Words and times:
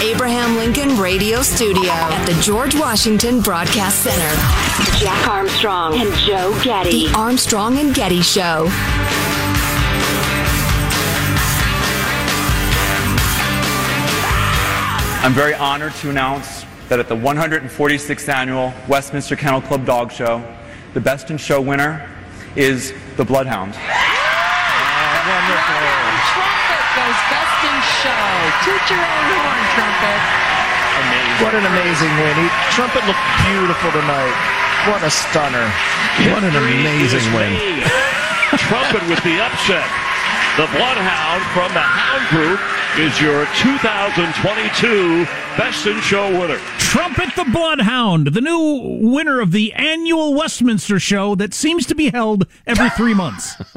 Abraham 0.00 0.56
Lincoln 0.56 0.96
Radio 0.96 1.42
Studio 1.42 1.90
at 1.90 2.24
the 2.24 2.40
George 2.40 2.76
Washington 2.76 3.40
Broadcast 3.40 4.04
Center, 4.04 4.30
Jack 4.96 5.26
Armstrong 5.26 6.00
and 6.00 6.14
Joe 6.18 6.56
Getty. 6.62 7.08
The 7.08 7.14
Armstrong 7.16 7.78
and 7.78 7.92
Getty 7.92 8.22
Show. 8.22 8.68
I'm 15.20 15.32
very 15.32 15.54
honored 15.54 15.94
to 15.94 16.10
announce 16.10 16.64
that 16.88 17.00
at 17.00 17.08
the 17.08 17.16
146th 17.16 18.28
annual 18.28 18.72
Westminster 18.86 19.34
Kennel 19.34 19.60
Club 19.60 19.84
Dog 19.84 20.12
Show, 20.12 20.44
the 20.94 21.00
Best 21.00 21.32
in 21.32 21.38
Show 21.38 21.60
winner 21.60 22.08
is 22.54 22.94
the 23.16 23.24
Bloodhound. 23.24 23.74
Trumpet 23.74 23.98
goes 26.94 27.18
best 27.34 27.64
in 27.64 27.82
show. 28.02 28.37
Toot 28.64 28.84
your 28.90 29.02
own 29.02 29.24
horn, 29.36 29.60
Trumpet. 29.76 30.48
What 31.38 31.54
an 31.54 31.64
amazing 31.70 32.10
win. 32.18 32.34
He, 32.34 32.48
Trumpet 32.74 33.06
looked 33.06 33.26
beautiful 33.46 33.92
tonight. 33.92 34.34
What 34.90 35.02
a 35.04 35.10
stunner. 35.10 35.70
What 36.34 36.42
an 36.42 36.56
amazing 36.56 37.32
win. 37.32 37.54
Trumpet 38.58 39.06
with 39.08 39.22
the 39.22 39.38
upset. 39.38 39.86
The 40.58 40.66
Bloodhound 40.74 41.42
from 41.54 41.72
the 41.74 41.80
Hound 41.80 42.26
Group 42.34 42.58
is 42.98 43.20
your 43.20 43.46
2022 43.62 45.24
Best 45.56 45.86
in 45.86 46.00
Show 46.00 46.28
winner. 46.32 46.58
Trumpet 46.78 47.36
the 47.36 47.48
Bloodhound, 47.52 48.28
the 48.28 48.40
new 48.40 48.98
winner 49.00 49.40
of 49.40 49.52
the 49.52 49.72
annual 49.74 50.34
Westminster 50.34 50.98
show 50.98 51.36
that 51.36 51.54
seems 51.54 51.86
to 51.86 51.94
be 51.94 52.10
held 52.10 52.48
every 52.66 52.90
three 52.90 53.14
months. 53.14 53.54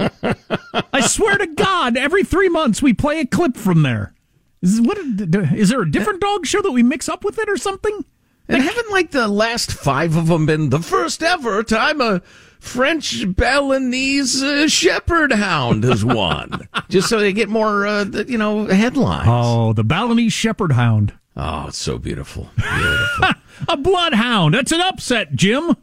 I 0.91 1.01
swear 1.01 1.37
to 1.37 1.45
God, 1.45 1.95
every 1.95 2.23
three 2.23 2.49
months 2.49 2.81
we 2.81 2.93
play 2.93 3.19
a 3.19 3.27
clip 3.27 3.55
from 3.55 3.83
there. 3.83 4.15
Is, 4.61 4.79
what, 4.79 4.97
is 4.97 5.69
there 5.69 5.81
a 5.81 5.89
different 5.89 6.21
dog 6.21 6.45
show 6.45 6.61
that 6.61 6.71
we 6.71 6.83
mix 6.83 7.09
up 7.09 7.23
with 7.23 7.39
it 7.39 7.49
or 7.49 7.57
something? 7.57 8.05
And 8.47 8.61
haven't 8.61 8.91
like 8.91 9.11
the 9.11 9.27
last 9.27 9.71
five 9.71 10.15
of 10.15 10.27
them 10.27 10.45
been 10.45 10.69
the 10.69 10.81
first 10.81 11.23
ever 11.23 11.63
time 11.63 12.01
a 12.01 12.21
French 12.59 13.23
Balinese 13.35 14.43
uh, 14.43 14.67
Shepherd 14.67 15.31
Hound 15.31 15.83
has 15.83 16.03
won? 16.03 16.67
Just 16.89 17.09
so 17.09 17.19
they 17.19 17.33
get 17.33 17.49
more, 17.49 17.87
uh, 17.87 18.03
you 18.03 18.37
know, 18.37 18.65
headlines. 18.65 19.27
Oh, 19.27 19.73
the 19.73 19.83
Balinese 19.83 20.33
Shepherd 20.33 20.73
Hound. 20.73 21.13
Oh, 21.35 21.67
it's 21.67 21.77
so 21.77 21.97
beautiful. 21.97 22.49
Beautiful. 22.57 23.29
a 23.69 23.77
bloodhound. 23.77 24.53
That's 24.53 24.71
an 24.71 24.81
upset, 24.81 25.33
Jim. 25.33 25.75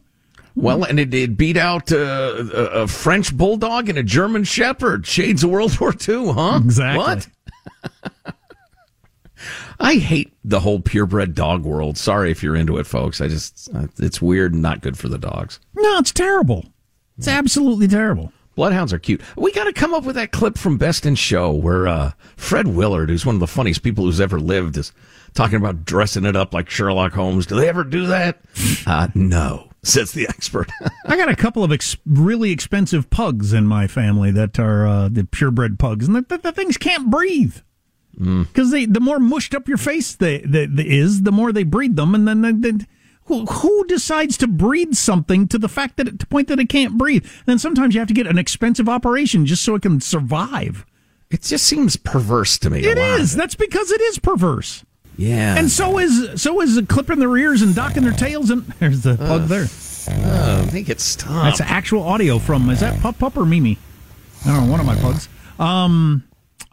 Well, 0.55 0.83
and 0.83 0.99
it, 0.99 1.13
it 1.13 1.37
beat 1.37 1.57
out 1.57 1.91
uh, 1.91 2.45
a, 2.53 2.63
a, 2.81 2.87
French 2.87 3.35
bulldog 3.35 3.89
and 3.89 3.97
a 3.97 4.03
German 4.03 4.43
shepherd. 4.43 5.07
Shades 5.07 5.43
of 5.43 5.49
World 5.49 5.79
War 5.79 5.93
II, 5.93 6.33
huh? 6.33 6.59
Exactly. 6.63 6.97
What? 6.99 7.27
I 9.79 9.95
hate 9.95 10.33
the 10.43 10.59
whole 10.59 10.79
purebred 10.79 11.35
dog 11.35 11.63
world. 11.63 11.97
Sorry 11.97 12.31
if 12.31 12.43
you're 12.43 12.55
into 12.55 12.77
it, 12.77 12.85
folks. 12.85 13.21
I 13.21 13.27
just, 13.27 13.69
uh, 13.73 13.87
it's 13.97 14.21
weird 14.21 14.53
and 14.53 14.61
not 14.61 14.81
good 14.81 14.97
for 14.97 15.07
the 15.07 15.17
dogs. 15.17 15.59
No, 15.75 15.97
it's 15.99 16.11
terrible. 16.11 16.65
It's 17.17 17.27
absolutely 17.27 17.87
terrible. 17.87 18.31
Bloodhounds 18.55 18.91
are 18.91 18.99
cute. 18.99 19.21
We 19.37 19.53
got 19.53 19.65
to 19.65 19.73
come 19.73 19.93
up 19.93 20.03
with 20.03 20.15
that 20.15 20.31
clip 20.33 20.57
from 20.57 20.77
Best 20.77 21.05
in 21.05 21.15
Show 21.15 21.51
where 21.51 21.87
uh, 21.87 22.11
Fred 22.35 22.67
Willard, 22.67 23.09
who's 23.09 23.25
one 23.25 23.35
of 23.35 23.39
the 23.39 23.47
funniest 23.47 23.83
people 23.83 24.03
who's 24.03 24.19
ever 24.19 24.39
lived, 24.39 24.75
is 24.75 24.91
talking 25.33 25.55
about 25.55 25.85
dressing 25.85 26.25
it 26.25 26.35
up 26.35 26.53
like 26.53 26.69
Sherlock 26.69 27.13
Holmes. 27.13 27.45
Do 27.45 27.55
they 27.55 27.69
ever 27.69 27.83
do 27.83 28.07
that? 28.07 28.39
Uh, 28.85 29.07
no, 29.13 29.69
says 29.83 30.13
the 30.13 30.27
expert. 30.27 30.69
I 31.05 31.15
got 31.15 31.29
a 31.29 31.35
couple 31.35 31.63
of 31.63 31.71
ex- 31.71 31.97
really 32.05 32.51
expensive 32.51 33.09
pugs 33.09 33.53
in 33.53 33.67
my 33.67 33.87
family 33.87 34.31
that 34.31 34.57
are 34.57 34.87
uh, 34.87 35.09
the 35.09 35.25
purebred 35.25 35.77
pugs, 35.77 36.07
and 36.07 36.15
the, 36.15 36.21
the, 36.21 36.37
the 36.39 36.51
things 36.51 36.77
can't 36.77 37.11
breathe 37.11 37.57
because 38.19 38.71
they 38.71 38.85
the 38.85 38.99
more 38.99 39.19
mushed 39.19 39.55
up 39.55 39.67
your 39.67 39.77
face 39.77 40.13
they, 40.13 40.39
they, 40.39 40.65
they 40.65 40.83
is, 40.83 41.23
the 41.23 41.31
more 41.31 41.51
they 41.51 41.63
breed 41.63 41.95
them, 41.95 42.13
and 42.15 42.27
then. 42.27 42.61
then 42.61 42.87
who, 43.25 43.45
who 43.45 43.85
decides 43.85 44.37
to 44.37 44.47
breed 44.47 44.97
something 44.97 45.47
to 45.49 45.59
the 45.59 45.69
fact 45.69 45.97
that 45.97 46.07
it, 46.07 46.19
to 46.19 46.25
point 46.25 46.47
that 46.47 46.59
it 46.59 46.67
can't 46.67 46.97
breathe? 46.97 47.23
And 47.23 47.45
then 47.45 47.59
sometimes 47.59 47.93
you 47.93 48.01
have 48.01 48.07
to 48.07 48.13
get 48.15 48.25
an 48.25 48.39
expensive 48.39 48.89
operation 48.89 49.45
just 49.45 49.63
so 49.63 49.75
it 49.75 49.83
can 49.83 50.01
survive. 50.01 50.83
It 51.29 51.43
just 51.43 51.65
seems 51.65 51.95
perverse 51.95 52.57
to 52.57 52.71
me. 52.71 52.79
It 52.79 52.97
is. 52.97 53.35
That's 53.35 53.53
because 53.53 53.91
it 53.91 54.01
is 54.01 54.17
perverse. 54.17 54.83
Yeah. 55.15 55.57
And 55.57 55.69
so 55.69 55.99
is 55.99 56.41
so 56.41 56.59
is 56.61 56.81
clipping 56.87 57.19
their 57.19 57.35
ears 57.37 57.61
and 57.61 57.75
docking 57.75 58.03
their 58.03 58.13
tails. 58.13 58.49
And 58.49 58.63
there's 58.79 59.01
the 59.01 59.15
plug 59.15 59.43
there. 59.43 59.67
Oh, 60.09 60.63
I 60.63 60.65
think 60.65 60.89
it's. 60.89 61.15
That's 61.17 61.61
actual 61.61 62.03
audio 62.03 62.39
from. 62.39 62.69
Is 62.69 62.79
that 62.79 62.99
Pup 63.01 63.19
Pup 63.19 63.37
or 63.37 63.45
Mimi? 63.45 63.77
I 64.45 64.55
don't 64.55 64.65
know. 64.65 64.71
One 64.71 64.79
of 64.79 64.85
my 64.85 64.95
pugs. 64.95 65.29
Um. 65.59 66.23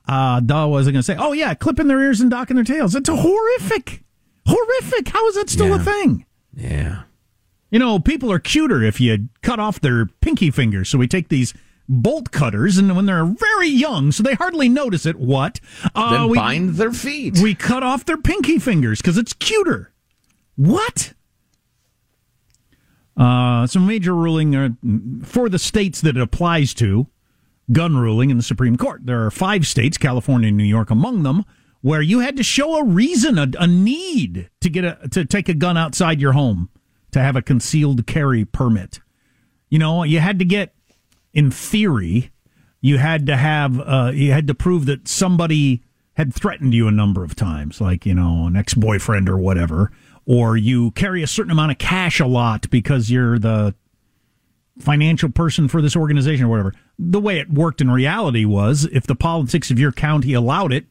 Uh. 0.06 0.40
Duh. 0.40 0.68
Was 0.68 0.86
I 0.86 0.90
going 0.92 1.00
to 1.00 1.02
say? 1.02 1.16
Oh 1.18 1.32
yeah, 1.32 1.54
clipping 1.54 1.88
their 1.88 2.00
ears 2.00 2.20
and 2.20 2.30
docking 2.30 2.56
their 2.56 2.64
tails. 2.64 2.94
It's 2.94 3.08
a 3.08 3.16
horrific. 3.16 4.02
Horrific. 4.46 5.08
How 5.08 5.26
is 5.28 5.34
that 5.34 5.50
still 5.50 5.68
Yeah. 5.68 5.76
a 5.76 5.84
thing? 5.84 6.26
Yeah. 6.54 7.02
You 7.70 7.78
know, 7.80 7.98
people 7.98 8.30
are 8.30 8.38
cuter 8.38 8.82
if 8.82 9.00
you 9.00 9.28
cut 9.42 9.58
off 9.58 9.80
their 9.80 10.06
pinky 10.06 10.50
fingers. 10.52 10.88
So 10.88 10.98
we 10.98 11.08
take 11.08 11.28
these 11.28 11.52
bolt 11.88 12.30
cutters, 12.30 12.78
and 12.78 12.94
when 12.96 13.06
they're 13.06 13.24
very 13.24 13.68
young, 13.68 14.12
so 14.12 14.22
they 14.22 14.34
hardly 14.34 14.68
notice 14.68 15.04
it. 15.06 15.16
What? 15.16 15.60
Uh, 15.94 16.12
Then 16.12 16.28
we, 16.28 16.36
bind 16.38 16.74
their 16.76 16.92
feet. 16.92 17.38
We 17.40 17.54
cut 17.54 17.82
off 17.82 18.04
their 18.04 18.16
pinky 18.16 18.58
fingers 18.58 19.00
because 19.00 19.18
it's 19.18 19.32
cuter. 19.32 19.92
What? 20.54 21.12
Uh, 23.16 23.66
some 23.66 23.86
major 23.86 24.14
ruling 24.14 24.54
uh, 24.54 24.68
for 25.24 25.48
the 25.48 25.58
states 25.58 26.00
that 26.02 26.16
it 26.16 26.22
applies 26.22 26.74
to, 26.74 27.06
gun 27.72 27.96
ruling 27.96 28.30
in 28.30 28.36
the 28.36 28.42
Supreme 28.42 28.76
Court. 28.76 29.02
There 29.04 29.24
are 29.24 29.30
five 29.30 29.66
states, 29.66 29.98
California 29.98 30.48
and 30.48 30.56
New 30.56 30.64
York 30.64 30.90
among 30.90 31.22
them, 31.22 31.44
where 31.80 32.02
you 32.02 32.20
had 32.20 32.36
to 32.36 32.42
show 32.42 32.76
a 32.76 32.84
reason, 32.84 33.38
a, 33.38 33.48
a 33.58 33.66
need 33.66 34.50
to 34.60 34.70
get 34.70 34.84
a 34.84 35.08
to 35.10 35.24
take 35.24 35.48
a 35.48 35.54
gun 35.54 35.76
outside 35.76 36.20
your 36.20 36.32
home 36.32 36.68
to 37.12 37.20
have 37.20 37.36
a 37.36 37.42
concealed 37.42 38.06
carry 38.06 38.44
permit. 38.44 39.00
You 39.68 39.78
know, 39.78 40.04
you 40.04 40.20
had 40.20 40.38
to 40.38 40.44
get, 40.44 40.74
in 41.32 41.50
theory, 41.50 42.30
you 42.80 42.98
had 42.98 43.26
to 43.26 43.36
have, 43.36 43.80
uh, 43.80 44.12
you 44.14 44.32
had 44.32 44.46
to 44.46 44.54
prove 44.54 44.86
that 44.86 45.08
somebody 45.08 45.82
had 46.14 46.32
threatened 46.32 46.72
you 46.72 46.88
a 46.88 46.92
number 46.92 47.24
of 47.24 47.34
times, 47.34 47.80
like 47.80 48.06
you 48.06 48.14
know, 48.14 48.46
an 48.46 48.56
ex 48.56 48.74
boyfriend 48.74 49.28
or 49.28 49.38
whatever 49.38 49.90
or 50.26 50.56
you 50.56 50.90
carry 50.90 51.22
a 51.22 51.26
certain 51.26 51.52
amount 51.52 51.70
of 51.70 51.78
cash 51.78 52.20
a 52.20 52.26
lot 52.26 52.68
because 52.68 53.10
you're 53.10 53.38
the 53.38 53.74
financial 54.78 55.30
person 55.30 55.68
for 55.68 55.80
this 55.80 55.96
organization 55.96 56.46
or 56.46 56.48
whatever. 56.48 56.74
The 56.98 57.20
way 57.20 57.38
it 57.38 57.50
worked 57.50 57.80
in 57.80 57.90
reality 57.90 58.44
was 58.44 58.84
if 58.92 59.06
the 59.06 59.14
politics 59.14 59.70
of 59.70 59.78
your 59.78 59.92
county 59.92 60.34
allowed 60.34 60.72
it, 60.72 60.86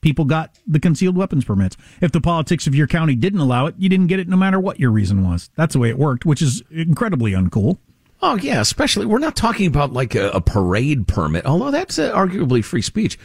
people 0.00 0.24
got 0.24 0.58
the 0.66 0.80
concealed 0.80 1.16
weapons 1.16 1.44
permits. 1.44 1.76
If 2.00 2.12
the 2.12 2.20
politics 2.20 2.66
of 2.66 2.74
your 2.74 2.86
county 2.86 3.14
didn't 3.14 3.40
allow 3.40 3.66
it, 3.66 3.74
you 3.78 3.88
didn't 3.88 4.06
get 4.08 4.20
it 4.20 4.28
no 4.28 4.36
matter 4.36 4.60
what 4.60 4.80
your 4.80 4.90
reason 4.90 5.28
was. 5.28 5.50
That's 5.56 5.72
the 5.72 5.78
way 5.78 5.90
it 5.90 5.98
worked, 5.98 6.24
which 6.24 6.42
is 6.42 6.62
incredibly 6.70 7.32
uncool. 7.32 7.78
Oh 8.20 8.36
yeah, 8.36 8.60
especially 8.60 9.06
we're 9.06 9.18
not 9.18 9.36
talking 9.36 9.66
about 9.66 9.92
like 9.92 10.14
a, 10.16 10.30
a 10.30 10.40
parade 10.40 11.06
permit, 11.06 11.46
although 11.46 11.70
that's 11.70 11.98
uh, 11.98 12.12
arguably 12.12 12.64
free 12.64 12.82
speech. 12.82 13.18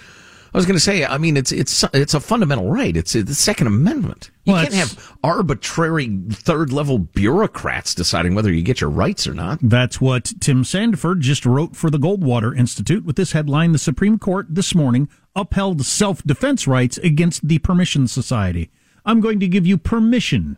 I 0.53 0.57
was 0.57 0.67
going 0.67 0.75
to 0.75 0.79
say, 0.79 1.03
I 1.03 1.17
mean, 1.17 1.35
it's 1.35 1.51
it's 1.51 1.83
it's 1.93 2.13
a 2.13 2.19
fundamental 2.19 2.69
right. 2.69 2.95
It's 2.95 3.13
the 3.13 3.33
Second 3.33 3.65
Amendment. 3.65 4.29
You 4.43 4.53
well, 4.53 4.61
can't 4.61 4.75
have 4.75 5.17
arbitrary 5.23 6.19
third 6.29 6.71
level 6.71 6.99
bureaucrats 6.99 7.95
deciding 7.95 8.35
whether 8.35 8.51
you 8.51 8.61
get 8.61 8.79
your 8.79 8.91
rights 8.91 9.25
or 9.25 9.33
not. 9.33 9.57
That's 9.63 9.99
what 9.99 10.31
Tim 10.39 10.63
Sandefur 10.63 11.19
just 11.19 11.47
wrote 11.47 11.75
for 11.75 11.89
the 11.89 11.97
Goldwater 11.97 12.55
Institute 12.55 13.03
with 13.03 13.15
this 13.15 13.31
headline: 13.31 13.71
The 13.71 13.79
Supreme 13.79 14.19
Court 14.19 14.45
this 14.47 14.75
morning 14.75 15.09
upheld 15.35 15.83
self 15.85 16.21
defense 16.23 16.67
rights 16.67 16.99
against 16.99 17.47
the 17.47 17.57
Permission 17.57 18.07
Society. 18.07 18.69
I'm 19.05 19.21
going 19.21 19.39
to 19.39 19.47
give 19.47 19.65
you 19.65 19.79
permission 19.79 20.57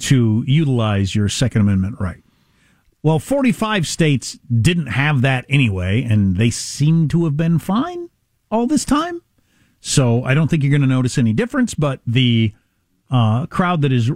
to 0.00 0.42
utilize 0.48 1.14
your 1.14 1.28
Second 1.28 1.60
Amendment 1.60 2.00
right. 2.00 2.24
Well, 3.04 3.20
45 3.20 3.86
states 3.86 4.36
didn't 4.60 4.88
have 4.88 5.22
that 5.22 5.46
anyway, 5.48 6.02
and 6.02 6.36
they 6.36 6.50
seem 6.50 7.06
to 7.08 7.24
have 7.24 7.36
been 7.36 7.60
fine 7.60 8.10
all 8.50 8.66
this 8.66 8.84
time. 8.84 9.22
So 9.80 10.24
I 10.24 10.34
don't 10.34 10.48
think 10.48 10.62
you're 10.62 10.70
going 10.70 10.82
to 10.82 10.86
notice 10.86 11.18
any 11.18 11.32
difference, 11.32 11.74
but 11.74 12.00
the 12.06 12.52
uh, 13.10 13.46
crowd 13.46 13.82
that 13.82 13.92
is 13.92 14.10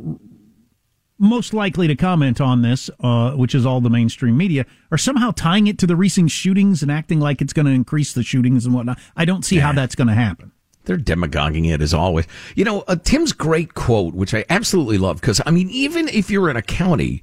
most 1.18 1.52
likely 1.52 1.86
to 1.86 1.94
comment 1.94 2.40
on 2.40 2.62
this, 2.62 2.88
uh, 3.00 3.32
which 3.32 3.54
is 3.54 3.66
all 3.66 3.80
the 3.80 3.90
mainstream 3.90 4.36
media, 4.36 4.64
are 4.90 4.98
somehow 4.98 5.30
tying 5.30 5.66
it 5.66 5.78
to 5.78 5.86
the 5.86 5.94
recent 5.94 6.30
shootings 6.30 6.82
and 6.82 6.90
acting 6.90 7.20
like 7.20 7.42
it's 7.42 7.52
going 7.52 7.66
to 7.66 7.72
increase 7.72 8.14
the 8.14 8.22
shootings 8.22 8.64
and 8.64 8.74
whatnot. 8.74 8.98
I 9.16 9.26
don't 9.26 9.44
see 9.44 9.56
yeah. 9.56 9.62
how 9.62 9.72
that's 9.72 9.94
going 9.94 10.08
to 10.08 10.14
happen. 10.14 10.52
They're 10.84 10.96
demagoguing 10.96 11.66
it 11.66 11.82
as 11.82 11.92
always. 11.92 12.26
You 12.56 12.64
know, 12.64 12.80
uh, 12.88 12.96
Tim's 12.96 13.32
great 13.32 13.74
quote, 13.74 14.14
which 14.14 14.32
I 14.32 14.46
absolutely 14.48 14.96
love, 14.96 15.20
because 15.20 15.42
I 15.44 15.50
mean, 15.50 15.68
even 15.68 16.08
if 16.08 16.30
you're 16.30 16.48
in 16.48 16.56
a 16.56 16.62
county 16.62 17.22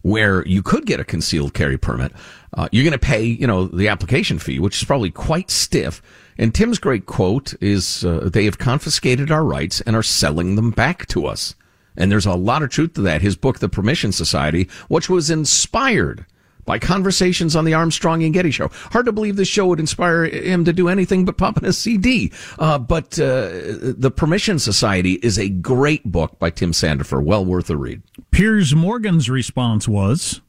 where 0.00 0.44
you 0.46 0.62
could 0.62 0.86
get 0.86 1.00
a 1.00 1.04
concealed 1.04 1.52
carry 1.52 1.76
permit, 1.76 2.12
uh, 2.54 2.68
you're 2.72 2.82
going 2.82 2.92
to 2.92 2.98
pay, 2.98 3.22
you 3.22 3.46
know, 3.46 3.66
the 3.66 3.88
application 3.88 4.38
fee, 4.38 4.58
which 4.58 4.78
is 4.78 4.84
probably 4.84 5.10
quite 5.10 5.50
stiff. 5.50 6.00
And 6.38 6.54
Tim's 6.54 6.78
great 6.78 7.06
quote 7.06 7.54
is, 7.60 8.04
uh, 8.04 8.28
they 8.32 8.44
have 8.44 8.58
confiscated 8.58 9.30
our 9.30 9.44
rights 9.44 9.80
and 9.82 9.94
are 9.94 10.02
selling 10.02 10.56
them 10.56 10.70
back 10.70 11.06
to 11.08 11.26
us. 11.26 11.54
And 11.96 12.10
there's 12.10 12.26
a 12.26 12.34
lot 12.34 12.62
of 12.62 12.70
truth 12.70 12.94
to 12.94 13.02
that. 13.02 13.22
His 13.22 13.36
book, 13.36 13.60
The 13.60 13.68
Permission 13.68 14.10
Society, 14.10 14.68
which 14.88 15.08
was 15.08 15.30
inspired 15.30 16.26
by 16.64 16.78
conversations 16.78 17.54
on 17.54 17.64
the 17.66 17.74
Armstrong 17.74 18.22
and 18.24 18.32
Getty 18.32 18.50
show. 18.50 18.68
Hard 18.90 19.06
to 19.06 19.12
believe 19.12 19.36
this 19.36 19.48
show 19.48 19.66
would 19.66 19.78
inspire 19.78 20.24
him 20.24 20.64
to 20.64 20.72
do 20.72 20.88
anything 20.88 21.24
but 21.24 21.36
pop 21.36 21.58
in 21.58 21.64
a 21.66 21.72
CD. 21.72 22.32
Uh, 22.58 22.78
but 22.78 23.18
uh, 23.20 23.48
The 23.96 24.12
Permission 24.14 24.58
Society 24.58 25.12
is 25.22 25.38
a 25.38 25.48
great 25.50 26.04
book 26.10 26.38
by 26.38 26.50
Tim 26.50 26.72
Sandefur, 26.72 27.22
Well 27.22 27.44
worth 27.44 27.68
a 27.70 27.76
read. 27.76 28.02
Piers 28.30 28.74
Morgan's 28.74 29.28
response 29.28 29.86
was 29.86 30.40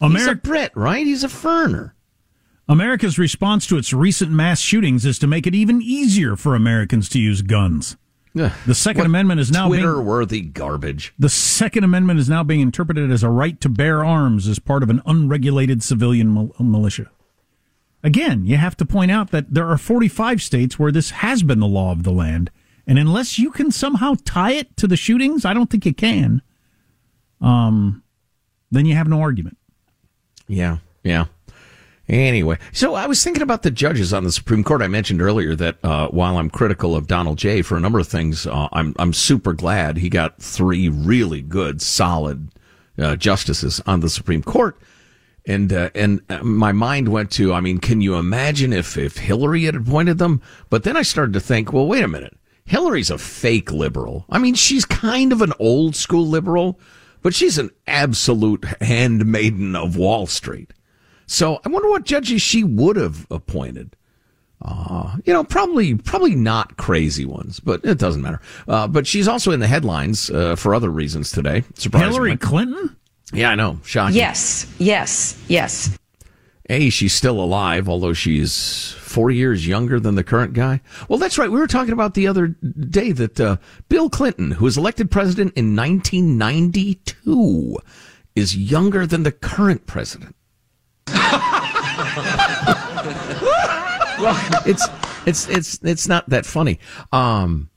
Ameri- 0.00 0.12
He's 0.12 0.26
a 0.28 0.34
Brit, 0.36 0.72
right? 0.76 1.04
He's 1.04 1.24
a 1.24 1.28
Ferner. 1.28 1.92
America's 2.68 3.18
response 3.18 3.66
to 3.66 3.78
its 3.78 3.92
recent 3.92 4.30
mass 4.32 4.60
shootings 4.60 5.04
is 5.06 5.18
to 5.20 5.26
make 5.26 5.46
it 5.46 5.54
even 5.54 5.80
easier 5.80 6.36
for 6.36 6.54
Americans 6.54 7.08
to 7.10 7.20
use 7.20 7.42
guns. 7.42 7.96
The 8.34 8.74
Second 8.74 9.00
what 9.00 9.06
Amendment 9.06 9.40
is 9.40 9.50
now 9.50 9.68
Twitter-worthy 9.68 10.42
garbage. 10.42 11.14
The 11.18 11.30
Second 11.30 11.84
Amendment 11.84 12.20
is 12.20 12.28
now 12.28 12.42
being 12.42 12.60
interpreted 12.60 13.10
as 13.10 13.22
a 13.22 13.30
right 13.30 13.58
to 13.62 13.68
bear 13.70 14.04
arms 14.04 14.46
as 14.46 14.58
part 14.58 14.82
of 14.82 14.90
an 14.90 15.00
unregulated 15.06 15.82
civilian 15.82 16.34
mil- 16.34 16.54
militia. 16.58 17.10
Again, 18.02 18.44
you 18.44 18.58
have 18.58 18.76
to 18.76 18.84
point 18.84 19.10
out 19.10 19.30
that 19.30 19.54
there 19.54 19.66
are 19.68 19.78
45 19.78 20.42
states 20.42 20.78
where 20.78 20.92
this 20.92 21.10
has 21.10 21.42
been 21.42 21.60
the 21.60 21.66
law 21.66 21.92
of 21.92 22.02
the 22.02 22.12
land, 22.12 22.50
and 22.86 22.98
unless 22.98 23.38
you 23.38 23.50
can 23.50 23.70
somehow 23.70 24.16
tie 24.24 24.52
it 24.52 24.76
to 24.76 24.86
the 24.86 24.96
shootings, 24.96 25.46
I 25.46 25.54
don't 25.54 25.70
think 25.70 25.86
you 25.86 25.94
can. 25.94 26.42
Um, 27.40 28.02
then 28.70 28.84
you 28.84 28.94
have 28.96 29.08
no 29.08 29.22
argument. 29.22 29.56
Yeah, 30.46 30.78
yeah. 31.02 31.24
Anyway, 32.08 32.56
so 32.72 32.94
I 32.94 33.06
was 33.06 33.22
thinking 33.24 33.42
about 33.42 33.62
the 33.62 33.70
judges 33.70 34.12
on 34.12 34.22
the 34.22 34.30
Supreme 34.30 34.62
Court. 34.62 34.80
I 34.80 34.86
mentioned 34.86 35.20
earlier 35.20 35.56
that 35.56 35.76
uh, 35.82 36.06
while 36.08 36.38
I'm 36.38 36.50
critical 36.50 36.94
of 36.94 37.08
Donald 37.08 37.36
J. 37.36 37.62
for 37.62 37.76
a 37.76 37.80
number 37.80 37.98
of 37.98 38.06
things, 38.06 38.46
uh, 38.46 38.68
I'm 38.72 38.94
I'm 38.98 39.12
super 39.12 39.52
glad 39.52 39.98
he 39.98 40.08
got 40.08 40.40
three 40.40 40.88
really 40.88 41.42
good, 41.42 41.82
solid 41.82 42.50
uh, 42.96 43.16
justices 43.16 43.80
on 43.86 44.00
the 44.00 44.08
Supreme 44.08 44.42
Court. 44.42 44.78
And 45.46 45.72
uh, 45.72 45.90
and 45.96 46.20
uh, 46.28 46.44
my 46.44 46.70
mind 46.70 47.08
went 47.08 47.32
to, 47.32 47.52
I 47.52 47.60
mean, 47.60 47.78
can 47.78 48.00
you 48.00 48.14
imagine 48.14 48.72
if 48.72 48.96
if 48.96 49.18
Hillary 49.18 49.64
had 49.64 49.74
appointed 49.74 50.18
them? 50.18 50.42
But 50.70 50.84
then 50.84 50.96
I 50.96 51.02
started 51.02 51.32
to 51.32 51.40
think, 51.40 51.72
well, 51.72 51.88
wait 51.88 52.04
a 52.04 52.08
minute, 52.08 52.36
Hillary's 52.66 53.10
a 53.10 53.18
fake 53.18 53.72
liberal. 53.72 54.26
I 54.30 54.38
mean, 54.38 54.54
she's 54.54 54.84
kind 54.84 55.32
of 55.32 55.42
an 55.42 55.52
old 55.58 55.96
school 55.96 56.26
liberal, 56.26 56.78
but 57.22 57.34
she's 57.34 57.58
an 57.58 57.70
absolute 57.86 58.64
handmaiden 58.80 59.74
of 59.74 59.96
Wall 59.96 60.26
Street. 60.26 60.72
So 61.26 61.60
I 61.64 61.68
wonder 61.68 61.90
what 61.90 62.04
judges 62.04 62.42
she 62.42 62.64
would 62.64 62.96
have 62.96 63.26
appointed. 63.30 63.96
Uh, 64.62 65.16
you 65.24 65.32
know, 65.32 65.44
probably 65.44 65.94
probably 65.94 66.34
not 66.34 66.76
crazy 66.76 67.26
ones, 67.26 67.60
but 67.60 67.84
it 67.84 67.98
doesn't 67.98 68.22
matter. 68.22 68.40
Uh, 68.66 68.88
but 68.88 69.06
she's 69.06 69.28
also 69.28 69.52
in 69.52 69.60
the 69.60 69.66
headlines 69.66 70.30
uh, 70.30 70.56
for 70.56 70.74
other 70.74 70.90
reasons 70.90 71.30
today. 71.30 71.62
Surprisingly. 71.74 72.14
Hillary 72.14 72.36
Clinton? 72.36 72.96
Yeah, 73.32 73.50
I 73.50 73.54
know. 73.54 73.80
Shocking. 73.84 74.16
Yes, 74.16 74.72
yes, 74.78 75.42
yes. 75.48 75.98
A, 76.68 76.90
she's 76.90 77.12
still 77.12 77.40
alive, 77.40 77.88
although 77.88 78.12
she's 78.12 78.92
four 78.98 79.30
years 79.30 79.66
younger 79.66 80.00
than 80.00 80.14
the 80.14 80.24
current 80.24 80.52
guy. 80.52 80.80
Well, 81.08 81.18
that's 81.18 81.38
right. 81.38 81.50
We 81.50 81.60
were 81.60 81.68
talking 81.68 81.92
about 81.92 82.14
the 82.14 82.26
other 82.26 82.48
day 82.48 83.12
that 83.12 83.40
uh, 83.40 83.56
Bill 83.88 84.10
Clinton, 84.10 84.52
who 84.52 84.64
was 84.64 84.76
elected 84.76 85.10
president 85.10 85.52
in 85.54 85.76
1992, 85.76 87.78
is 88.34 88.56
younger 88.56 89.06
than 89.06 89.22
the 89.22 89.32
current 89.32 89.86
president 89.86 90.35
well, 94.20 94.62
it's 94.66 94.86
it's 95.26 95.48
it's 95.48 95.78
it's 95.82 96.08
not 96.08 96.28
that 96.30 96.46
funny. 96.46 96.78
Um, 97.12 97.68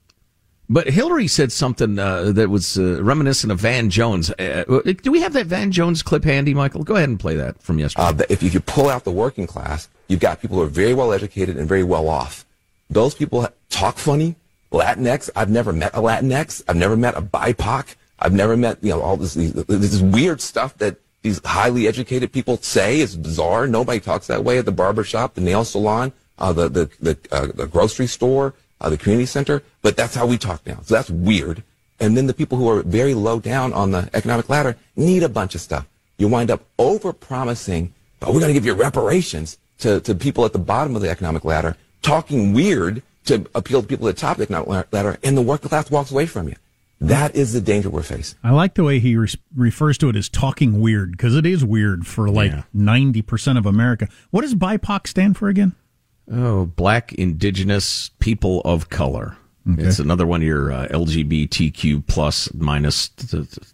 but 0.70 0.88
Hillary 0.88 1.28
said 1.28 1.52
something 1.52 1.98
uh, 1.98 2.32
that 2.32 2.50
was 2.50 2.78
uh, 2.78 3.04
reminiscent 3.04 3.52
of 3.52 3.60
Van 3.60 3.90
Jones. 3.90 4.30
Uh, 4.40 4.64
uh 4.70 4.94
do 5.02 5.12
we 5.12 5.22
have 5.22 5.34
that 5.34 5.48
Van 5.48 5.72
Jones 5.72 6.04
clip 6.04 6.24
handy, 6.24 6.54
Michael? 6.54 6.84
Go 6.84 6.96
ahead 6.96 7.10
and 7.10 7.20
play 7.20 7.36
that 7.36 7.62
from 7.62 7.80
yesterday. 7.80 8.24
Uh, 8.24 8.26
if 8.30 8.44
you 8.44 8.60
pull 8.60 8.88
out 8.88 9.04
the 9.04 9.12
working 9.12 9.48
class, 9.48 9.90
you've 10.08 10.20
got 10.20 10.42
people 10.42 10.58
who 10.58 10.64
are 10.64 10.68
very 10.68 10.94
well 10.94 11.12
educated 11.12 11.58
and 11.58 11.68
very 11.68 11.84
well 11.84 12.08
off. 12.08 12.46
Those 12.90 13.16
people 13.16 13.48
talk 13.70 13.98
funny. 13.98 14.36
Latinx. 14.72 15.30
I've 15.36 15.50
never 15.50 15.74
met 15.74 15.94
a 15.96 16.00
Latinx. 16.00 16.64
I've 16.68 16.76
never 16.76 16.96
met 16.96 17.18
a 17.18 17.22
BIPOC. 17.22 17.96
I've 18.20 18.34
never 18.34 18.56
met 18.56 18.84
you 18.84 18.92
know 18.92 19.02
all 19.02 19.18
this 19.18 19.34
this 19.34 20.02
weird 20.02 20.42
stuff 20.42 20.78
that 20.78 20.98
these 21.22 21.42
highly 21.46 21.88
educated 21.88 22.32
people 22.32 22.58
say 22.58 23.00
is 23.00 23.16
bizarre. 23.16 23.68
Nobody 23.68 24.00
talks 24.00 24.28
that 24.28 24.44
way 24.44 24.58
at 24.58 24.66
the 24.66 24.72
barber 24.72 25.04
shop, 25.04 25.36
the 25.36 25.42
nail 25.42 25.66
salon, 25.66 26.14
uh, 26.38 26.54
the 26.54 26.70
the 26.70 26.90
the, 27.00 27.18
uh, 27.32 27.48
the, 27.54 27.68
grocery 27.68 28.08
store, 28.08 28.54
uh, 28.80 28.90
the 28.90 28.98
community 28.98 29.26
center. 29.26 29.62
But 29.82 29.98
that's 29.98 30.16
how 30.16 30.26
we 30.26 30.38
talk 30.38 30.66
now. 30.66 30.80
So 30.84 30.96
that's 30.96 31.10
weird. 31.10 31.64
And 32.00 32.16
then 32.16 32.28
the 32.28 32.34
people 32.34 32.58
who 32.58 32.70
are 32.70 32.82
very 32.84 33.14
low 33.14 33.40
down 33.40 33.74
on 33.74 33.92
the 33.92 34.10
economic 34.14 34.48
ladder 34.48 34.78
need 34.96 35.24
a 35.24 35.30
bunch 35.30 35.56
of 35.56 35.62
stuff. 35.62 35.86
You 36.18 36.30
wind 36.30 36.50
up 36.50 36.64
over 36.78 37.12
promising, 37.12 37.94
but 38.20 38.30
we're 38.30 38.40
going 38.40 38.54
to 38.54 38.54
give 38.54 38.66
you 38.66 38.74
reparations 38.74 39.58
to, 39.80 40.00
to 40.02 40.16
people 40.16 40.46
at 40.46 40.54
the 40.54 40.60
bottom 40.60 40.96
of 40.96 41.02
the 41.02 41.10
economic 41.10 41.44
ladder, 41.44 41.76
talking 42.02 42.54
weird 42.54 43.04
to 43.26 43.46
appeal 43.54 43.82
to 43.82 43.88
people 43.88 44.08
at 44.08 44.16
the 44.16 44.22
top 44.22 44.38
of 44.38 44.38
the 44.38 44.44
economic 44.44 44.92
ladder, 44.94 45.18
and 45.24 45.38
the 45.38 45.42
working 45.42 45.70
class 45.70 45.92
walks 45.92 46.12
away 46.12 46.26
from 46.26 46.48
you. 46.48 46.56
That 47.02 47.36
is 47.36 47.54
the 47.54 47.62
danger 47.62 47.90
we're 47.90 48.04
facing. 48.04 48.38
I 48.44 48.52
like 48.52 48.74
the 48.74 48.84
way 48.84 49.00
he 49.00 49.16
re- 49.16 49.30
refers 49.56 49.98
to 50.00 50.10
it 50.10 50.16
as 50.18 50.28
talking 50.28 50.82
weird 50.82 51.12
because 51.12 51.36
it 51.36 51.46
is 51.46 51.64
weird 51.64 52.06
for 52.06 52.30
like 52.30 52.54
ninety 52.74 53.22
percent 53.22 53.58
of 53.58 53.66
America. 53.66 54.08
What 54.32 54.42
does 54.42 54.54
BIPOC 54.56 55.08
stand 55.08 55.38
for 55.38 55.48
again? 55.48 55.76
Oh, 56.32 56.66
Black 56.66 57.14
Indigenous 57.14 58.12
People 58.20 58.62
of 58.66 58.90
Color. 58.90 59.38
Okay. 59.72 59.84
It's 59.84 60.00
another 60.00 60.28
one 60.28 60.42
of 60.42 60.48
your 60.48 60.72
uh, 60.72 60.88
LGBTQ 60.90 62.06
plus 62.08 62.54
minus 62.54 63.10
th- 63.10 63.32
th- 63.32 63.68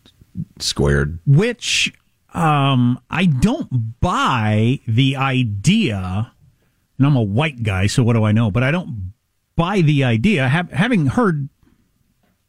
squared. 0.60 1.20
Which 1.25 1.94
um, 2.34 3.00
I 3.10 3.25
don't 3.25 4.00
buy 4.00 4.79
the 4.88 5.15
idea, 5.15 6.32
and 6.98 7.08
I'm 7.08 7.15
a 7.15 7.24
white 7.24 7.63
guy, 7.63 7.88
so 7.88 8.03
what 8.03 8.13
do 8.13 8.24
I 8.24 8.32
know? 8.34 8.51
But 8.51 8.63
I 8.63 8.72
don't 8.72 9.13
buy 9.55 9.82
the 9.82 10.03
idea, 10.03 10.48
have, 10.48 10.72
having 10.72 11.08
heard 11.08 11.50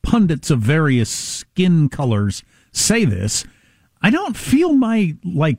pundits 0.07 0.51
of 0.51 0.61
various 0.61 1.11
skin 1.11 1.89
colors 1.89 2.45
say 2.71 3.05
this, 3.05 3.45
I 4.01 4.11
don't 4.11 4.37
feel 4.37 4.73
my 4.73 5.17
like 5.25 5.59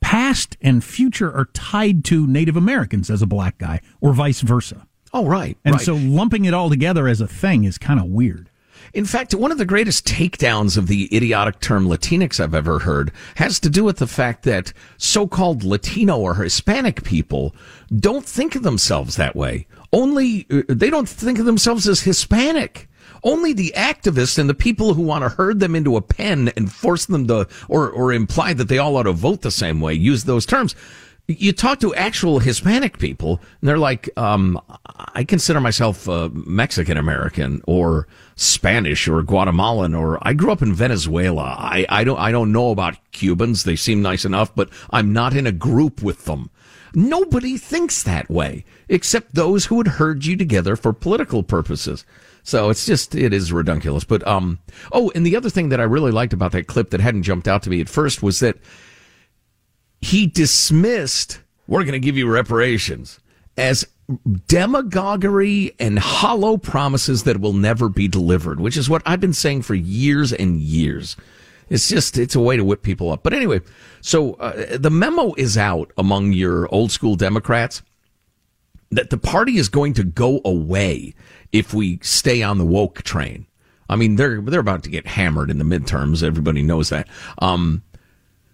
past 0.00 0.56
and 0.60 0.84
future 0.84 1.34
are 1.34 1.46
tied 1.46 2.04
to 2.04 2.24
Native 2.24 2.56
Americans 2.56 3.10
as 3.10 3.22
a 3.22 3.26
black 3.26 3.58
guy, 3.58 3.80
or 4.00 4.12
vice 4.12 4.40
versa. 4.40 4.86
Oh, 5.12 5.26
right. 5.26 5.58
And 5.64 5.74
right. 5.74 5.84
so 5.84 5.96
lumping 5.96 6.44
it 6.44 6.54
all 6.54 6.70
together 6.70 7.08
as 7.08 7.20
a 7.20 7.26
thing 7.26 7.64
is 7.64 7.76
kind 7.76 7.98
of 7.98 8.06
weird. 8.06 8.50
In 8.94 9.04
fact, 9.04 9.34
one 9.34 9.50
of 9.50 9.58
the 9.58 9.64
greatest 9.64 10.06
takedowns 10.06 10.78
of 10.78 10.86
the 10.86 11.14
idiotic 11.14 11.58
term 11.58 11.88
Latinx 11.88 12.38
I've 12.38 12.54
ever 12.54 12.78
heard 12.78 13.10
has 13.34 13.58
to 13.60 13.68
do 13.68 13.82
with 13.82 13.96
the 13.96 14.06
fact 14.06 14.44
that 14.44 14.72
so-called 14.96 15.64
Latino 15.64 16.18
or 16.18 16.36
Hispanic 16.36 17.02
people 17.02 17.54
don't 17.94 18.24
think 18.24 18.54
of 18.54 18.62
themselves 18.62 19.16
that 19.16 19.34
way. 19.34 19.66
Only, 19.92 20.46
uh, 20.50 20.62
they 20.68 20.88
don't 20.88 21.08
think 21.08 21.40
of 21.40 21.46
themselves 21.46 21.88
as 21.88 22.02
Hispanic. 22.02 22.88
Only 23.22 23.52
the 23.52 23.72
activists 23.76 24.38
and 24.38 24.48
the 24.48 24.54
people 24.54 24.94
who 24.94 25.02
want 25.02 25.22
to 25.24 25.28
herd 25.28 25.60
them 25.60 25.74
into 25.74 25.96
a 25.96 26.02
pen 26.02 26.50
and 26.56 26.72
force 26.72 27.06
them 27.06 27.26
to, 27.28 27.48
or, 27.68 27.90
or 27.90 28.12
imply 28.12 28.52
that 28.54 28.68
they 28.68 28.78
all 28.78 28.96
ought 28.96 29.04
to 29.04 29.12
vote 29.12 29.42
the 29.42 29.50
same 29.50 29.80
way, 29.80 29.94
use 29.94 30.24
those 30.24 30.46
terms. 30.46 30.74
You 31.26 31.52
talk 31.52 31.80
to 31.80 31.94
actual 31.94 32.38
Hispanic 32.38 32.98
people, 32.98 33.40
and 33.60 33.68
they're 33.68 33.76
like, 33.76 34.08
um, 34.16 34.58
I 35.14 35.24
consider 35.24 35.60
myself 35.60 36.08
uh, 36.08 36.30
Mexican 36.32 36.96
American 36.96 37.60
or 37.66 38.08
Spanish 38.34 39.06
or 39.06 39.22
Guatemalan, 39.22 39.94
or 39.94 40.18
I 40.22 40.32
grew 40.32 40.50
up 40.50 40.62
in 40.62 40.72
Venezuela. 40.72 41.54
I, 41.58 41.84
I 41.90 42.04
don't, 42.04 42.18
I 42.18 42.32
don't 42.32 42.50
know 42.50 42.70
about 42.70 42.96
Cubans. 43.12 43.64
They 43.64 43.76
seem 43.76 44.00
nice 44.00 44.24
enough, 44.24 44.54
but 44.54 44.70
I'm 44.88 45.12
not 45.12 45.36
in 45.36 45.46
a 45.46 45.52
group 45.52 46.02
with 46.02 46.24
them. 46.24 46.48
Nobody 46.94 47.58
thinks 47.58 48.02
that 48.02 48.30
way, 48.30 48.64
except 48.88 49.34
those 49.34 49.66
who 49.66 49.74
would 49.74 49.88
herd 49.88 50.24
you 50.24 50.34
together 50.34 50.76
for 50.76 50.94
political 50.94 51.42
purposes. 51.42 52.06
So 52.48 52.70
it's 52.70 52.86
just, 52.86 53.14
it 53.14 53.34
is 53.34 53.52
redunculous. 53.52 54.04
But, 54.04 54.26
um, 54.26 54.58
oh, 54.90 55.12
and 55.14 55.26
the 55.26 55.36
other 55.36 55.50
thing 55.50 55.68
that 55.68 55.80
I 55.80 55.82
really 55.82 56.10
liked 56.10 56.32
about 56.32 56.52
that 56.52 56.66
clip 56.66 56.88
that 56.90 57.00
hadn't 57.02 57.24
jumped 57.24 57.46
out 57.46 57.62
to 57.64 57.70
me 57.70 57.82
at 57.82 57.90
first 57.90 58.22
was 58.22 58.40
that 58.40 58.56
he 60.00 60.26
dismissed, 60.26 61.40
we're 61.66 61.82
going 61.82 61.92
to 61.92 61.98
give 61.98 62.16
you 62.16 62.26
reparations 62.26 63.20
as 63.58 63.86
demagoguery 64.46 65.74
and 65.78 65.98
hollow 65.98 66.56
promises 66.56 67.24
that 67.24 67.38
will 67.38 67.52
never 67.52 67.90
be 67.90 68.08
delivered, 68.08 68.60
which 68.60 68.78
is 68.78 68.88
what 68.88 69.02
I've 69.04 69.20
been 69.20 69.34
saying 69.34 69.60
for 69.60 69.74
years 69.74 70.32
and 70.32 70.58
years. 70.58 71.16
It's 71.68 71.86
just, 71.86 72.16
it's 72.16 72.34
a 72.34 72.40
way 72.40 72.56
to 72.56 72.64
whip 72.64 72.82
people 72.82 73.12
up. 73.12 73.22
But 73.22 73.34
anyway, 73.34 73.60
so 74.00 74.32
uh, 74.34 74.78
the 74.78 74.90
memo 74.90 75.34
is 75.34 75.58
out 75.58 75.92
among 75.98 76.32
your 76.32 76.66
old 76.74 76.92
school 76.92 77.14
Democrats 77.14 77.82
that 78.90 79.10
the 79.10 79.18
party 79.18 79.58
is 79.58 79.68
going 79.68 79.94
to 79.94 80.04
go 80.04 80.40
away 80.44 81.14
if 81.52 81.74
we 81.74 81.98
stay 82.02 82.42
on 82.42 82.58
the 82.58 82.64
woke 82.64 83.02
train. 83.02 83.46
I 83.88 83.96
mean, 83.96 84.16
they're 84.16 84.40
they're 84.40 84.60
about 84.60 84.82
to 84.84 84.90
get 84.90 85.06
hammered 85.06 85.50
in 85.50 85.58
the 85.58 85.64
midterms. 85.64 86.22
Everybody 86.22 86.62
knows 86.62 86.90
that. 86.90 87.08
Um, 87.38 87.82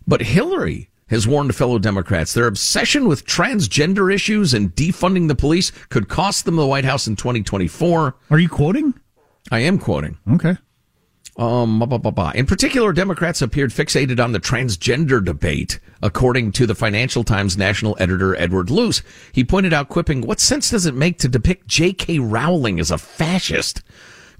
but 0.07 0.23
Hillary 0.23 0.91
has 1.09 1.27
warned 1.27 1.55
fellow 1.55 1.79
Democrats 1.79 2.35
their 2.35 2.47
obsession 2.47 3.07
with 3.07 3.27
transgender 3.27 4.13
issues 4.13 4.55
and 4.55 4.75
defunding 4.75 5.29
the 5.29 5.35
police 5.35 5.71
could 5.89 6.09
cost 6.09 6.45
them 6.45 6.57
the 6.57 6.67
White 6.67 6.85
House 6.85 7.07
in 7.07 7.17
2024. 7.17 8.17
Are 8.31 8.39
you 8.39 8.49
quoting? 8.49 8.95
I 9.51 9.61
am 9.61 9.79
quoting. 9.79 10.19
Okay. 10.33 10.57
Um, 11.37 11.83
in 11.83 12.47
particular, 12.47 12.93
Democrats 12.93 13.43
appeared 13.43 13.71
fixated 13.71 14.23
on 14.23 14.31
the 14.31 14.39
transgender 14.39 15.25
debate, 15.25 15.81
according 16.01 16.53
to 16.53 16.67
the 16.67 16.77
Financial 16.77 17.25
Times 17.25 17.59
national 17.59 17.97
editor 17.99 18.37
Edward 18.37 18.71
Luce. 18.71 19.03
He 19.33 19.43
pointed 19.43 19.73
out, 19.73 19.89
quipping, 19.89 20.21
"What 20.23 20.39
sense 20.39 20.71
does 20.71 20.87
it 20.87 20.95
make 20.95 21.19
to 21.19 21.29
depict 21.29 21.67
J.K. 21.67 22.21
Rowling 22.21 22.79
as 22.79 22.93
a 22.93 22.99
fascist?" 22.99 23.83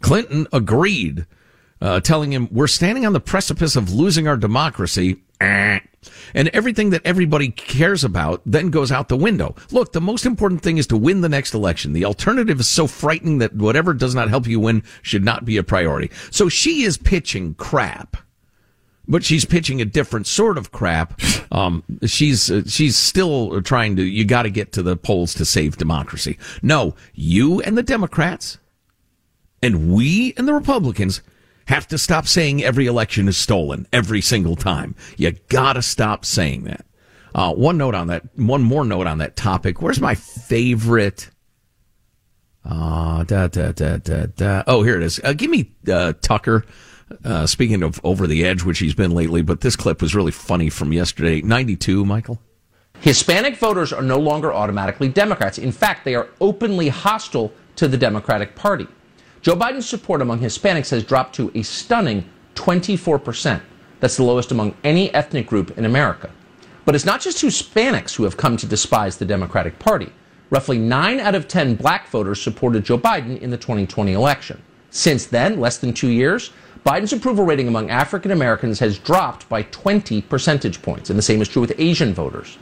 Clinton 0.03 0.47
agreed, 0.53 1.27
uh, 1.81 1.99
telling 1.99 2.33
him, 2.33 2.49
"We're 2.53 2.69
standing 2.69 3.05
on 3.05 3.13
the 3.13 3.21
precipice 3.21 3.75
of 3.75 3.93
losing 3.93 4.29
our 4.29 4.37
democracy." 4.37 5.17
And 6.35 6.49
everything 6.49 6.91
that 6.91 7.03
everybody 7.05 7.49
cares 7.51 8.03
about 8.03 8.43
then 8.45 8.71
goes 8.71 8.91
out 8.91 9.09
the 9.09 9.17
window. 9.17 9.55
Look, 9.71 9.93
the 9.93 10.01
most 10.01 10.27
important 10.27 10.63
thing 10.63 10.79
is 10.79 10.87
to 10.89 10.97
win 10.97 11.21
the 11.21 11.29
next 11.29 11.55
election. 11.55 11.93
The 11.93 12.05
alternative 12.05 12.61
is 12.61 12.69
so 12.69 12.87
frightening 12.87 13.39
that 13.39 13.55
whatever 13.55 13.95
does 13.95 14.15
not 14.15 14.29
help 14.29 14.47
you 14.47 14.59
win 14.59 14.83
should 15.03 15.25
not 15.25 15.45
be 15.45 15.57
a 15.57 15.63
priority. 15.63 16.11
So 16.31 16.49
she 16.49 16.83
is 16.83 16.99
pitching 16.99 17.55
crap. 17.55 18.17
But 19.07 19.23
she's 19.23 19.45
pitching 19.45 19.83
a 19.83 19.85
different 19.85 20.27
sort 20.27 20.59
of 20.59 20.73
crap. 20.73 21.21
Um, 21.53 21.85
she's 22.05 22.51
uh, 22.51 22.63
she's 22.67 22.97
still 22.97 23.63
trying 23.63 23.95
to. 23.97 24.03
You 24.03 24.25
got 24.25 24.43
to 24.43 24.51
get 24.51 24.73
to 24.73 24.83
the 24.83 24.97
polls 24.97 25.35
to 25.35 25.45
save 25.45 25.77
democracy. 25.77 26.37
No, 26.63 26.97
you 27.15 27.61
and 27.61 27.79
the 27.79 27.83
Democrats, 27.83 28.59
and 29.63 29.93
we 29.93 30.35
and 30.37 30.49
the 30.49 30.55
Republicans 30.55 31.23
have 31.67 31.87
to 31.89 31.99
stop 31.99 32.27
saying 32.27 32.63
every 32.63 32.87
election 32.87 33.29
is 33.29 33.37
stolen 33.37 33.87
every 33.93 34.21
single 34.21 34.57
time. 34.57 34.95
You 35.17 35.33
gotta 35.49 35.83
stop 35.83 36.25
saying 36.25 36.65
that. 36.65 36.85
Uh, 37.35 37.53
one 37.53 37.77
note 37.77 37.95
on 37.95 38.07
that, 38.09 38.23
one 38.37 38.63
more 38.63 38.85
note 38.85 39.07
on 39.07 39.19
that 39.19 39.37
topic. 39.37 39.83
Where's 39.83 40.01
my 40.01 40.15
favorite? 40.15 41.31
Uh, 42.65 43.25
da, 43.25 43.49
da, 43.49 43.73
da, 43.73 43.99
da, 43.99 44.27
da. 44.27 44.63
Oh, 44.67 44.83
here 44.83 44.97
it 44.97 45.03
is. 45.03 45.21
Uh, 45.23 45.33
give 45.33 45.51
me 45.51 45.73
uh, 45.91 46.15
Tucker. 46.23 46.65
Uh, 47.25 47.47
speaking 47.47 47.83
of 47.83 48.01
over 48.03 48.27
the 48.27 48.45
edge, 48.45 48.63
which 48.63 48.79
he's 48.79 48.95
been 48.95 49.11
lately, 49.11 49.43
but 49.43 49.61
this 49.61 49.77
clip 49.77 50.01
was 50.01 50.15
really 50.15 50.33
funny 50.33 50.71
from 50.71 50.93
yesterday. 50.93 51.43
92, 51.43 52.05
Michael. 52.05 52.41
Hispanic 53.01 53.57
voters 53.57 53.93
are 53.93 54.03
no 54.03 54.19
longer 54.19 54.53
automatically 54.53 55.09
Democrats. 55.09 55.59
In 55.59 55.73
fact, 55.73 56.05
they 56.05 56.15
are 56.15 56.29
openly 56.41 56.89
hostile 56.89 57.53
to 57.77 57.89
the 57.89 57.99
Democratic 57.99 58.55
Party. 58.55 58.87
Joe 59.45 59.55
Biden's 59.55 59.87
support 59.87 60.23
among 60.23 60.41
Hispanics 60.41 60.89
has 60.89 61.05
dropped 61.05 61.35
to 61.35 61.53
a 61.55 61.61
stunning 61.61 62.25
24%. 62.55 63.61
That's 64.01 64.17
the 64.17 64.23
lowest 64.23 64.53
among 64.53 64.75
any 64.85 65.13
ethnic 65.13 65.47
group 65.47 65.77
in 65.77 65.85
America. 65.85 66.31
But 66.87 66.95
it's 66.95 67.05
not 67.05 67.21
just 67.21 67.45
Hispanics 67.45 68.15
who 68.15 68.25
have 68.25 68.39
come 68.39 68.57
to 68.57 68.67
despise 68.67 69.19
the 69.19 69.27
Democratic 69.27 69.79
Party. 69.79 70.11
Roughly 70.49 70.79
9 70.79 71.21
out 71.21 71.35
of 71.35 71.47
10 71.47 71.75
black 71.75 72.09
voters 72.09 72.41
supported 72.41 72.87
Joe 72.87 72.97
Biden 72.97 73.39
in 73.39 73.51
the 73.51 73.59
2020 73.59 74.15
election. 74.15 74.63
Since 74.89 75.27
then, 75.27 75.61
less 75.61 75.77
than 75.77 75.93
two 75.93 76.09
years, 76.09 76.51
Biden's 76.87 77.13
approval 77.13 77.45
rating 77.45 77.69
among 77.69 77.91
African 77.91 78.31
Americans 78.31 78.79
has 78.79 78.99
dropped 78.99 79.47
by 79.51 79.65
20 79.65 80.23
percentage 80.23 80.81
points, 80.81 81.11
and 81.11 81.19
the 81.19 81.23
same 81.23 81.43
is 81.43 81.51
true 81.51 81.61
with 81.61 81.75
Asian 81.77 82.15
voters. 82.15 82.57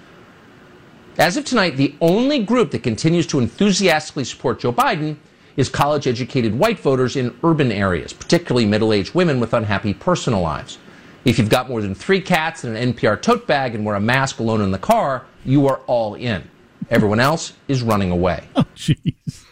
As 1.17 1.37
of 1.37 1.45
tonight, 1.45 1.77
the 1.77 1.95
only 2.01 2.43
group 2.43 2.73
that 2.73 2.83
continues 2.83 3.29
to 3.29 3.39
enthusiastically 3.39 4.25
support 4.25 4.59
Joe 4.59 4.73
Biden 4.73 5.19
is 5.57 5.69
college 5.69 6.07
educated 6.07 6.59
white 6.59 6.79
voters 6.79 7.17
in 7.17 7.37
urban 7.45 7.71
areas, 7.71 8.13
particularly 8.13 8.67
middle 8.67 8.93
aged 8.93 9.15
women 9.15 9.41
with 9.41 9.55
unhappy 9.55 9.95
personal 9.95 10.41
lives. 10.41 10.79
If 11.25 11.39
you've 11.39 11.49
got 11.49 11.69
more 11.69 11.81
than 11.81 11.95
three 11.95 12.21
cats 12.21 12.65
and 12.65 12.77
an 12.77 12.95
NPR 12.95 13.21
tote 13.21 13.47
bag 13.47 13.75
and 13.75 13.85
wear 13.85 13.95
a 13.95 14.01
mask 14.01 14.41
alone 14.41 14.61
in 14.61 14.73
the 14.73 14.79
car, 14.79 15.25
you 15.45 15.67
are 15.69 15.79
all 15.87 16.15
in. 16.15 16.49
Everyone 16.91 17.21
else 17.21 17.53
is 17.69 17.83
running 17.83 18.11
away. 18.11 18.45
Oh, 18.57 18.67
jeez. 18.75 19.45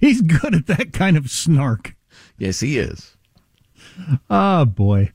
He's 0.00 0.20
good 0.22 0.54
at 0.54 0.66
that 0.66 0.92
kind 0.92 1.16
of 1.16 1.30
snark. 1.30 1.94
Yes, 2.38 2.60
he 2.60 2.78
is. 2.78 3.16
Oh, 4.28 4.64
boy. 4.64 5.12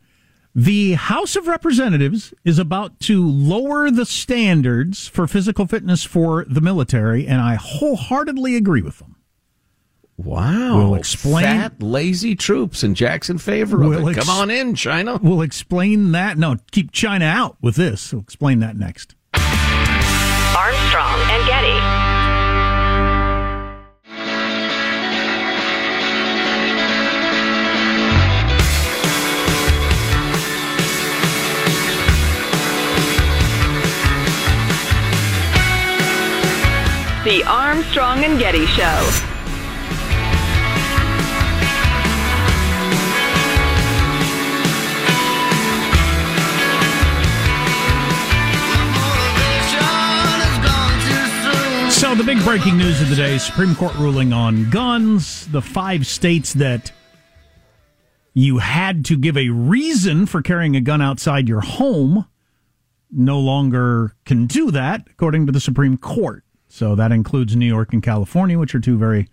The 0.55 0.93
House 0.93 1.35
of 1.35 1.47
Representatives 1.47 2.33
is 2.43 2.57
about 2.57 2.99
to 3.01 3.25
lower 3.25 3.91
the 3.91 4.05
standards 4.05 5.07
for 5.07 5.27
physical 5.27 5.67
fitness 5.67 6.03
for 6.03 6.43
the 6.45 6.61
military, 6.61 7.27
and 7.27 7.39
I 7.39 7.55
wholeheartedly 7.55 8.55
agree 8.55 8.81
with 8.81 8.99
them. 8.99 9.15
Wow. 10.23 10.75
We'll 10.77 10.95
explain. 10.95 11.45
Fat, 11.45 11.81
lazy 11.81 12.35
troops 12.35 12.83
in 12.83 12.93
Jackson 12.93 13.37
favor 13.37 13.81
of 13.81 13.89
We'll 13.89 14.07
it. 14.09 14.17
ex- 14.17 14.25
Come 14.25 14.35
on 14.37 14.51
in, 14.51 14.75
China. 14.75 15.17
We'll 15.23 15.41
explain 15.41 16.11
that. 16.11 16.37
No, 16.37 16.57
keep 16.71 16.91
China 16.91 17.23
out 17.25 17.55
with 17.61 17.75
this. 17.75 18.11
We'll 18.11 18.21
explain 18.21 18.59
that 18.59 18.75
next. 18.75 19.15
Armstrong 19.33 21.19
and 21.31 21.47
Getty. 21.47 21.79
The 37.25 37.43
Armstrong 37.45 38.23
and 38.23 38.39
Getty 38.39 38.65
Show. 38.65 39.09
So, 52.09 52.15
the 52.15 52.23
big 52.23 52.43
breaking 52.43 52.75
news 52.75 52.99
of 53.03 53.09
the 53.11 53.15
day 53.15 53.37
Supreme 53.37 53.75
Court 53.75 53.93
ruling 53.93 54.33
on 54.33 54.71
guns. 54.71 55.45
The 55.45 55.61
five 55.61 56.07
states 56.07 56.53
that 56.53 56.91
you 58.33 58.57
had 58.57 59.05
to 59.05 59.15
give 59.15 59.37
a 59.37 59.49
reason 59.49 60.25
for 60.25 60.41
carrying 60.41 60.75
a 60.75 60.81
gun 60.81 61.03
outside 61.03 61.47
your 61.47 61.61
home, 61.61 62.25
no 63.11 63.39
longer 63.39 64.15
can 64.25 64.47
do 64.47 64.71
that, 64.71 65.05
according 65.11 65.45
to 65.45 65.51
the 65.51 65.59
Supreme 65.59 65.97
Court. 65.97 66.43
So 66.67 66.95
that 66.95 67.11
includes 67.11 67.55
New 67.55 67.67
York 67.67 67.93
and 67.93 68.01
California, 68.01 68.57
which 68.57 68.73
are 68.73 68.79
two 68.79 68.97
very 68.97 69.29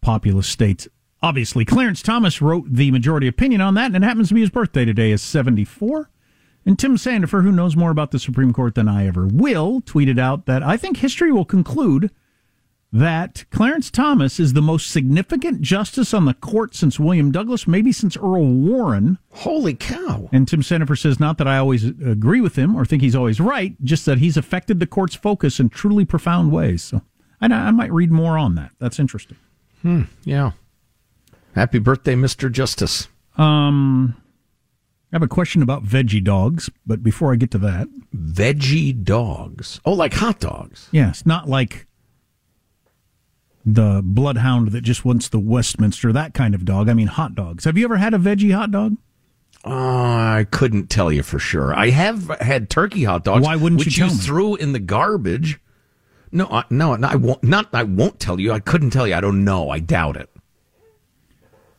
populous 0.00 0.46
states. 0.46 0.86
Obviously, 1.20 1.64
Clarence 1.64 2.00
Thomas 2.00 2.40
wrote 2.40 2.66
the 2.70 2.92
majority 2.92 3.26
opinion 3.26 3.60
on 3.60 3.74
that, 3.74 3.86
and 3.86 3.96
it 3.96 4.06
happens 4.06 4.28
to 4.28 4.34
be 4.34 4.40
his 4.42 4.50
birthday 4.50 4.84
today, 4.84 5.10
is 5.10 5.20
74. 5.20 6.08
And 6.68 6.78
Tim 6.78 6.98
Sandefur, 6.98 7.42
who 7.42 7.50
knows 7.50 7.76
more 7.76 7.90
about 7.90 8.10
the 8.10 8.18
Supreme 8.18 8.52
Court 8.52 8.74
than 8.74 8.88
I 8.88 9.06
ever 9.06 9.26
will, 9.26 9.80
tweeted 9.80 10.20
out 10.20 10.44
that 10.44 10.62
I 10.62 10.76
think 10.76 10.98
history 10.98 11.32
will 11.32 11.46
conclude 11.46 12.10
that 12.92 13.46
Clarence 13.50 13.90
Thomas 13.90 14.38
is 14.38 14.52
the 14.52 14.60
most 14.60 14.90
significant 14.90 15.62
justice 15.62 16.12
on 16.12 16.26
the 16.26 16.34
court 16.34 16.74
since 16.74 17.00
William 17.00 17.32
Douglas, 17.32 17.66
maybe 17.66 17.90
since 17.90 18.18
Earl 18.18 18.44
Warren. 18.44 19.16
Holy 19.30 19.72
cow. 19.72 20.28
And 20.30 20.46
Tim 20.46 20.60
Sandefur 20.60 20.98
says, 20.98 21.18
not 21.18 21.38
that 21.38 21.48
I 21.48 21.56
always 21.56 21.86
agree 21.86 22.42
with 22.42 22.56
him 22.56 22.76
or 22.76 22.84
think 22.84 23.00
he's 23.00 23.16
always 23.16 23.40
right, 23.40 23.74
just 23.82 24.04
that 24.04 24.18
he's 24.18 24.36
affected 24.36 24.78
the 24.78 24.86
court's 24.86 25.14
focus 25.14 25.58
in 25.58 25.70
truly 25.70 26.04
profound 26.04 26.52
ways. 26.52 26.82
So 26.82 27.00
I, 27.40 27.46
I 27.46 27.70
might 27.70 27.92
read 27.94 28.12
more 28.12 28.36
on 28.36 28.56
that. 28.56 28.72
That's 28.78 28.98
interesting. 28.98 29.38
Hmm, 29.80 30.02
yeah. 30.22 30.50
Happy 31.54 31.78
birthday, 31.78 32.14
Mr. 32.14 32.52
Justice. 32.52 33.08
Um, 33.38 34.20
I 35.10 35.16
have 35.16 35.22
a 35.22 35.28
question 35.28 35.62
about 35.62 35.84
veggie 35.84 36.22
dogs, 36.22 36.68
but 36.86 37.02
before 37.02 37.32
I 37.32 37.36
get 37.36 37.50
to 37.52 37.58
that. 37.58 37.88
Veggie 38.14 39.04
dogs? 39.04 39.80
Oh, 39.86 39.94
like 39.94 40.12
hot 40.12 40.38
dogs? 40.38 40.88
Yes, 40.92 41.24
not 41.24 41.48
like 41.48 41.86
the 43.64 44.02
bloodhound 44.04 44.72
that 44.72 44.82
just 44.82 45.06
wants 45.06 45.28
the 45.30 45.38
Westminster, 45.38 46.12
that 46.12 46.34
kind 46.34 46.54
of 46.54 46.66
dog. 46.66 46.90
I 46.90 46.94
mean, 46.94 47.06
hot 47.06 47.34
dogs. 47.34 47.64
Have 47.64 47.78
you 47.78 47.84
ever 47.84 47.96
had 47.96 48.12
a 48.12 48.18
veggie 48.18 48.54
hot 48.54 48.70
dog? 48.70 48.96
Uh, 49.64 49.70
I 49.70 50.46
couldn't 50.50 50.88
tell 50.88 51.10
you 51.10 51.22
for 51.22 51.38
sure. 51.38 51.74
I 51.74 51.90
have 51.90 52.28
had 52.40 52.68
turkey 52.70 53.04
hot 53.04 53.24
dogs. 53.24 53.44
Why 53.44 53.56
wouldn't 53.56 53.78
which 53.80 53.96
you 53.96 54.04
you 54.04 54.10
threw 54.10 54.56
in 54.56 54.72
the 54.72 54.78
garbage? 54.78 55.58
No, 56.30 56.46
I, 56.46 56.64
no, 56.70 56.94
no, 56.96 57.08
I 57.08 57.16
won't. 57.16 57.42
Not, 57.42 57.68
I 57.72 57.82
won't 57.82 58.20
tell 58.20 58.38
you. 58.38 58.52
I 58.52 58.60
couldn't 58.60 58.90
tell 58.90 59.06
you. 59.06 59.14
I 59.14 59.20
don't 59.20 59.44
know. 59.44 59.70
I 59.70 59.80
doubt 59.80 60.16
it. 60.18 60.30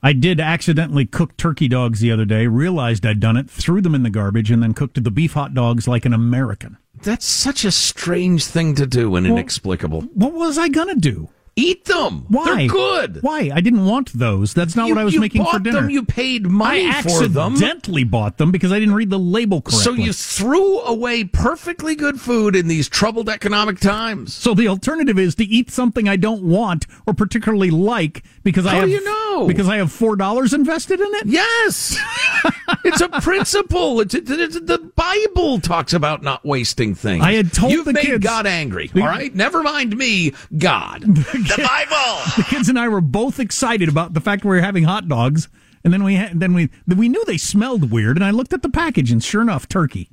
I 0.01 0.13
did 0.13 0.39
accidentally 0.39 1.05
cook 1.05 1.35
turkey 1.35 1.67
dogs 1.67 1.99
the 1.99 2.11
other 2.11 2.23
day, 2.25 2.47
realized 2.47 3.05
I'd 3.05 3.19
done 3.19 3.35
it, 3.35 3.49
threw 3.49 3.81
them 3.81 3.93
in 3.95 4.03
the 4.03 4.09
garbage, 4.09 4.49
and 4.49 4.63
then 4.63 4.73
cooked 4.73 5.03
the 5.03 5.11
beef 5.11 5.33
hot 5.33 5.53
dogs 5.53 5.87
like 5.87 6.05
an 6.05 6.13
American. 6.13 6.77
That's 7.01 7.25
such 7.25 7.65
a 7.65 7.71
strange 7.71 8.45
thing 8.45 8.75
to 8.75 8.85
do 8.85 9.15
and 9.15 9.25
Well, 9.25 9.35
inexplicable. 9.35 10.01
What 10.13 10.33
was 10.33 10.57
I 10.57 10.69
going 10.69 10.87
to 10.87 10.95
do? 10.95 11.29
Eat 11.59 11.85
them. 11.85 12.25
Why? 12.29 12.45
They're 12.45 12.67
good. 12.67 13.19
Why? 13.21 13.51
I 13.53 13.61
didn't 13.61 13.85
want 13.85 14.13
those. 14.13 14.53
That's 14.53 14.75
not 14.75 14.87
You- 14.87 14.95
what 14.95 15.01
I 15.01 15.03
was 15.05 15.17
making 15.19 15.43
for 15.45 15.59
dinner. 15.59 15.81
them, 15.81 15.89
you 15.89 16.03
paid 16.03 16.47
money 16.47 16.87
I 16.87 17.01
for 17.01 17.27
them. 17.27 17.53
I 17.53 17.55
accidentally 17.55 18.03
bought 18.03 18.37
them 18.37 18.51
because 18.51 18.71
I 18.71 18.79
didn't 18.79 18.95
read 18.95 19.09
the 19.09 19.19
label 19.19 19.61
correctly. 19.61 19.83
So 19.83 19.91
you 19.93 20.13
threw 20.13 20.79
away 20.81 21.23
perfectly 21.25 21.95
good 21.95 22.19
food 22.21 22.55
in 22.55 22.67
these 22.67 22.87
troubled 22.87 23.29
economic 23.29 23.79
times. 23.79 24.33
So 24.33 24.53
the 24.53 24.67
alternative 24.67 25.19
is 25.19 25.35
to 25.35 25.43
eat 25.43 25.69
something 25.71 26.07
I 26.07 26.15
don't 26.15 26.43
want 26.43 26.87
or 27.05 27.13
particularly 27.13 27.71
like 27.71 28.23
because 28.43 28.65
I 28.65 28.75
have 28.75 28.85
do 28.85 28.91
you 28.91 29.03
know? 29.03 29.47
because 29.47 29.67
I 29.67 29.77
have 29.77 29.91
four 29.91 30.15
dollars 30.15 30.53
invested 30.53 30.99
in 30.99 31.07
it. 31.15 31.25
Yes, 31.27 31.97
it's 32.85 33.01
a 33.01 33.09
principle. 33.09 33.99
It's, 34.01 34.13
it's- 34.15 34.59
the 34.61 34.91
Bible 34.95 35.59
talks 35.59 35.93
about 35.93 36.23
not 36.23 36.45
wasting 36.45 36.95
things. 36.95 37.23
I 37.23 37.33
had 37.33 37.51
told 37.53 37.71
You've 37.71 37.85
the 37.85 37.93
made 37.93 38.05
kids- 38.05 38.23
God 38.23 38.45
angry. 38.47 38.87
The- 38.93 39.01
all 39.01 39.07
right, 39.07 39.33
never 39.33 39.63
mind 39.63 39.95
me. 39.97 40.33
God, 40.57 41.03
the 41.49 41.61
Bible. 41.67 42.21
The 42.37 42.45
kids 42.47 42.69
and 42.69 42.79
I 42.79 42.87
were 42.87 43.01
both 43.01 43.39
excited 43.39 43.89
about 43.89 44.13
the 44.13 44.21
fact 44.21 44.43
we 44.43 44.49
were 44.49 44.61
having 44.61 44.83
hot 44.83 45.07
dogs, 45.07 45.49
and 45.83 45.93
then 45.93 46.03
we 46.03 46.15
had, 46.15 46.39
then 46.39 46.53
we 46.53 46.69
we 46.87 47.09
knew 47.09 47.23
they 47.25 47.37
smelled 47.37 47.91
weird, 47.91 48.17
and 48.17 48.23
I 48.23 48.31
looked 48.31 48.53
at 48.53 48.61
the 48.61 48.69
package, 48.69 49.11
and 49.11 49.23
sure 49.23 49.41
enough, 49.41 49.67
turkey. 49.67 50.09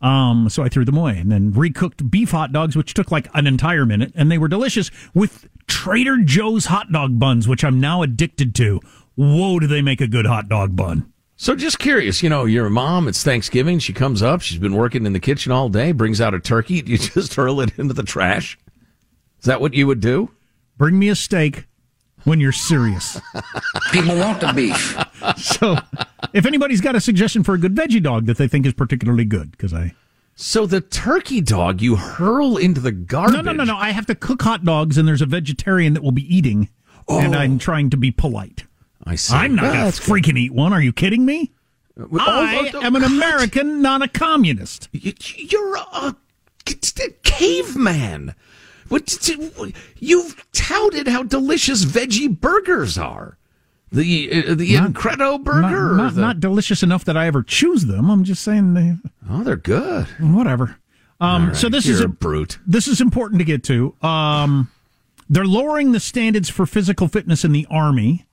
Um, 0.00 0.48
so 0.48 0.62
I 0.62 0.68
threw 0.68 0.84
them 0.84 0.96
away, 0.96 1.18
and 1.18 1.30
then 1.30 1.52
recooked 1.52 2.10
beef 2.10 2.30
hot 2.30 2.52
dogs, 2.52 2.74
which 2.74 2.94
took 2.94 3.10
like 3.10 3.28
an 3.34 3.46
entire 3.46 3.84
minute, 3.84 4.12
and 4.14 4.30
they 4.30 4.38
were 4.38 4.48
delicious 4.48 4.90
with 5.14 5.48
Trader 5.66 6.18
Joe's 6.24 6.66
hot 6.66 6.90
dog 6.90 7.18
buns, 7.18 7.46
which 7.46 7.64
I'm 7.64 7.80
now 7.80 8.02
addicted 8.02 8.54
to. 8.56 8.80
Whoa, 9.16 9.58
do 9.58 9.66
they 9.66 9.82
make 9.82 10.00
a 10.00 10.06
good 10.06 10.26
hot 10.26 10.48
dog 10.48 10.74
bun? 10.74 11.12
So 11.36 11.54
just 11.54 11.78
curious, 11.78 12.22
you 12.22 12.28
know, 12.28 12.44
your 12.44 12.68
mom, 12.68 13.08
it's 13.08 13.22
Thanksgiving, 13.22 13.78
she 13.78 13.94
comes 13.94 14.22
up, 14.22 14.42
she's 14.42 14.58
been 14.58 14.74
working 14.74 15.06
in 15.06 15.14
the 15.14 15.20
kitchen 15.20 15.52
all 15.52 15.70
day, 15.70 15.92
brings 15.92 16.20
out 16.20 16.34
a 16.34 16.38
turkey, 16.38 16.74
you 16.86 16.98
just 16.98 17.34
hurl 17.34 17.60
it 17.60 17.78
into 17.78 17.94
the 17.94 18.02
trash? 18.02 18.58
Is 19.38 19.46
that 19.46 19.60
what 19.60 19.72
you 19.72 19.86
would 19.86 20.00
do? 20.00 20.30
Bring 20.80 20.98
me 20.98 21.10
a 21.10 21.14
steak 21.14 21.66
when 22.24 22.40
you're 22.40 22.52
serious. 22.52 23.20
People 23.92 24.16
want 24.16 24.40
the 24.40 24.50
beef. 24.54 24.96
so, 25.36 25.76
if 26.32 26.46
anybody's 26.46 26.80
got 26.80 26.96
a 26.96 27.02
suggestion 27.02 27.44
for 27.44 27.52
a 27.52 27.58
good 27.58 27.74
veggie 27.74 28.02
dog 28.02 28.24
that 28.24 28.38
they 28.38 28.48
think 28.48 28.64
is 28.64 28.72
particularly 28.72 29.26
good, 29.26 29.50
because 29.50 29.74
I 29.74 29.92
So 30.36 30.64
the 30.64 30.80
turkey 30.80 31.42
dog 31.42 31.82
you 31.82 31.96
hurl 31.96 32.56
into 32.56 32.80
the 32.80 32.92
garbage. 32.92 33.34
no 33.34 33.42
no 33.42 33.52
no 33.52 33.64
no, 33.64 33.76
I 33.76 33.90
have 33.90 34.06
to 34.06 34.14
cook 34.14 34.40
hot 34.40 34.64
dogs, 34.64 34.96
and 34.96 35.06
there's 35.06 35.20
a 35.20 35.26
vegetarian 35.26 35.92
that 35.92 36.02
will 36.02 36.12
be 36.12 36.34
eating, 36.34 36.70
and 37.10 37.36
I'm 37.36 37.56
oh. 37.56 37.58
trying 37.58 37.90
to 37.90 37.98
be 37.98 38.10
polite. 38.10 38.64
I 39.04 39.16
see. 39.16 39.34
I'm 39.34 39.56
not 39.56 39.64
Well, 39.64 39.72
gonna 39.74 39.84
that's 39.84 40.00
good. 40.00 40.14
freaking 40.14 40.38
eat 40.38 40.54
one. 40.54 40.72
Are 40.72 40.80
you 40.80 40.94
kidding 40.94 41.26
me? 41.26 41.52
Uh, 42.00 42.04
oh, 42.10 42.18
I 42.18 42.70
oh, 42.72 42.80
am 42.80 42.96
an 42.96 43.02
God. 43.02 43.12
American, 43.12 43.82
not 43.82 44.00
a 44.00 44.08
communist. 44.08 44.88
You- 44.92 45.12
You're 45.36 45.76
a 45.76 46.16
caveman. 47.22 48.34
What 48.90 49.28
you've 49.98 50.44
touted 50.52 51.08
how 51.08 51.22
delicious 51.22 51.84
veggie 51.84 52.28
burgers 52.40 52.98
are. 52.98 53.38
The 53.92 54.44
uh, 54.48 54.54
the 54.54 54.74
Not- 54.74 54.90
Incredo 54.92 55.42
burger. 55.42 55.94
Not, 55.94 55.96
not, 55.96 56.14
the- 56.14 56.20
not 56.20 56.40
delicious 56.40 56.82
enough 56.82 57.04
that 57.06 57.16
I 57.16 57.26
ever 57.26 57.42
choose 57.42 57.86
them. 57.86 58.10
I'm 58.10 58.24
just 58.24 58.42
saying 58.44 58.74
they. 58.74 58.94
oh, 59.28 59.42
they're 59.42 59.56
good. 59.56 60.06
Whatever. 60.20 60.76
Um, 61.20 61.48
right, 61.48 61.56
so 61.56 61.68
this 61.68 61.86
you're 61.86 61.94
is 61.96 62.00
a 62.00 62.04
a, 62.04 62.08
brute. 62.08 62.58
This 62.66 62.86
is 62.88 63.00
important 63.00 63.38
to 63.40 63.44
get 63.44 63.62
to. 63.64 63.94
Um, 64.02 64.70
they're 65.28 65.44
lowering 65.44 65.92
the 65.92 66.00
standards 66.00 66.48
for 66.48 66.66
physical 66.66 67.08
fitness 67.08 67.44
in 67.44 67.52
the 67.52 67.66
army, 67.70 68.26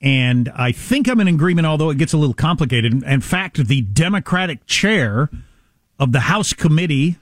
and 0.00 0.50
I 0.54 0.72
think 0.72 1.08
I'm 1.08 1.20
in 1.20 1.28
agreement. 1.28 1.66
Although 1.66 1.90
it 1.90 1.98
gets 1.98 2.12
a 2.12 2.16
little 2.18 2.34
complicated. 2.34 3.02
In 3.02 3.20
fact, 3.20 3.66
the 3.66 3.80
Democratic 3.82 4.66
chair 4.66 5.30
of 5.98 6.12
the 6.12 6.20
House 6.20 6.52
Committee, 6.52 7.16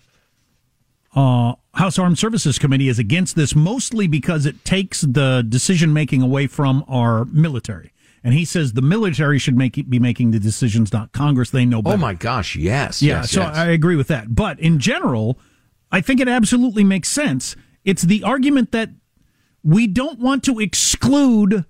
uh, 1.14 1.54
House 1.74 1.98
Armed 1.98 2.18
Services 2.18 2.58
Committee, 2.58 2.88
is 2.88 2.98
against 2.98 3.36
this 3.36 3.54
mostly 3.54 4.06
because 4.06 4.46
it 4.46 4.64
takes 4.64 5.02
the 5.02 5.44
decision 5.48 5.92
making 5.92 6.22
away 6.22 6.46
from 6.46 6.84
our 6.88 7.24
military. 7.26 7.92
And 8.22 8.32
he 8.32 8.44
says 8.44 8.72
the 8.72 8.82
military 8.82 9.38
should 9.38 9.56
make 9.56 9.74
be 9.88 9.98
making 9.98 10.30
the 10.30 10.40
decisions, 10.40 10.92
not 10.92 11.12
Congress. 11.12 11.50
They 11.50 11.66
know 11.66 11.82
better. 11.82 11.96
Oh 11.96 11.98
my 11.98 12.14
gosh! 12.14 12.56
Yes. 12.56 13.02
Yeah, 13.02 13.20
yes, 13.20 13.30
so 13.30 13.42
yes. 13.42 13.54
I 13.54 13.66
agree 13.66 13.96
with 13.96 14.08
that. 14.08 14.34
But 14.34 14.58
in 14.60 14.78
general, 14.78 15.38
I 15.92 16.00
think 16.00 16.20
it 16.20 16.28
absolutely 16.28 16.84
makes 16.84 17.10
sense. 17.10 17.54
It's 17.84 18.02
the 18.02 18.22
argument 18.22 18.72
that 18.72 18.90
we 19.62 19.86
don't 19.86 20.18
want 20.18 20.42
to 20.44 20.58
exclude 20.58 21.66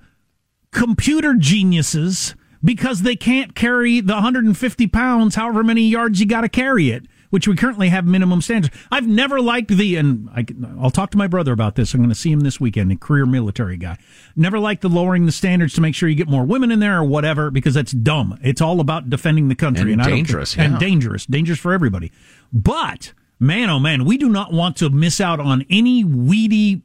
computer 0.71 1.35
geniuses 1.35 2.37
because 2.63 3.03
they 3.03 3.17
can't 3.17 3.55
carry 3.55 4.01
the 4.01 4.15
150 4.15 4.87
pounds, 4.87 5.35
however 5.35 5.63
many 5.63 5.83
yards 5.83 6.21
you 6.21 6.27
got 6.27 6.41
to 6.43 6.49
carry 6.49 6.91
it, 6.91 7.07
which 7.35 7.49
we 7.49 7.57
currently 7.57 7.89
have 7.89 8.07
minimum 8.07 8.41
standards. 8.41 8.73
I've 8.93 9.09
never 9.09 9.41
liked 9.41 9.77
the, 9.77 9.97
and 9.97 10.31
I, 10.31 10.47
will 10.81 10.93
talk 10.93 11.11
to 11.11 11.19
my 11.19 11.27
brother 11.27 11.51
about 11.51 11.75
this. 11.75 11.93
I'm 11.93 11.99
going 11.99 12.09
to 12.09 12.15
see 12.15 12.31
him 12.31 12.43
this 12.43 12.61
weekend, 12.61 12.93
a 12.93 12.97
career 12.97 13.27
military 13.27 13.77
guy. 13.77 13.99
Never 14.37 14.61
liked 14.61 14.83
the 14.83 14.89
lowering 14.89 15.27
the 15.27 15.33
standards 15.33 15.75
to 15.75 15.81
make 15.81 15.97
sure 15.97 16.09
you 16.09 16.15
get 16.15 16.29
more 16.29 16.45
women 16.45 16.71
in 16.71 16.79
there 16.79 16.97
or 16.97 17.03
whatever 17.03 17.51
because 17.51 17.75
that's 17.75 17.91
dumb. 17.91 18.39
It's 18.41 18.61
all 18.61 18.79
about 18.79 19.11
defending 19.11 19.49
the 19.49 19.57
country 19.57 19.93
And 19.93 20.01
don't- 20.01 20.13
dangerous, 20.13 20.57
and 20.57 20.79
dangerous, 20.79 21.27
dangerous 21.27 21.59
for 21.59 21.73
everybody. 21.73 22.13
But 22.53 23.13
man, 23.41 23.69
oh 23.69 23.81
man, 23.81 24.05
we 24.05 24.17
do 24.17 24.29
not 24.29 24.53
want 24.53 24.77
to 24.77 24.89
miss 24.89 25.21
out 25.21 25.41
on 25.41 25.67
any 25.69 26.05
weedy 26.05 26.83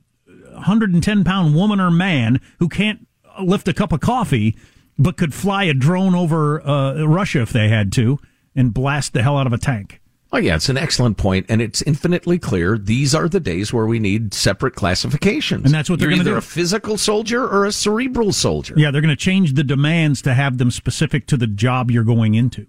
110 0.53 1.23
pound 1.23 1.53
woman 1.53 1.79
or 1.79 1.91
man 1.91 2.41
who 2.57 2.67
can't 2.67 3.05
lift 3.39 3.67
a 3.67 3.73
cup 3.75 3.91
of 3.91 3.99
coffee 3.99 4.57
but 4.97 5.15
could 5.15 5.35
fly 5.35 5.65
a 5.65 5.75
drone 5.75 6.15
over 6.15 6.59
uh, 6.67 7.03
Russia 7.03 7.41
if 7.41 7.51
they 7.53 7.69
had 7.69 7.91
to 7.91 8.17
and 8.55 8.73
blast 8.73 9.13
the 9.13 9.21
hell 9.21 9.38
out 9.38 9.45
of 9.45 9.53
a 9.53 9.59
tank. 9.59 9.98
Oh 10.32 10.38
yeah, 10.38 10.56
it's 10.56 10.70
an 10.70 10.78
excellent 10.78 11.18
point, 11.18 11.48
and 11.50 11.60
it's 11.60 11.82
infinitely 11.82 12.38
clear. 12.38 12.78
These 12.78 13.15
are 13.15 13.28
the 13.28 13.39
days 13.39 13.74
where 13.74 13.88
we 13.88 13.98
need 13.98 14.32
separate 14.34 14.76
classifications, 14.76 15.65
And 15.65 15.74
that's 15.74 15.89
what 15.89 16.00
they're 16.00 16.10
gonna 16.10 16.22
either 16.22 16.38
a 16.38 16.42
physical 16.42 16.98
soldier 16.98 17.48
or 17.48 17.65
a 17.65 17.72
cerebral 17.72 18.32
soldier. 18.32 18.76
Yeah, 18.78 18.92
they're 18.92 19.02
going 19.02 19.10
to 19.10 19.15
change 19.15 19.54
the 19.54 19.63
demands 19.63 20.22
to 20.24 20.36
have 20.36 20.60
them 20.60 20.70
specific 20.70 21.26
to 21.28 21.38
the 21.38 21.48
job 21.48 21.89
you're 21.89 22.04
going 22.04 22.36
into, 22.36 22.68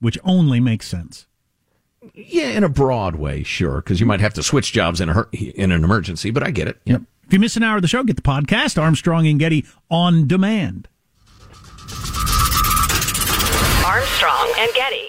which 0.00 0.18
only 0.24 0.58
makes 0.58 0.88
sense. 0.88 1.26
Yeah, 2.12 2.48
in 2.48 2.64
a 2.64 2.68
broad 2.68 3.14
way, 3.14 3.44
sure, 3.44 3.76
because 3.76 4.00
you 4.00 4.06
might 4.06 4.20
have 4.20 4.34
to 4.34 4.42
switch 4.42 4.72
jobs 4.72 5.00
in 5.00 5.08
a 5.08 5.26
in 5.32 5.70
an 5.70 5.84
emergency. 5.84 6.32
But 6.32 6.42
I 6.42 6.50
get 6.50 6.66
it. 6.66 6.80
Yep. 6.86 7.02
If 7.26 7.32
you 7.32 7.38
miss 7.38 7.56
an 7.56 7.62
hour 7.62 7.76
of 7.76 7.82
the 7.82 7.88
show, 7.88 8.02
get 8.02 8.16
the 8.16 8.22
podcast 8.22 8.80
Armstrong 8.80 9.28
and 9.28 9.38
Getty 9.38 9.64
on 9.90 10.26
demand. 10.26 10.88
Armstrong 13.84 14.52
and 14.58 14.72
Getty. 14.74 15.08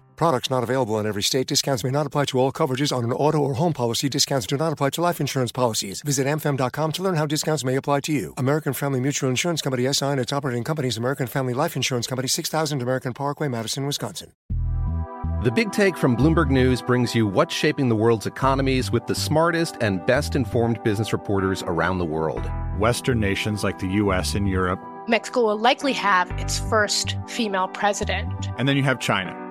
Products 0.21 0.51
not 0.51 0.61
available 0.61 0.99
in 0.99 1.07
every 1.07 1.23
state. 1.23 1.47
Discounts 1.47 1.83
may 1.83 1.89
not 1.89 2.05
apply 2.05 2.25
to 2.25 2.37
all 2.37 2.51
coverages 2.51 2.95
on 2.95 3.03
an 3.03 3.11
auto 3.11 3.39
or 3.39 3.55
home 3.55 3.73
policy. 3.73 4.07
Discounts 4.07 4.45
do 4.45 4.55
not 4.55 4.71
apply 4.71 4.91
to 4.91 5.01
life 5.01 5.19
insurance 5.19 5.51
policies. 5.51 6.03
Visit 6.03 6.27
amfam.com 6.27 6.91
to 6.91 7.01
learn 7.01 7.15
how 7.15 7.25
discounts 7.25 7.63
may 7.63 7.75
apply 7.75 8.01
to 8.01 8.13
you. 8.13 8.35
American 8.37 8.73
Family 8.73 8.99
Mutual 8.99 9.31
Insurance 9.31 9.63
Company 9.63 9.91
SI 9.91 10.05
and 10.05 10.19
its 10.19 10.31
operating 10.31 10.63
companies 10.63 10.95
American 10.95 11.25
Family 11.25 11.55
Life 11.55 11.75
Insurance 11.75 12.05
Company 12.05 12.27
6000 12.27 12.83
American 12.83 13.13
Parkway, 13.13 13.47
Madison, 13.47 13.87
Wisconsin. 13.87 14.31
The 15.43 15.51
Big 15.51 15.71
Take 15.71 15.97
from 15.97 16.15
Bloomberg 16.15 16.51
News 16.51 16.83
brings 16.83 17.15
you 17.15 17.25
what's 17.25 17.55
shaping 17.55 17.89
the 17.89 17.95
world's 17.95 18.27
economies 18.27 18.91
with 18.91 19.07
the 19.07 19.15
smartest 19.15 19.77
and 19.81 20.05
best 20.05 20.35
informed 20.35 20.83
business 20.83 21.13
reporters 21.13 21.63
around 21.63 21.97
the 21.97 22.05
world. 22.05 22.47
Western 22.77 23.19
nations 23.19 23.63
like 23.63 23.79
the 23.79 23.87
US 23.87 24.35
and 24.35 24.47
Europe. 24.47 24.79
Mexico 25.07 25.47
will 25.47 25.57
likely 25.57 25.93
have 25.93 26.29
its 26.39 26.59
first 26.59 27.17
female 27.27 27.69
president. 27.69 28.49
And 28.59 28.69
then 28.69 28.77
you 28.77 28.83
have 28.83 28.99
China. 28.99 29.50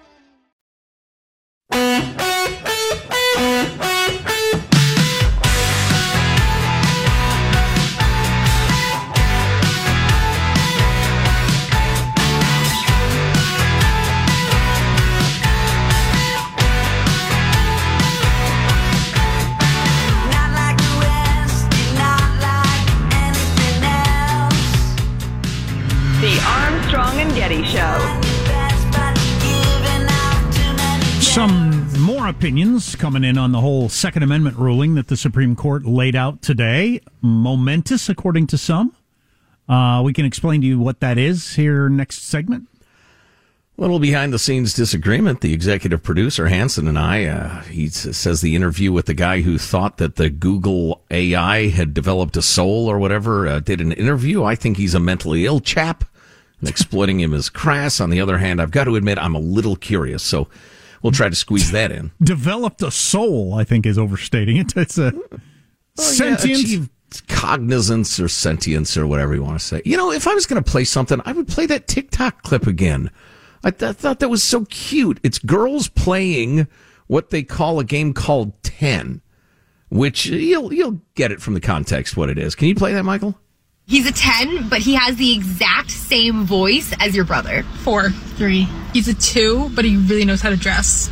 Some 31.31 31.87
more 32.01 32.27
opinions 32.27 32.93
coming 32.97 33.23
in 33.23 33.37
on 33.37 33.53
the 33.53 33.61
whole 33.61 33.87
Second 33.87 34.23
Amendment 34.23 34.57
ruling 34.57 34.95
that 34.95 35.07
the 35.07 35.15
Supreme 35.15 35.55
Court 35.55 35.85
laid 35.85 36.13
out 36.13 36.41
today. 36.41 36.99
Momentous, 37.21 38.09
according 38.09 38.47
to 38.47 38.57
some. 38.57 38.93
Uh, 39.69 40.01
we 40.03 40.11
can 40.11 40.25
explain 40.25 40.59
to 40.59 40.67
you 40.67 40.77
what 40.77 40.99
that 40.99 41.17
is 41.17 41.55
here 41.55 41.87
next 41.87 42.23
segment. 42.23 42.67
Little 43.77 43.97
behind 43.97 44.33
the 44.33 44.39
scenes 44.39 44.73
disagreement. 44.73 45.39
The 45.39 45.53
executive 45.53 46.03
producer, 46.03 46.49
Hanson, 46.49 46.85
and 46.85 46.99
I, 46.99 47.23
uh, 47.23 47.61
he 47.61 47.87
says 47.87 48.41
the 48.41 48.53
interview 48.53 48.91
with 48.91 49.05
the 49.05 49.13
guy 49.13 49.39
who 49.39 49.57
thought 49.57 49.99
that 49.99 50.17
the 50.17 50.29
Google 50.29 51.01
AI 51.09 51.69
had 51.69 51.93
developed 51.93 52.35
a 52.35 52.41
soul 52.41 52.91
or 52.91 52.99
whatever 52.99 53.47
uh, 53.47 53.61
did 53.61 53.79
an 53.79 53.93
interview. 53.93 54.43
I 54.43 54.55
think 54.55 54.75
he's 54.75 54.95
a 54.95 54.99
mentally 54.99 55.45
ill 55.45 55.61
chap 55.61 56.03
and 56.59 56.67
exploiting 56.67 57.21
him 57.21 57.33
is 57.33 57.49
crass. 57.49 58.01
On 58.01 58.09
the 58.09 58.19
other 58.19 58.39
hand, 58.39 58.61
I've 58.61 58.71
got 58.71 58.83
to 58.83 58.97
admit, 58.97 59.17
I'm 59.17 59.33
a 59.33 59.39
little 59.39 59.77
curious. 59.77 60.23
So 60.23 60.49
we'll 61.01 61.11
try 61.11 61.29
to 61.29 61.35
squeeze 61.35 61.71
that 61.71 61.91
in. 61.91 62.11
Developed 62.21 62.81
a 62.81 62.91
soul, 62.91 63.53
I 63.53 63.63
think, 63.63 63.85
is 63.85 63.97
overstating 63.97 64.57
it. 64.57 64.75
It's 64.75 64.97
a 64.97 65.13
yeah, 65.13 65.37
sentient. 65.95 66.59
achieved 66.59 66.89
cognizance 67.27 68.19
or 68.19 68.27
sentience 68.27 68.97
or 68.97 69.05
whatever 69.05 69.35
you 69.35 69.43
want 69.43 69.59
to 69.59 69.65
say. 69.65 69.81
You 69.85 69.97
know, 69.97 70.11
if 70.11 70.27
I 70.27 70.33
was 70.33 70.45
going 70.45 70.63
to 70.63 70.69
play 70.71 70.83
something, 70.83 71.21
I 71.25 71.31
would 71.33 71.47
play 71.47 71.65
that 71.65 71.87
TikTok 71.87 72.43
clip 72.43 72.67
again. 72.67 73.11
I, 73.63 73.71
th- 73.71 73.89
I 73.89 73.93
thought 73.93 74.19
that 74.19 74.29
was 74.29 74.43
so 74.43 74.65
cute. 74.65 75.19
It's 75.23 75.37
girls 75.37 75.87
playing 75.87 76.67
what 77.07 77.29
they 77.29 77.43
call 77.43 77.79
a 77.79 77.83
game 77.83 78.13
called 78.13 78.61
Ten, 78.63 79.21
which 79.89 80.25
you'll 80.25 80.73
you'll 80.73 81.01
get 81.15 81.31
it 81.31 81.41
from 81.41 81.53
the 81.53 81.59
context 81.59 82.15
what 82.15 82.29
it 82.29 82.37
is. 82.37 82.55
Can 82.55 82.69
you 82.69 82.75
play 82.75 82.93
that, 82.93 83.03
Michael? 83.03 83.37
He's 83.91 84.07
a 84.07 84.13
10, 84.13 84.69
but 84.69 84.79
he 84.79 84.95
has 84.95 85.17
the 85.17 85.33
exact 85.33 85.91
same 85.91 86.45
voice 86.45 86.93
as 87.01 87.13
your 87.13 87.25
brother. 87.25 87.63
Four. 87.83 88.11
Three. 88.11 88.65
He's 88.93 89.09
a 89.09 89.13
two, 89.13 89.69
but 89.75 89.83
he 89.83 89.97
really 89.97 90.23
knows 90.23 90.39
how 90.39 90.49
to 90.49 90.55
dress. 90.55 91.09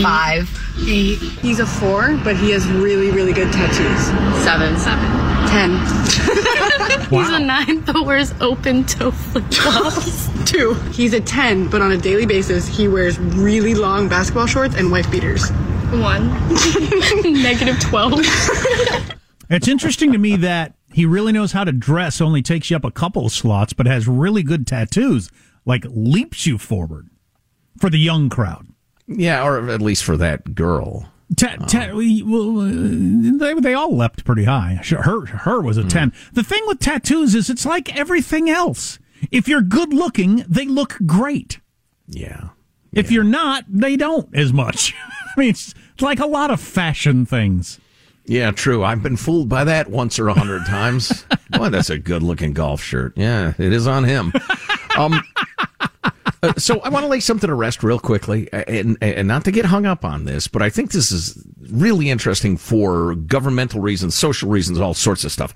Five. 0.00 0.48
Eight. 0.86 1.18
He's 1.18 1.58
a 1.58 1.66
four, 1.66 2.16
but 2.22 2.36
he 2.36 2.52
has 2.52 2.64
really, 2.68 3.10
really 3.10 3.32
good 3.32 3.52
tattoos. 3.52 4.04
Seven. 4.44 4.78
Seven. 4.78 5.04
Ten. 5.48 5.70
He's 7.10 7.28
a 7.28 7.40
nine, 7.40 7.80
but 7.80 8.06
wears 8.06 8.32
open 8.40 8.84
toe 8.84 9.10
flip 9.10 9.52
flops. 9.52 10.28
Two. 10.48 10.74
He's 10.92 11.14
a 11.14 11.20
ten, 11.20 11.68
but 11.68 11.82
on 11.82 11.90
a 11.90 11.98
daily 11.98 12.26
basis, 12.26 12.68
he 12.68 12.86
wears 12.86 13.18
really 13.18 13.74
long 13.74 14.08
basketball 14.08 14.46
shorts 14.46 14.76
and 14.76 14.92
wife 14.92 15.10
beaters. 15.10 15.50
One. 15.90 16.28
Negative 17.42 17.80
12. 17.80 18.20
It's 19.50 19.68
interesting 19.68 20.12
to 20.12 20.18
me 20.18 20.36
that 20.36 20.74
he 20.92 21.06
really 21.06 21.32
knows 21.32 21.52
how 21.52 21.64
to 21.64 21.72
dress, 21.72 22.20
only 22.20 22.42
takes 22.42 22.70
you 22.70 22.76
up 22.76 22.84
a 22.84 22.90
couple 22.90 23.26
of 23.26 23.32
slots, 23.32 23.72
but 23.72 23.86
has 23.86 24.06
really 24.08 24.42
good 24.42 24.66
tattoos, 24.66 25.30
like 25.64 25.84
leaps 25.88 26.46
you 26.46 26.58
forward 26.58 27.08
for 27.78 27.90
the 27.90 27.98
young 27.98 28.28
crowd. 28.28 28.66
Yeah, 29.06 29.44
or 29.44 29.68
at 29.70 29.80
least 29.82 30.04
for 30.04 30.16
that 30.16 30.54
girl. 30.54 31.08
Ta- 31.36 31.56
ta- 31.66 31.92
we- 31.94 32.22
well, 32.22 32.60
uh, 32.60 32.70
they, 33.38 33.54
they 33.60 33.74
all 33.74 33.96
leapt 33.96 34.24
pretty 34.24 34.44
high. 34.44 34.80
Her, 34.84 35.24
her 35.26 35.60
was 35.60 35.76
a 35.78 35.84
10. 35.84 36.12
The 36.34 36.42
thing 36.42 36.62
with 36.66 36.78
tattoos 36.78 37.34
is 37.34 37.48
it's 37.48 37.64
like 37.66 37.94
everything 37.96 38.50
else. 38.50 38.98
If 39.30 39.48
you're 39.48 39.62
good 39.62 39.92
looking, 39.94 40.44
they 40.48 40.66
look 40.66 40.98
great. 41.06 41.60
Yeah. 42.06 42.50
If 42.92 43.10
you're 43.10 43.24
not, 43.24 43.64
they 43.68 43.96
don't 43.96 44.28
as 44.34 44.52
much. 44.52 44.94
I 45.36 45.40
mean, 45.40 45.50
it's 45.50 45.74
like 46.00 46.20
a 46.20 46.26
lot 46.26 46.50
of 46.50 46.60
fashion 46.60 47.24
things. 47.24 47.78
Yeah, 48.24 48.52
true. 48.52 48.84
I've 48.84 49.02
been 49.02 49.16
fooled 49.16 49.48
by 49.48 49.64
that 49.64 49.90
once 49.90 50.18
or 50.18 50.28
a 50.28 50.34
hundred 50.34 50.64
times. 50.66 51.24
Boy, 51.50 51.70
that's 51.70 51.90
a 51.90 51.98
good 51.98 52.22
looking 52.22 52.52
golf 52.52 52.82
shirt. 52.82 53.14
Yeah, 53.16 53.52
it 53.58 53.72
is 53.72 53.86
on 53.86 54.04
him. 54.04 54.32
Um, 54.96 55.22
uh, 56.42 56.52
so 56.56 56.80
I 56.80 56.88
want 56.88 57.04
to 57.04 57.08
lay 57.08 57.20
something 57.20 57.48
to 57.48 57.54
rest 57.54 57.82
real 57.82 57.98
quickly, 57.98 58.48
and, 58.52 58.96
and 59.00 59.28
not 59.28 59.44
to 59.44 59.52
get 59.52 59.64
hung 59.64 59.86
up 59.86 60.04
on 60.04 60.24
this, 60.24 60.48
but 60.48 60.62
I 60.62 60.70
think 60.70 60.92
this 60.92 61.10
is 61.12 61.42
really 61.70 62.10
interesting 62.10 62.56
for 62.56 63.14
governmental 63.14 63.80
reasons, 63.80 64.14
social 64.14 64.48
reasons, 64.48 64.78
all 64.80 64.94
sorts 64.94 65.24
of 65.24 65.32
stuff. 65.32 65.54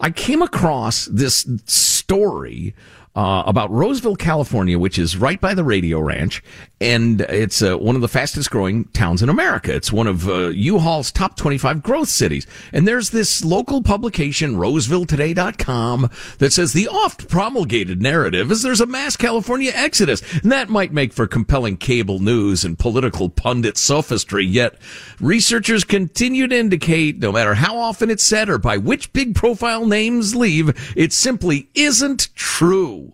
I 0.00 0.10
came 0.10 0.42
across 0.42 1.06
this 1.06 1.46
story 1.64 2.74
uh, 3.16 3.42
about 3.46 3.70
Roseville, 3.70 4.14
California, 4.14 4.78
which 4.78 4.98
is 4.98 5.16
right 5.16 5.40
by 5.40 5.54
the 5.54 5.64
radio 5.64 5.98
ranch, 5.98 6.42
and 6.82 7.22
it's 7.22 7.62
uh, 7.62 7.76
one 7.78 7.94
of 7.94 8.02
the 8.02 8.08
fastest 8.08 8.50
growing 8.50 8.84
towns 8.88 9.22
in 9.22 9.30
America. 9.30 9.74
It's 9.74 9.90
one 9.90 10.06
of 10.06 10.28
uh, 10.28 10.48
U-Haul's 10.48 11.10
top 11.10 11.34
25 11.36 11.82
growth 11.82 12.10
cities. 12.10 12.46
And 12.74 12.86
there's 12.86 13.10
this 13.10 13.42
local 13.42 13.82
publication, 13.82 14.56
RosevilleToday.com, 14.56 16.10
that 16.38 16.52
says 16.52 16.74
the 16.74 16.88
oft 16.88 17.28
promulgated 17.28 18.02
narrative 18.02 18.50
is 18.50 18.60
there's 18.60 18.82
a 18.82 18.86
mass 18.86 19.16
California 19.16 19.72
exodus. 19.74 20.22
And 20.42 20.52
that 20.52 20.68
might 20.68 20.92
make 20.92 21.14
for 21.14 21.26
compelling 21.26 21.78
cable 21.78 22.18
news 22.18 22.66
and 22.66 22.78
political 22.78 23.30
pundit 23.30 23.78
sophistry. 23.78 24.44
Yet 24.44 24.76
researchers 25.18 25.84
continue 25.84 26.46
to 26.46 26.56
indicate 26.56 27.18
no 27.18 27.32
matter 27.32 27.54
how 27.54 27.78
often 27.78 28.10
it's 28.10 28.22
said 28.22 28.50
or 28.50 28.58
by 28.58 28.76
which 28.76 29.14
big 29.14 29.34
profile 29.34 29.86
names 29.86 30.36
leave, 30.36 30.92
it 30.94 31.14
simply 31.14 31.70
isn't 31.74 32.28
true. 32.34 33.05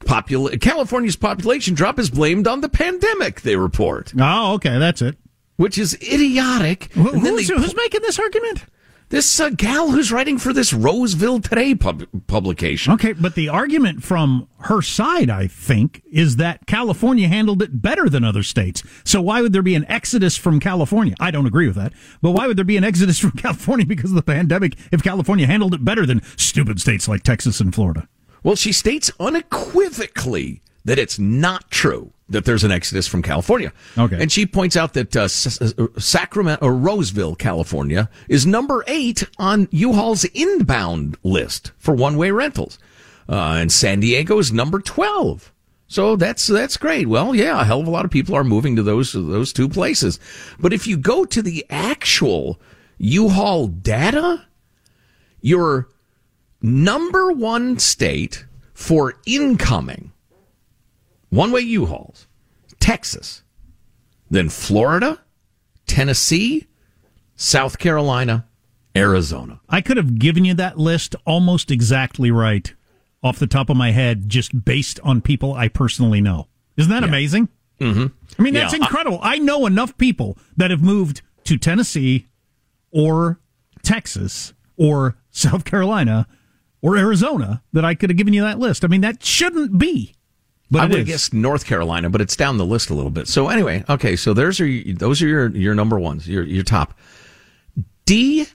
Popula- 0.00 0.60
California's 0.60 1.16
population 1.16 1.74
drop 1.74 1.98
is 1.98 2.10
blamed 2.10 2.46
on 2.46 2.60
the 2.60 2.68
pandemic, 2.68 3.40
they 3.40 3.56
report. 3.56 4.12
Oh, 4.18 4.54
okay, 4.54 4.78
that's 4.78 5.02
it. 5.02 5.16
Which 5.56 5.78
is 5.78 5.94
idiotic. 5.94 6.92
Who, 6.92 7.02
who's, 7.02 7.48
who's, 7.48 7.74
making 7.74 8.02
this 8.02 8.18
argument? 8.18 8.66
This 9.08 9.38
uh, 9.38 9.50
gal 9.50 9.90
who's 9.90 10.10
writing 10.10 10.36
for 10.36 10.52
this 10.52 10.72
Roseville 10.72 11.40
Today 11.40 11.74
pub- 11.76 12.08
publication. 12.26 12.92
Okay, 12.94 13.12
but 13.12 13.36
the 13.36 13.48
argument 13.48 14.02
from 14.02 14.48
her 14.62 14.82
side, 14.82 15.30
I 15.30 15.46
think, 15.46 16.02
is 16.12 16.36
that 16.36 16.66
California 16.66 17.28
handled 17.28 17.62
it 17.62 17.80
better 17.80 18.08
than 18.10 18.24
other 18.24 18.42
states. 18.42 18.82
So 19.04 19.22
why 19.22 19.40
would 19.40 19.52
there 19.52 19.62
be 19.62 19.76
an 19.76 19.86
exodus 19.88 20.36
from 20.36 20.58
California? 20.58 21.14
I 21.20 21.30
don't 21.30 21.46
agree 21.46 21.68
with 21.68 21.76
that. 21.76 21.92
But 22.20 22.32
why 22.32 22.48
would 22.48 22.58
there 22.58 22.64
be 22.64 22.76
an 22.76 22.84
exodus 22.84 23.18
from 23.18 23.30
California 23.36 23.86
because 23.86 24.10
of 24.10 24.16
the 24.16 24.22
pandemic 24.22 24.76
if 24.90 25.04
California 25.04 25.46
handled 25.46 25.72
it 25.72 25.84
better 25.84 26.04
than 26.04 26.20
stupid 26.36 26.80
states 26.80 27.06
like 27.08 27.22
Texas 27.22 27.60
and 27.60 27.74
Florida? 27.74 28.08
Well, 28.46 28.54
she 28.54 28.70
states 28.70 29.10
unequivocally 29.18 30.62
that 30.84 31.00
it's 31.00 31.18
not 31.18 31.68
true 31.68 32.12
that 32.28 32.44
there's 32.44 32.62
an 32.62 32.70
exodus 32.70 33.08
from 33.08 33.20
California. 33.20 33.72
Okay. 33.98 34.22
And 34.22 34.30
she 34.30 34.46
points 34.46 34.76
out 34.76 34.94
that 34.94 35.16
uh, 35.16 35.22
uh, 35.22 35.98
Sacramento 35.98 36.64
or 36.64 36.72
Roseville, 36.72 37.34
California, 37.34 38.08
is 38.28 38.46
number 38.46 38.84
eight 38.86 39.28
on 39.36 39.66
U-Haul's 39.72 40.22
inbound 40.26 41.16
list 41.24 41.72
for 41.78 41.92
one-way 41.92 42.30
rentals, 42.30 42.78
uh, 43.28 43.58
and 43.58 43.72
San 43.72 43.98
Diego 43.98 44.38
is 44.38 44.52
number 44.52 44.78
twelve. 44.78 45.52
So 45.88 46.14
that's 46.14 46.46
that's 46.46 46.76
great. 46.76 47.08
Well, 47.08 47.34
yeah, 47.34 47.60
a 47.60 47.64
hell 47.64 47.80
of 47.80 47.88
a 47.88 47.90
lot 47.90 48.04
of 48.04 48.12
people 48.12 48.36
are 48.36 48.44
moving 48.44 48.76
to 48.76 48.82
those 48.84 49.12
those 49.12 49.52
two 49.52 49.68
places. 49.68 50.20
But 50.60 50.72
if 50.72 50.86
you 50.86 50.96
go 50.96 51.24
to 51.24 51.42
the 51.42 51.66
actual 51.68 52.60
U-Haul 52.98 53.66
data, 53.66 54.46
you're 55.40 55.88
number 56.62 57.32
one 57.32 57.78
state 57.78 58.44
for 58.74 59.14
incoming 59.26 60.12
one 61.30 61.52
way 61.52 61.60
U 61.60 61.86
Hauls, 61.86 62.26
Texas, 62.80 63.42
then 64.30 64.48
Florida, 64.48 65.20
Tennessee, 65.86 66.66
South 67.36 67.78
Carolina, 67.78 68.46
Arizona. 68.96 69.60
I 69.68 69.80
could 69.80 69.96
have 69.96 70.18
given 70.18 70.44
you 70.44 70.54
that 70.54 70.78
list 70.78 71.14
almost 71.24 71.70
exactly 71.70 72.30
right 72.30 72.72
off 73.22 73.38
the 73.38 73.46
top 73.46 73.70
of 73.70 73.76
my 73.76 73.90
head, 73.90 74.28
just 74.28 74.64
based 74.64 75.00
on 75.02 75.20
people 75.20 75.52
I 75.52 75.68
personally 75.68 76.20
know. 76.20 76.48
Isn't 76.76 76.90
that 76.90 77.02
yeah. 77.02 77.08
amazing? 77.08 77.48
Mm-hmm. 77.80 78.06
I 78.38 78.42
mean, 78.42 78.54
that's 78.54 78.72
yeah. 78.72 78.80
incredible. 78.80 79.18
I 79.22 79.38
know 79.38 79.66
enough 79.66 79.96
people 79.98 80.38
that 80.56 80.70
have 80.70 80.82
moved 80.82 81.22
to 81.44 81.58
Tennessee 81.58 82.26
or 82.90 83.40
Texas 83.82 84.54
or 84.76 85.16
South 85.30 85.64
Carolina 85.64 86.26
or 86.82 86.96
Arizona 86.96 87.62
that 87.72 87.84
I 87.84 87.94
could 87.94 88.10
have 88.10 88.16
given 88.16 88.34
you 88.34 88.42
that 88.42 88.58
list. 88.58 88.84
I 88.84 88.88
mean, 88.88 89.00
that 89.00 89.24
shouldn't 89.24 89.78
be. 89.78 90.14
But 90.70 90.82
I 90.82 90.86
would 90.86 90.98
have 90.98 91.06
guessed 91.06 91.32
North 91.32 91.64
Carolina, 91.64 92.10
but 92.10 92.20
it's 92.20 92.34
down 92.34 92.56
the 92.58 92.66
list 92.66 92.90
a 92.90 92.94
little 92.94 93.10
bit. 93.10 93.28
So 93.28 93.48
anyway, 93.48 93.84
okay, 93.88 94.16
so 94.16 94.34
there's 94.34 94.60
are 94.60 94.82
those 94.94 95.22
are 95.22 95.28
your 95.28 95.48
your 95.50 95.74
number 95.74 95.98
ones, 95.98 96.28
your 96.28 96.42
your 96.42 96.64
top. 96.64 96.98
DFL, 98.04 98.48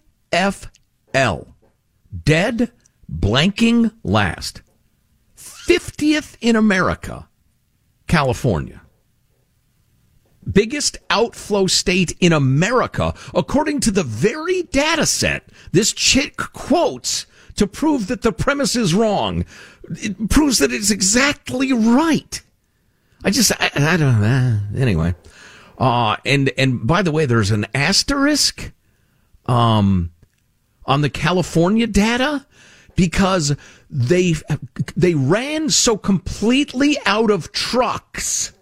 dead 2.24 2.72
blanking 3.10 3.94
last, 4.04 4.62
fiftieth 5.36 6.38
in 6.42 6.58
America, 6.58 7.30
California. 8.08 8.82
Biggest 10.52 10.98
outflow 11.10 11.68
state 11.68 12.14
in 12.20 12.34
America, 12.34 13.14
according 13.34 13.80
to 13.82 13.92
the 13.92 14.04
very 14.04 14.64
data 14.64 15.06
set 15.06 15.50
this 15.72 15.94
chick 15.94 16.36
quotes 16.36 17.26
to 17.56 17.68
prove 17.68 18.08
that 18.08 18.22
the 18.22 18.32
premise 18.32 18.76
is 18.76 18.94
wrong. 18.94 19.46
It 19.90 20.30
proves 20.30 20.60
that 20.60 20.72
it's 20.72 20.92
exactly 20.92 21.74
right. 21.74 22.42
I 23.24 23.30
just, 23.30 23.52
I, 23.60 23.72
I 23.76 23.98
don't 23.98 24.22
know. 24.22 24.60
Anyway. 24.76 25.16
Uh, 25.78 26.18
and, 26.26 26.52
and 26.58 26.86
by 26.86 27.02
the 27.02 27.12
way, 27.12 27.26
there's 27.26 27.52
an 27.52 27.66
asterisk, 27.74 28.72
um, 29.46 30.12
on 30.86 31.02
the 31.02 31.10
California 31.10 31.88
data 31.88 32.46
because 32.96 33.56
they, 33.90 34.36
they 34.96 35.14
ran 35.14 35.70
so 35.70 35.98
completely 35.98 36.98
out 37.06 37.32
of 37.32 37.52
trucks 37.52 38.54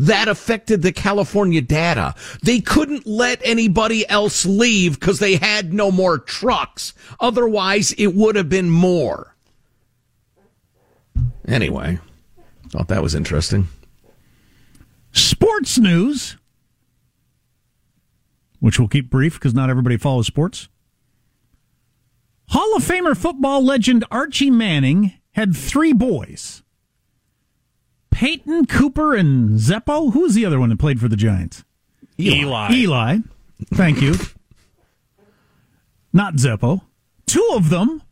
that 0.00 0.28
affected 0.28 0.80
the 0.80 0.92
California 0.92 1.60
data. 1.60 2.14
They 2.42 2.60
couldn't 2.60 3.06
let 3.06 3.40
anybody 3.44 4.08
else 4.08 4.46
leave 4.46 4.98
because 4.98 5.18
they 5.18 5.36
had 5.36 5.74
no 5.74 5.90
more 5.90 6.18
trucks. 6.18 6.94
Otherwise, 7.20 7.92
it 7.92 8.14
would 8.14 8.34
have 8.34 8.48
been 8.48 8.70
more. 8.70 9.36
Anyway, 11.46 11.98
thought 12.70 12.88
that 12.88 13.02
was 13.02 13.14
interesting. 13.14 13.68
Sports 15.12 15.78
news, 15.78 16.36
which 18.58 18.78
we'll 18.78 18.88
keep 18.88 19.10
brief 19.10 19.34
because 19.34 19.52
not 19.52 19.68
everybody 19.68 19.98
follows 19.98 20.26
sports. 20.26 20.68
Hall 22.48 22.74
of 22.74 22.82
Famer 22.82 23.16
football 23.16 23.62
legend 23.62 24.04
Archie 24.10 24.50
Manning 24.50 25.12
had 25.32 25.54
three 25.54 25.92
boys. 25.92 26.62
Peyton 28.10 28.66
Cooper 28.66 29.14
and 29.14 29.58
Zeppo. 29.58 30.12
Who 30.12 30.20
was 30.20 30.34
the 30.34 30.44
other 30.44 30.60
one 30.60 30.68
that 30.70 30.78
played 30.78 31.00
for 31.00 31.08
the 31.08 31.16
Giants? 31.16 31.64
Eli. 32.18 32.72
Eli. 32.72 33.18
Thank 33.74 34.00
you. 34.00 34.14
Not 36.12 36.34
Zeppo. 36.34 36.82
Two 37.26 37.48
of 37.54 37.70
them, 37.70 38.02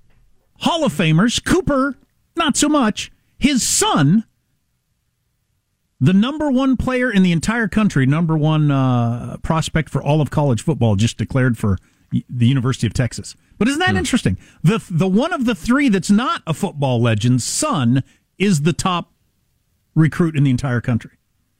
Hall 0.61 0.85
of 0.85 0.93
Famers. 0.93 1.45
Cooper, 1.45 1.97
not 2.37 2.57
so 2.57 2.69
much. 2.69 3.11
His 3.39 3.67
son, 3.67 4.25
the 6.01 6.13
number 6.13 6.51
one 6.51 6.77
player 6.77 7.11
in 7.11 7.23
the 7.23 7.33
entire 7.33 7.67
country, 7.67 8.07
number 8.07 8.37
one 8.39 8.71
uh, 8.71 9.37
prospect 9.43 9.91
for 9.91 10.03
all 10.03 10.21
of 10.21 10.31
college 10.31 10.63
football, 10.63 10.95
just 10.95 11.19
declared 11.19 11.59
for 11.59 11.79
the 12.11 12.47
University 12.47 12.87
of 12.87 12.95
Texas. 12.95 13.35
But 13.59 13.69
isn't 13.69 13.81
that 13.81 13.91
hmm. 13.91 13.97
interesting? 13.97 14.39
The 14.63 14.83
the 14.89 15.09
one 15.09 15.33
of 15.33 15.45
the 15.45 15.55
three 15.55 15.89
that's 15.89 16.11
not 16.11 16.43
a 16.47 16.55
football 16.55 17.03
legend's 17.03 17.45
son 17.45 18.05
is 18.39 18.63
the 18.63 18.73
top 18.73 19.13
recruit 19.99 20.37
in 20.37 20.45
the 20.45 20.51
entire 20.51 20.81
country. 20.81 21.13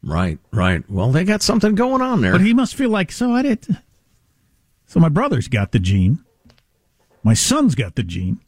Right, 0.03 0.39
right. 0.53 0.89
Well, 0.89 1.11
they 1.11 1.25
got 1.25 1.43
something 1.43 1.75
going 1.75 2.03
on 2.03 2.21
there. 2.21 2.33
But 2.33 2.41
he 2.41 2.55
must 2.55 2.75
feel 2.75 2.91
like 2.91 3.11
so 3.11 3.33
I 3.33 3.43
did. 3.43 3.67
So 4.87 5.01
my 5.01 5.09
brother's 5.09 5.49
got 5.49 5.73
the 5.73 5.79
gene. 5.79 6.25
My 7.23 7.35
son's 7.35 7.75
got 7.75 7.97
the 7.97 8.03
gene. 8.03 8.41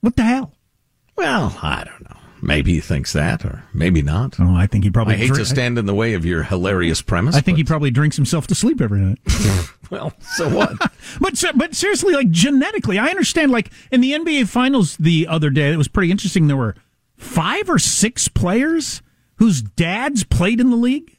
What 0.00 0.16
the 0.16 0.22
hell? 0.22 0.52
Well, 1.16 1.58
I 1.62 1.84
don't 1.84 2.02
know. 2.02 2.16
Maybe 2.42 2.74
he 2.74 2.80
thinks 2.80 3.12
that, 3.14 3.44
or 3.44 3.64
maybe 3.72 4.02
not. 4.02 4.38
Oh, 4.38 4.54
I 4.54 4.66
think 4.66 4.84
he 4.84 4.90
probably. 4.90 5.14
I 5.14 5.16
hate 5.16 5.34
to 5.34 5.44
stand 5.44 5.78
in 5.78 5.86
the 5.86 5.94
way 5.94 6.14
of 6.14 6.24
your 6.24 6.42
hilarious 6.42 7.02
premise. 7.02 7.34
I 7.34 7.40
think 7.40 7.56
but... 7.56 7.58
he 7.58 7.64
probably 7.64 7.90
drinks 7.90 8.14
himself 8.16 8.46
to 8.48 8.54
sleep 8.54 8.80
every 8.80 9.00
night. 9.00 9.18
well, 9.90 10.12
so 10.20 10.48
what? 10.54 10.78
but 11.20 11.44
but 11.54 11.74
seriously, 11.74 12.14
like 12.14 12.30
genetically, 12.30 12.98
I 12.98 13.08
understand. 13.08 13.52
Like 13.52 13.70
in 13.90 14.00
the 14.00 14.12
NBA 14.12 14.48
Finals 14.48 14.96
the 14.98 15.26
other 15.26 15.50
day, 15.50 15.72
it 15.72 15.76
was 15.76 15.88
pretty 15.88 16.10
interesting. 16.10 16.46
There 16.46 16.56
were 16.56 16.76
five 17.16 17.70
or 17.70 17.78
six 17.78 18.28
players 18.28 19.02
whose 19.36 19.62
dads 19.62 20.24
played 20.24 20.60
in 20.60 20.70
the 20.70 20.76
league? 20.76 21.18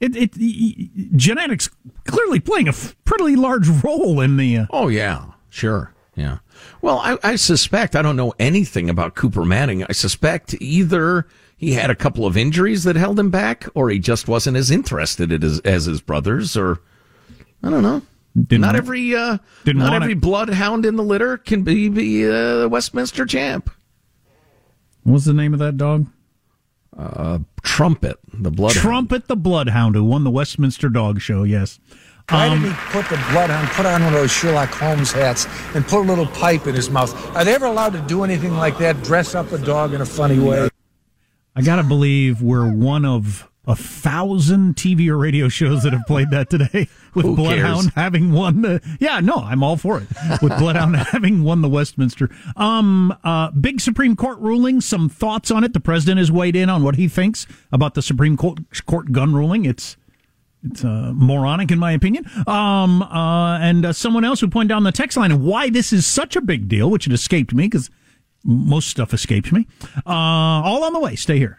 It, 0.00 0.16
it, 0.16 0.30
it 0.36 1.16
genetics 1.16 1.68
clearly 2.06 2.40
playing 2.40 2.68
a 2.68 2.72
pretty 3.04 3.36
large 3.36 3.68
role 3.68 4.20
in 4.20 4.36
the. 4.36 4.58
Uh... 4.58 4.66
oh 4.70 4.88
yeah, 4.88 5.26
sure, 5.50 5.92
yeah. 6.16 6.38
Well, 6.80 6.98
I, 6.98 7.18
I 7.22 7.36
suspect 7.36 7.94
I 7.96 8.02
don't 8.02 8.16
know 8.16 8.32
anything 8.38 8.88
about 8.88 9.14
Cooper 9.14 9.44
Manning. 9.44 9.84
I 9.84 9.92
suspect 9.92 10.54
either 10.60 11.26
he 11.56 11.72
had 11.72 11.90
a 11.90 11.94
couple 11.94 12.24
of 12.24 12.36
injuries 12.36 12.84
that 12.84 12.96
held 12.96 13.18
him 13.18 13.30
back, 13.30 13.66
or 13.74 13.90
he 13.90 13.98
just 13.98 14.28
wasn't 14.28 14.56
as 14.56 14.70
interested 14.70 15.44
as, 15.44 15.60
as 15.60 15.84
his 15.84 16.00
brothers, 16.00 16.56
or 16.56 16.80
I 17.62 17.68
don't 17.68 17.82
know. 17.82 18.00
Didn't 18.34 18.62
not 18.62 18.76
every 18.76 19.14
uh, 19.14 19.38
not 19.66 19.92
every 19.92 20.12
it. 20.12 20.20
bloodhound 20.20 20.86
in 20.86 20.96
the 20.96 21.02
litter 21.02 21.36
can 21.36 21.62
be 21.62 21.88
be 21.88 22.26
uh, 22.26 22.68
Westminster 22.68 23.26
champ. 23.26 23.70
What's 25.02 25.24
the 25.24 25.34
name 25.34 25.52
of 25.52 25.58
that 25.58 25.76
dog? 25.76 26.06
Uh, 26.96 27.38
Trumpet, 27.62 28.18
the 28.32 28.50
bloodhound. 28.50 28.82
Trumpet 28.82 29.28
the 29.28 29.36
Bloodhound, 29.36 29.94
who 29.94 30.04
won 30.04 30.24
the 30.24 30.30
Westminster 30.30 30.88
Dog 30.88 31.20
Show, 31.20 31.44
yes. 31.44 31.78
Why 32.28 32.48
Um, 32.48 32.62
did 32.62 32.70
he 32.72 32.76
put 32.90 33.08
the 33.08 33.16
bloodhound, 33.32 33.68
put 33.70 33.86
on 33.86 34.02
one 34.04 34.12
of 34.14 34.20
those 34.20 34.30
Sherlock 34.30 34.70
Holmes 34.70 35.10
hats, 35.12 35.46
and 35.74 35.86
put 35.86 35.98
a 36.00 36.06
little 36.06 36.26
pipe 36.26 36.66
in 36.66 36.74
his 36.74 36.90
mouth? 36.90 37.12
Are 37.36 37.44
they 37.44 37.54
ever 37.54 37.66
allowed 37.66 37.92
to 37.94 38.00
do 38.02 38.22
anything 38.24 38.56
like 38.56 38.78
that? 38.78 39.02
Dress 39.02 39.34
up 39.34 39.50
a 39.52 39.58
dog 39.58 39.94
in 39.94 40.00
a 40.00 40.06
funny 40.06 40.38
way? 40.38 40.68
I 41.56 41.62
gotta 41.62 41.82
believe 41.82 42.40
we're 42.42 42.70
one 42.70 43.04
of 43.04 43.48
a 43.70 43.76
thousand 43.76 44.74
TV 44.76 45.08
or 45.08 45.16
radio 45.16 45.48
shows 45.48 45.82
that 45.84 45.92
have 45.92 46.06
played 46.06 46.30
that 46.30 46.50
today. 46.50 46.88
With 47.14 47.24
Who 47.26 47.36
Bloodhound 47.36 47.82
cares? 47.82 47.94
having 47.94 48.32
won 48.32 48.62
the 48.62 48.80
yeah, 49.00 49.20
no, 49.20 49.36
I'm 49.36 49.62
all 49.62 49.76
for 49.76 49.98
it. 49.98 50.06
With 50.42 50.56
Bloodhound 50.58 50.96
having 51.12 51.42
won 51.42 51.60
the 51.62 51.68
Westminster. 51.68 52.30
Um 52.56 53.16
uh 53.24 53.50
big 53.52 53.80
Supreme 53.80 54.14
Court 54.16 54.38
ruling, 54.38 54.80
some 54.80 55.08
thoughts 55.08 55.50
on 55.50 55.64
it. 55.64 55.72
The 55.72 55.80
president 55.80 56.18
has 56.18 56.30
weighed 56.30 56.54
in 56.54 56.68
on 56.70 56.84
what 56.84 56.96
he 56.96 57.08
thinks 57.08 57.46
about 57.72 57.94
the 57.94 58.02
Supreme 58.02 58.36
Court, 58.36 58.60
Court 58.86 59.10
gun 59.12 59.34
ruling. 59.34 59.64
It's 59.64 59.96
it's 60.62 60.84
uh, 60.84 61.12
moronic, 61.14 61.70
in 61.70 61.78
my 61.78 61.92
opinion. 61.92 62.26
Um, 62.46 63.02
uh, 63.02 63.58
and 63.60 63.86
uh, 63.86 63.92
someone 63.94 64.24
else 64.24 64.40
who 64.40 64.48
pointed 64.48 64.68
down 64.68 64.82
the 64.82 64.92
text 64.92 65.16
line 65.16 65.32
and 65.32 65.42
why 65.42 65.70
this 65.70 65.90
is 65.90 66.06
such 66.06 66.36
a 66.36 66.42
big 66.42 66.68
deal, 66.68 66.90
which 66.90 67.06
it 67.06 67.14
escaped 67.14 67.54
me 67.54 67.64
because 67.64 67.88
most 68.44 68.88
stuff 68.88 69.14
escapes 69.14 69.52
me. 69.52 69.66
Uh, 70.06 70.10
all 70.10 70.84
on 70.84 70.92
the 70.92 71.00
way. 71.00 71.16
Stay 71.16 71.38
here. 71.38 71.58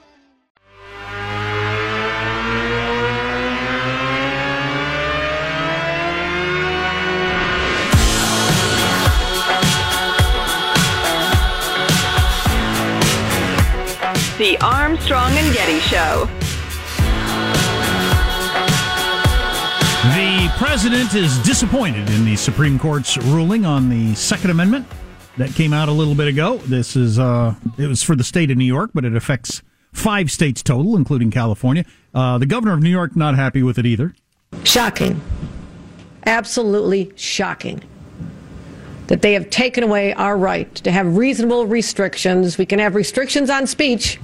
The 14.41 14.57
Armstrong 14.57 15.31
and 15.33 15.53
Getty 15.53 15.79
Show. 15.81 16.27
The 20.15 20.51
president 20.57 21.13
is 21.13 21.37
disappointed 21.43 22.09
in 22.09 22.25
the 22.25 22.35
Supreme 22.35 22.79
Court's 22.79 23.17
ruling 23.17 23.67
on 23.67 23.87
the 23.87 24.15
Second 24.15 24.49
Amendment 24.49 24.87
that 25.37 25.53
came 25.53 25.73
out 25.73 25.89
a 25.89 25.91
little 25.91 26.15
bit 26.15 26.27
ago. 26.27 26.57
This 26.57 26.95
is 26.95 27.19
uh, 27.19 27.53
it 27.77 27.85
was 27.85 28.01
for 28.01 28.15
the 28.15 28.23
state 28.23 28.49
of 28.49 28.57
New 28.57 28.65
York, 28.65 28.89
but 28.95 29.05
it 29.05 29.15
affects 29.15 29.61
five 29.93 30.31
states 30.31 30.63
total, 30.63 30.95
including 30.95 31.29
California. 31.29 31.85
Uh, 32.11 32.39
the 32.39 32.47
governor 32.47 32.73
of 32.73 32.81
New 32.81 32.89
York 32.89 33.15
not 33.15 33.35
happy 33.35 33.61
with 33.61 33.77
it 33.77 33.85
either. 33.85 34.15
Shocking. 34.63 35.21
Absolutely 36.25 37.11
shocking. 37.15 37.83
That 39.05 39.21
they 39.21 39.33
have 39.33 39.51
taken 39.51 39.83
away 39.83 40.13
our 40.13 40.35
right 40.35 40.73
to 40.77 40.91
have 40.91 41.15
reasonable 41.15 41.67
restrictions. 41.67 42.57
We 42.57 42.65
can 42.65 42.79
have 42.79 42.95
restrictions 42.95 43.51
on 43.51 43.67
speech. 43.67 44.19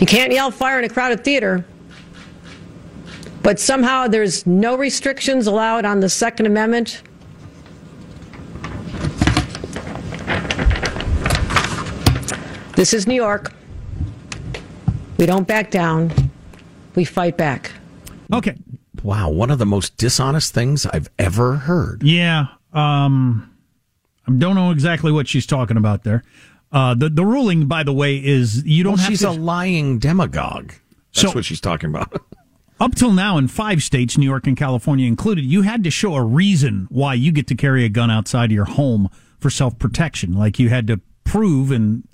You 0.00 0.06
can't 0.06 0.32
yell 0.32 0.50
fire 0.50 0.78
in 0.78 0.84
a 0.84 0.88
crowded 0.88 1.22
theater. 1.22 1.64
But 3.42 3.60
somehow 3.60 4.08
there's 4.08 4.46
no 4.46 4.76
restrictions 4.76 5.46
allowed 5.46 5.84
on 5.84 6.00
the 6.00 6.08
Second 6.08 6.46
Amendment. 6.46 7.02
This 12.76 12.94
is 12.94 13.06
New 13.06 13.14
York. 13.14 13.52
We 15.18 15.26
don't 15.26 15.46
back 15.46 15.70
down. 15.70 16.10
We 16.94 17.04
fight 17.04 17.36
back. 17.36 17.72
Okay. 18.32 18.56
Wow, 19.02 19.30
one 19.30 19.50
of 19.50 19.58
the 19.58 19.66
most 19.66 19.96
dishonest 19.98 20.54
things 20.54 20.86
I've 20.86 21.10
ever 21.18 21.56
heard. 21.56 22.02
Yeah. 22.02 22.46
Um, 22.72 23.54
I 24.26 24.32
don't 24.32 24.54
know 24.54 24.70
exactly 24.70 25.12
what 25.12 25.28
she's 25.28 25.46
talking 25.46 25.76
about 25.76 26.04
there. 26.04 26.22
Uh, 26.72 26.94
the 26.94 27.08
the 27.08 27.24
ruling, 27.24 27.66
by 27.66 27.82
the 27.82 27.92
way, 27.92 28.16
is 28.16 28.64
you 28.64 28.84
don't 28.84 28.96
Well, 28.96 29.06
she's 29.08 29.20
to. 29.20 29.30
a 29.30 29.32
lying 29.32 29.98
demagogue. 29.98 30.72
That's 31.14 31.22
So- 31.22 31.32
what 31.32 31.44
she's 31.44 31.60
talking 31.60 31.90
about. 31.90 32.12
Up 32.80 32.94
till 32.94 33.12
now, 33.12 33.36
in 33.36 33.46
five 33.48 33.82
states, 33.82 34.16
New 34.16 34.24
York 34.24 34.46
and 34.46 34.56
California 34.56 35.06
included, 35.06 35.44
you 35.44 35.60
had 35.62 35.84
to 35.84 35.90
show 35.90 36.14
a 36.14 36.24
reason 36.24 36.86
why 36.88 37.12
you 37.12 37.30
get 37.30 37.46
to 37.48 37.54
carry 37.54 37.84
a 37.84 37.90
gun 37.90 38.10
outside 38.10 38.46
of 38.46 38.52
your 38.54 38.64
home 38.64 39.10
for 39.38 39.50
self 39.50 39.78
protection. 39.78 40.32
Like 40.32 40.58
you 40.58 40.70
had 40.70 40.86
to 40.86 41.00
prove, 41.24 41.70
in 41.72 42.04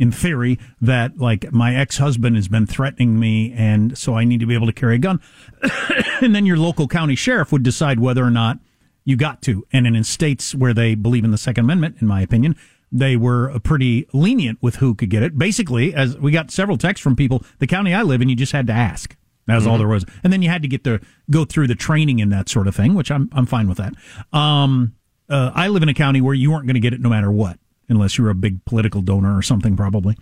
in 0.00 0.10
theory, 0.10 0.58
that 0.80 1.18
like 1.18 1.52
my 1.52 1.76
ex 1.76 1.98
husband 1.98 2.34
has 2.36 2.48
been 2.48 2.66
threatening 2.66 3.20
me, 3.20 3.52
and 3.52 3.96
so 3.96 4.14
I 4.16 4.24
need 4.24 4.40
to 4.40 4.46
be 4.46 4.54
able 4.54 4.66
to 4.66 4.72
carry 4.72 4.96
a 4.96 4.98
gun. 4.98 5.20
and 6.20 6.34
then 6.34 6.44
your 6.46 6.56
local 6.56 6.88
county 6.88 7.14
sheriff 7.14 7.52
would 7.52 7.62
decide 7.62 8.00
whether 8.00 8.24
or 8.24 8.30
not 8.30 8.58
You 9.04 9.14
got 9.16 9.42
to. 9.42 9.64
And 9.72 9.86
in 9.86 10.02
states 10.04 10.54
where 10.56 10.74
they 10.74 10.94
believe 10.96 11.24
in 11.24 11.30
the 11.30 11.38
Second 11.38 11.66
Amendment, 11.66 11.98
in 12.00 12.06
my 12.08 12.20
opinion, 12.20 12.56
they 12.92 13.16
were 13.16 13.58
pretty 13.60 14.06
lenient 14.12 14.58
with 14.60 14.76
who 14.76 14.94
could 14.94 15.10
get 15.10 15.22
it. 15.22 15.38
Basically, 15.38 15.94
as 15.94 16.16
we 16.18 16.32
got 16.32 16.50
several 16.50 16.76
texts 16.76 17.02
from 17.02 17.14
people, 17.16 17.44
the 17.58 17.66
county 17.66 17.94
I 17.94 18.02
live 18.02 18.20
in, 18.20 18.28
you 18.28 18.36
just 18.36 18.52
had 18.52 18.66
to 18.66 18.72
ask. 18.72 19.16
That 19.46 19.54
was 19.56 19.66
all 19.66 19.76
Mhm. 19.76 19.78
there 19.78 19.88
was. 19.88 20.04
And 20.22 20.32
then 20.32 20.42
you 20.42 20.48
had 20.48 20.62
to 20.62 20.68
get 20.68 20.84
the 20.84 21.00
go 21.30 21.44
through 21.44 21.66
the 21.68 21.74
training 21.74 22.20
and 22.20 22.30
that 22.32 22.48
sort 22.48 22.66
of 22.68 22.74
thing, 22.74 22.94
which 22.94 23.10
I'm 23.10 23.28
I'm 23.32 23.46
fine 23.46 23.68
with 23.68 23.78
that. 23.78 23.94
Um, 24.36 24.92
uh, 25.28 25.50
I 25.54 25.68
live 25.68 25.82
in 25.82 25.88
a 25.88 25.94
county 25.94 26.20
where 26.20 26.34
you 26.34 26.50
weren't 26.50 26.66
going 26.66 26.74
to 26.74 26.80
get 26.80 26.92
it 26.92 27.00
no 27.00 27.08
matter 27.08 27.30
what, 27.30 27.58
unless 27.88 28.18
you 28.18 28.24
were 28.24 28.30
a 28.30 28.34
big 28.34 28.64
political 28.64 29.02
donor 29.02 29.36
or 29.36 29.42
something, 29.42 29.76
probably. 29.76 30.16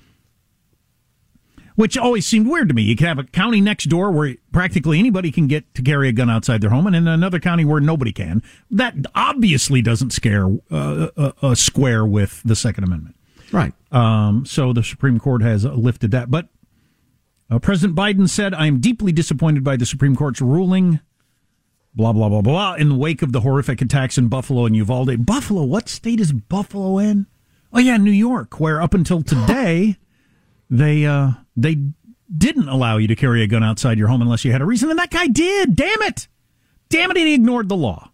Which 1.78 1.96
always 1.96 2.26
seemed 2.26 2.48
weird 2.48 2.66
to 2.70 2.74
me. 2.74 2.82
You 2.82 2.96
could 2.96 3.06
have 3.06 3.20
a 3.20 3.22
county 3.22 3.60
next 3.60 3.84
door 3.84 4.10
where 4.10 4.34
practically 4.50 4.98
anybody 4.98 5.30
can 5.30 5.46
get 5.46 5.72
to 5.76 5.82
carry 5.82 6.08
a 6.08 6.12
gun 6.12 6.28
outside 6.28 6.60
their 6.60 6.70
home, 6.70 6.88
and 6.88 6.96
in 6.96 7.06
another 7.06 7.38
county 7.38 7.64
where 7.64 7.80
nobody 7.80 8.10
can. 8.10 8.42
That 8.68 8.96
obviously 9.14 9.80
doesn't 9.80 10.10
scare 10.10 10.46
uh, 10.72 11.10
uh, 11.16 11.32
uh, 11.40 11.54
square 11.54 12.04
with 12.04 12.42
the 12.44 12.56
Second 12.56 12.82
Amendment. 12.82 13.14
Right. 13.52 13.72
Um, 13.92 14.44
so 14.44 14.72
the 14.72 14.82
Supreme 14.82 15.20
Court 15.20 15.40
has 15.42 15.64
lifted 15.64 16.10
that. 16.10 16.32
But 16.32 16.48
uh, 17.48 17.60
President 17.60 17.96
Biden 17.96 18.28
said, 18.28 18.54
I 18.54 18.66
am 18.66 18.80
deeply 18.80 19.12
disappointed 19.12 19.62
by 19.62 19.76
the 19.76 19.86
Supreme 19.86 20.16
Court's 20.16 20.40
ruling. 20.40 20.98
Blah, 21.94 22.12
blah, 22.12 22.28
blah, 22.28 22.42
blah. 22.42 22.74
In 22.74 22.88
the 22.88 22.96
wake 22.96 23.22
of 23.22 23.30
the 23.30 23.42
horrific 23.42 23.80
attacks 23.80 24.18
in 24.18 24.26
Buffalo 24.26 24.66
and 24.66 24.74
Uvalde. 24.74 25.24
Buffalo, 25.24 25.62
what 25.62 25.88
state 25.88 26.18
is 26.18 26.32
Buffalo 26.32 26.98
in? 26.98 27.26
Oh, 27.72 27.78
yeah, 27.78 27.98
New 27.98 28.10
York, 28.10 28.58
where 28.58 28.82
up 28.82 28.94
until 28.94 29.22
today, 29.22 29.96
they, 30.70 31.06
uh, 31.06 31.30
they 31.56 31.76
didn't 32.36 32.68
allow 32.68 32.98
you 32.98 33.08
to 33.08 33.16
carry 33.16 33.42
a 33.42 33.46
gun 33.46 33.64
outside 33.64 33.98
your 33.98 34.08
home 34.08 34.22
unless 34.22 34.44
you 34.44 34.52
had 34.52 34.60
a 34.60 34.66
reason. 34.66 34.90
And 34.90 34.98
that 34.98 35.10
guy 35.10 35.26
did. 35.26 35.74
Damn 35.74 36.02
it. 36.02 36.28
Damn 36.88 37.10
it, 37.10 37.16
he 37.16 37.34
ignored 37.34 37.68
the 37.68 37.76
law. 37.76 38.10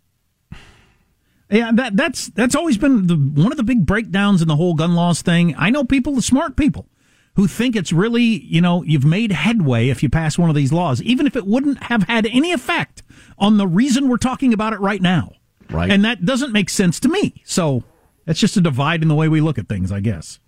Yeah, 1.51 1.71
that 1.75 1.97
that's 1.97 2.29
that's 2.29 2.55
always 2.55 2.79
been 2.79 3.07
the, 3.07 3.15
one 3.15 3.53
of 3.53 3.57
the 3.57 3.63
big 3.63 3.87
breakdowns 3.87 4.43
in 4.43 4.49
the 4.49 4.57
whole 4.57 4.75
gun 4.75 4.95
laws 4.95 5.23
thing. 5.23 5.55
I 5.57 5.71
know 5.71 5.85
people, 5.85 6.15
the 6.15 6.23
smart 6.23 6.57
people, 6.57 6.89
who 7.37 7.47
think 7.47 7.77
it's 7.77 7.93
really 7.93 8.23
you 8.23 8.61
know 8.61 8.83
you've 8.83 9.05
made 9.05 9.31
headway 9.31 9.89
if 9.89 10.03
you 10.03 10.09
pass 10.09 10.39
one 10.39 10.49
of 10.49 10.57
these 10.57 10.73
laws, 10.73 11.03
even 11.03 11.27
if 11.27 11.37
it 11.37 11.47
wouldn't 11.47 11.85
have 11.85 12.05
had 12.05 12.27
any 12.27 12.51
effect 12.51 13.03
on 13.39 13.59
the 13.59 13.69
reason 13.69 14.09
we're 14.09 14.17
talking 14.17 14.53
about 14.53 14.73
it 14.73 14.81
right 14.81 15.03
now. 15.03 15.33
Right, 15.71 15.91
and 15.91 16.05
that 16.05 16.25
doesn't 16.25 16.53
make 16.53 16.71
sense 16.71 16.99
to 17.01 17.09
me. 17.09 17.43
So 17.45 17.85
that's 18.25 18.41
just 18.41 18.57
a 18.57 18.61
divide 18.61 19.03
in 19.03 19.09
the 19.09 19.15
way 19.15 19.29
we 19.29 19.41
look 19.41 19.59
at 19.59 19.69
things, 19.69 19.93
I 19.93 20.01
guess. 20.01 20.41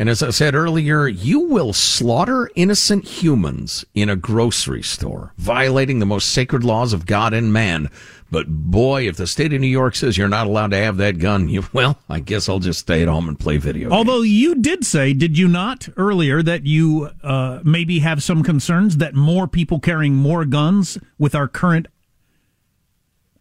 And 0.00 0.08
as 0.08 0.22
I 0.22 0.30
said 0.30 0.54
earlier, 0.54 1.06
you 1.06 1.40
will 1.40 1.74
slaughter 1.74 2.48
innocent 2.54 3.04
humans 3.04 3.84
in 3.94 4.08
a 4.08 4.16
grocery 4.16 4.82
store, 4.82 5.34
violating 5.36 5.98
the 5.98 6.06
most 6.06 6.30
sacred 6.30 6.64
laws 6.64 6.94
of 6.94 7.04
God 7.04 7.34
and 7.34 7.52
man. 7.52 7.90
But 8.30 8.48
boy, 8.48 9.06
if 9.08 9.18
the 9.18 9.26
state 9.26 9.52
of 9.52 9.60
New 9.60 9.66
York 9.66 9.94
says 9.94 10.16
you're 10.16 10.26
not 10.26 10.46
allowed 10.46 10.70
to 10.70 10.78
have 10.78 10.96
that 10.96 11.18
gun, 11.18 11.50
you, 11.50 11.66
well, 11.74 11.98
I 12.08 12.20
guess 12.20 12.48
I'll 12.48 12.60
just 12.60 12.80
stay 12.80 13.02
at 13.02 13.08
home 13.08 13.28
and 13.28 13.38
play 13.38 13.58
video. 13.58 13.90
Although 13.90 14.22
you 14.22 14.54
did 14.54 14.86
say, 14.86 15.12
did 15.12 15.36
you 15.36 15.48
not 15.48 15.86
earlier, 15.98 16.42
that 16.44 16.64
you 16.64 17.10
uh, 17.22 17.60
maybe 17.62 17.98
have 17.98 18.22
some 18.22 18.42
concerns 18.42 18.96
that 18.96 19.14
more 19.14 19.46
people 19.46 19.80
carrying 19.80 20.14
more 20.14 20.46
guns 20.46 20.96
with 21.18 21.34
our 21.34 21.46
current 21.46 21.88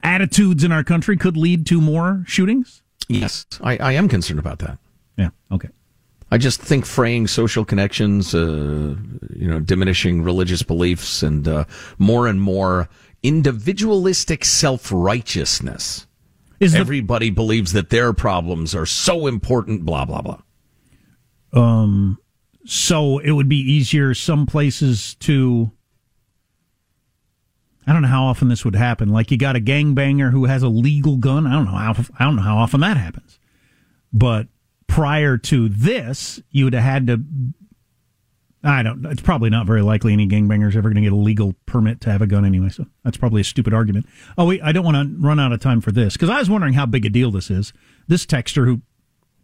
attitudes 0.03 0.65
in 0.65 0.73
our 0.73 0.83
country 0.83 1.15
could 1.15 1.37
lead 1.37 1.65
to 1.67 1.79
more 1.79 2.25
shootings? 2.27 2.81
Yes, 3.07 3.45
I, 3.61 3.77
I 3.77 3.91
am 3.93 4.09
concerned 4.09 4.41
about 4.41 4.59
that. 4.59 4.77
Yeah. 5.15 5.29
Okay. 5.53 5.69
I 6.31 6.37
just 6.37 6.61
think 6.61 6.85
fraying 6.85 7.27
social 7.27 7.65
connections, 7.65 8.35
uh, 8.35 8.95
you 9.35 9.47
know, 9.47 9.59
diminishing 9.59 10.21
religious 10.21 10.61
beliefs, 10.61 11.23
and 11.23 11.47
uh, 11.47 11.65
more 11.97 12.27
and 12.27 12.39
more 12.41 12.87
individualistic 13.23 14.45
self 14.45 14.91
righteousness. 14.93 16.05
The- 16.59 16.77
Everybody 16.77 17.29
believes 17.29 17.71
that 17.73 17.89
their 17.89 18.13
problems 18.13 18.75
are 18.75 18.85
so 18.85 19.27
important. 19.27 19.85
Blah 19.85 20.05
blah 20.05 20.21
blah. 20.21 20.41
Um, 21.51 22.19
so 22.65 23.17
it 23.19 23.31
would 23.31 23.49
be 23.49 23.57
easier 23.57 24.13
some 24.13 24.45
places 24.45 25.15
to. 25.21 25.71
I 27.87 27.93
don't 27.93 28.03
know 28.03 28.07
how 28.07 28.25
often 28.25 28.49
this 28.49 28.63
would 28.65 28.75
happen. 28.75 29.09
Like 29.09 29.31
you 29.31 29.37
got 29.37 29.55
a 29.55 29.59
gangbanger 29.59 30.31
who 30.31 30.45
has 30.45 30.61
a 30.61 30.67
legal 30.69 31.17
gun. 31.17 31.47
I 31.47 31.53
don't 31.53 31.65
know 31.65 31.71
how. 31.71 31.95
I 32.19 32.23
don't 32.25 32.35
know 32.35 32.43
how 32.43 32.57
often 32.57 32.81
that 32.81 32.97
happens. 32.97 33.39
But 34.13 34.47
prior 34.89 35.37
to 35.37 35.69
this, 35.69 36.41
you 36.51 36.65
would 36.65 36.73
have 36.73 36.83
had 36.83 37.07
to. 37.07 37.23
I 38.61 38.83
don't. 38.83 39.05
It's 39.05 39.21
probably 39.21 39.49
not 39.49 39.65
very 39.65 39.81
likely 39.81 40.11
any 40.11 40.27
gangbanger 40.27 40.67
is 40.67 40.75
ever 40.75 40.89
going 40.89 41.01
to 41.01 41.09
get 41.09 41.13
a 41.13 41.15
legal 41.15 41.55
permit 41.65 42.01
to 42.01 42.11
have 42.11 42.21
a 42.21 42.27
gun 42.27 42.43
anyway. 42.43 42.67
So 42.67 42.85
that's 43.05 43.15
probably 43.15 43.39
a 43.39 43.45
stupid 43.45 43.73
argument. 43.73 44.07
Oh 44.37 44.45
wait, 44.45 44.61
I 44.61 44.73
don't 44.73 44.83
want 44.83 44.97
to 44.97 45.25
run 45.25 45.39
out 45.39 45.53
of 45.53 45.61
time 45.61 45.79
for 45.79 45.93
this 45.93 46.13
because 46.13 46.29
I 46.29 46.39
was 46.39 46.49
wondering 46.49 46.73
how 46.73 46.85
big 46.85 47.05
a 47.05 47.09
deal 47.09 47.31
this 47.31 47.49
is. 47.49 47.71
This 48.09 48.25
texter, 48.25 48.65
who 48.65 48.81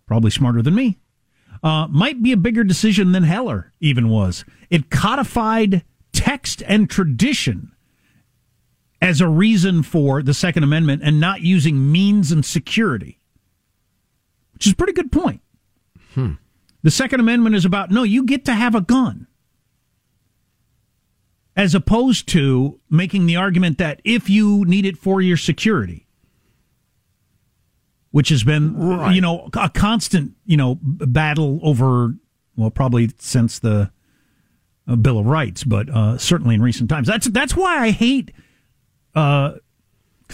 probably 0.05 0.31
smarter 0.31 0.61
than 0.61 0.75
me, 0.75 0.99
uh, 1.63 1.87
might 1.89 2.21
be 2.21 2.33
a 2.33 2.37
bigger 2.37 2.65
decision 2.65 3.13
than 3.13 3.23
Heller 3.23 3.71
even 3.79 4.09
was. 4.09 4.43
It 4.69 4.89
codified 4.89 5.85
text 6.11 6.61
and 6.67 6.89
tradition 6.89 7.71
as 9.01 9.21
a 9.21 9.27
reason 9.27 9.83
for 9.83 10.21
the 10.21 10.33
Second 10.33 10.63
Amendment 10.63 11.03
and 11.05 11.19
not 11.19 11.41
using 11.41 11.91
means 11.91 12.31
and 12.31 12.43
security, 12.43 13.19
which 14.55 14.65
is 14.65 14.73
a 14.73 14.75
pretty 14.75 14.93
good 14.93 15.11
point. 15.11 15.41
Hmm. 16.15 16.33
The 16.81 16.91
Second 16.91 17.19
Amendment 17.19 17.55
is 17.55 17.65
about 17.65 17.91
no, 17.91 18.03
you 18.03 18.23
get 18.23 18.45
to 18.45 18.53
have 18.53 18.73
a 18.73 18.81
gun. 18.81 19.27
As 21.55 21.73
opposed 21.73 22.27
to 22.29 22.79
making 22.89 23.27
the 23.27 23.37
argument 23.37 23.77
that 23.77 24.01
if 24.03 24.29
you 24.29 24.65
need 24.65 24.85
it 24.85 24.97
for 24.97 25.21
your 25.21 25.37
security, 25.37 26.05
which 28.11 28.29
has 28.29 28.43
been, 28.43 28.75
you 29.13 29.21
know, 29.21 29.49
a 29.53 29.69
constant, 29.69 30.33
you 30.45 30.57
know, 30.57 30.77
battle 30.81 31.59
over, 31.63 32.15
well, 32.57 32.71
probably 32.71 33.11
since 33.19 33.59
the 33.59 33.91
uh, 34.87 34.95
Bill 34.95 35.17
of 35.17 35.25
Rights, 35.25 35.63
but 35.63 35.89
uh, 35.89 36.17
certainly 36.17 36.55
in 36.55 36.61
recent 36.61 36.89
times. 36.89 37.07
That's 37.07 37.27
that's 37.27 37.55
why 37.55 37.79
I 37.79 37.91
hate 37.91 38.31
uh, 39.15 39.53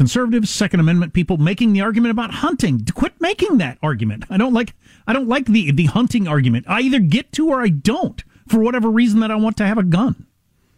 conservatives, 0.01 0.49
Second 0.49 0.79
Amendment 0.79 1.13
people 1.13 1.37
making 1.37 1.73
the 1.73 1.81
argument 1.81 2.09
about 2.09 2.31
hunting. 2.31 2.83
Quit 2.91 3.13
making 3.21 3.59
that 3.59 3.77
argument. 3.83 4.25
I 4.31 4.37
don't 4.37 4.51
like 4.51 4.73
I 5.05 5.13
don't 5.13 5.27
like 5.27 5.45
the 5.45 5.71
the 5.71 5.85
hunting 5.85 6.27
argument. 6.27 6.65
I 6.67 6.81
either 6.81 6.97
get 6.97 7.31
to 7.33 7.49
or 7.49 7.61
I 7.61 7.69
don't 7.69 8.23
for 8.47 8.61
whatever 8.61 8.89
reason 8.89 9.19
that 9.19 9.29
I 9.29 9.35
want 9.35 9.57
to 9.57 9.67
have 9.67 9.77
a 9.77 9.83
gun. 9.83 10.25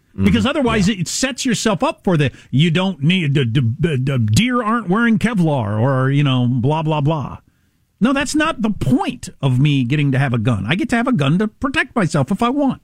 Mm-hmm. 0.09 0.25
Because 0.25 0.45
otherwise, 0.45 0.89
it 0.89 1.07
sets 1.07 1.45
yourself 1.45 1.83
up 1.83 2.03
for 2.03 2.17
the 2.17 2.31
you 2.51 2.69
don't 2.69 3.01
need 3.01 3.33
the, 3.33 3.45
the, 3.45 3.97
the 3.97 4.19
deer 4.19 4.61
aren't 4.61 4.89
wearing 4.89 5.17
Kevlar 5.19 5.79
or 5.79 6.11
you 6.11 6.25
know 6.25 6.45
blah 6.45 6.83
blah 6.83 6.99
blah. 6.99 7.37
No, 8.01 8.11
that's 8.11 8.35
not 8.35 8.61
the 8.61 8.71
point 8.71 9.29
of 9.41 9.57
me 9.57 9.85
getting 9.85 10.11
to 10.11 10.19
have 10.19 10.33
a 10.33 10.37
gun. 10.37 10.65
I 10.67 10.75
get 10.75 10.89
to 10.89 10.97
have 10.97 11.07
a 11.07 11.13
gun 11.13 11.39
to 11.39 11.47
protect 11.47 11.95
myself 11.95 12.29
if 12.29 12.43
I 12.43 12.49
want, 12.49 12.81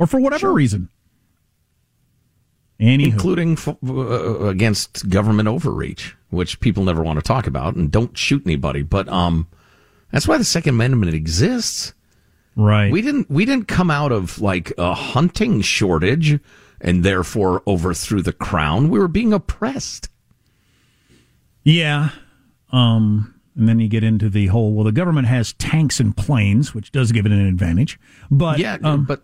or 0.00 0.08
for 0.08 0.18
whatever 0.18 0.52
reason. 0.52 0.88
Anywho. 2.80 3.06
including 3.06 3.52
f- 3.52 3.68
uh, 3.68 4.46
against 4.46 5.08
government 5.08 5.48
overreach, 5.48 6.14
which 6.30 6.60
people 6.60 6.84
never 6.84 7.02
want 7.02 7.18
to 7.18 7.22
talk 7.22 7.46
about, 7.46 7.74
and 7.74 7.90
don't 7.90 8.16
shoot 8.16 8.42
anybody. 8.44 8.82
But 8.82 9.08
um, 9.08 9.46
that's 10.12 10.28
why 10.28 10.36
the 10.36 10.44
Second 10.44 10.74
Amendment 10.74 11.14
exists. 11.14 11.94
Right. 12.54 12.90
We 12.90 13.02
didn't 13.02 13.30
we 13.30 13.44
didn't 13.44 13.68
come 13.68 13.90
out 13.90 14.12
of 14.12 14.40
like 14.40 14.72
a 14.78 14.94
hunting 14.94 15.60
shortage 15.60 16.38
and 16.80 17.04
therefore 17.04 17.62
overthrew 17.66 18.22
the 18.22 18.32
crown. 18.32 18.88
We 18.88 18.98
were 18.98 19.08
being 19.08 19.32
oppressed. 19.32 20.08
Yeah. 21.64 22.10
Um, 22.72 23.34
and 23.56 23.68
then 23.68 23.80
you 23.80 23.88
get 23.88 24.04
into 24.04 24.28
the 24.28 24.46
whole, 24.46 24.72
well, 24.72 24.84
the 24.84 24.92
government 24.92 25.28
has 25.28 25.54
tanks 25.54 25.98
and 25.98 26.16
planes, 26.16 26.74
which 26.74 26.92
does 26.92 27.12
give 27.12 27.26
it 27.26 27.32
an 27.32 27.46
advantage. 27.46 27.98
But 28.30 28.58
yeah, 28.58 28.76
um, 28.82 29.04
but 29.04 29.22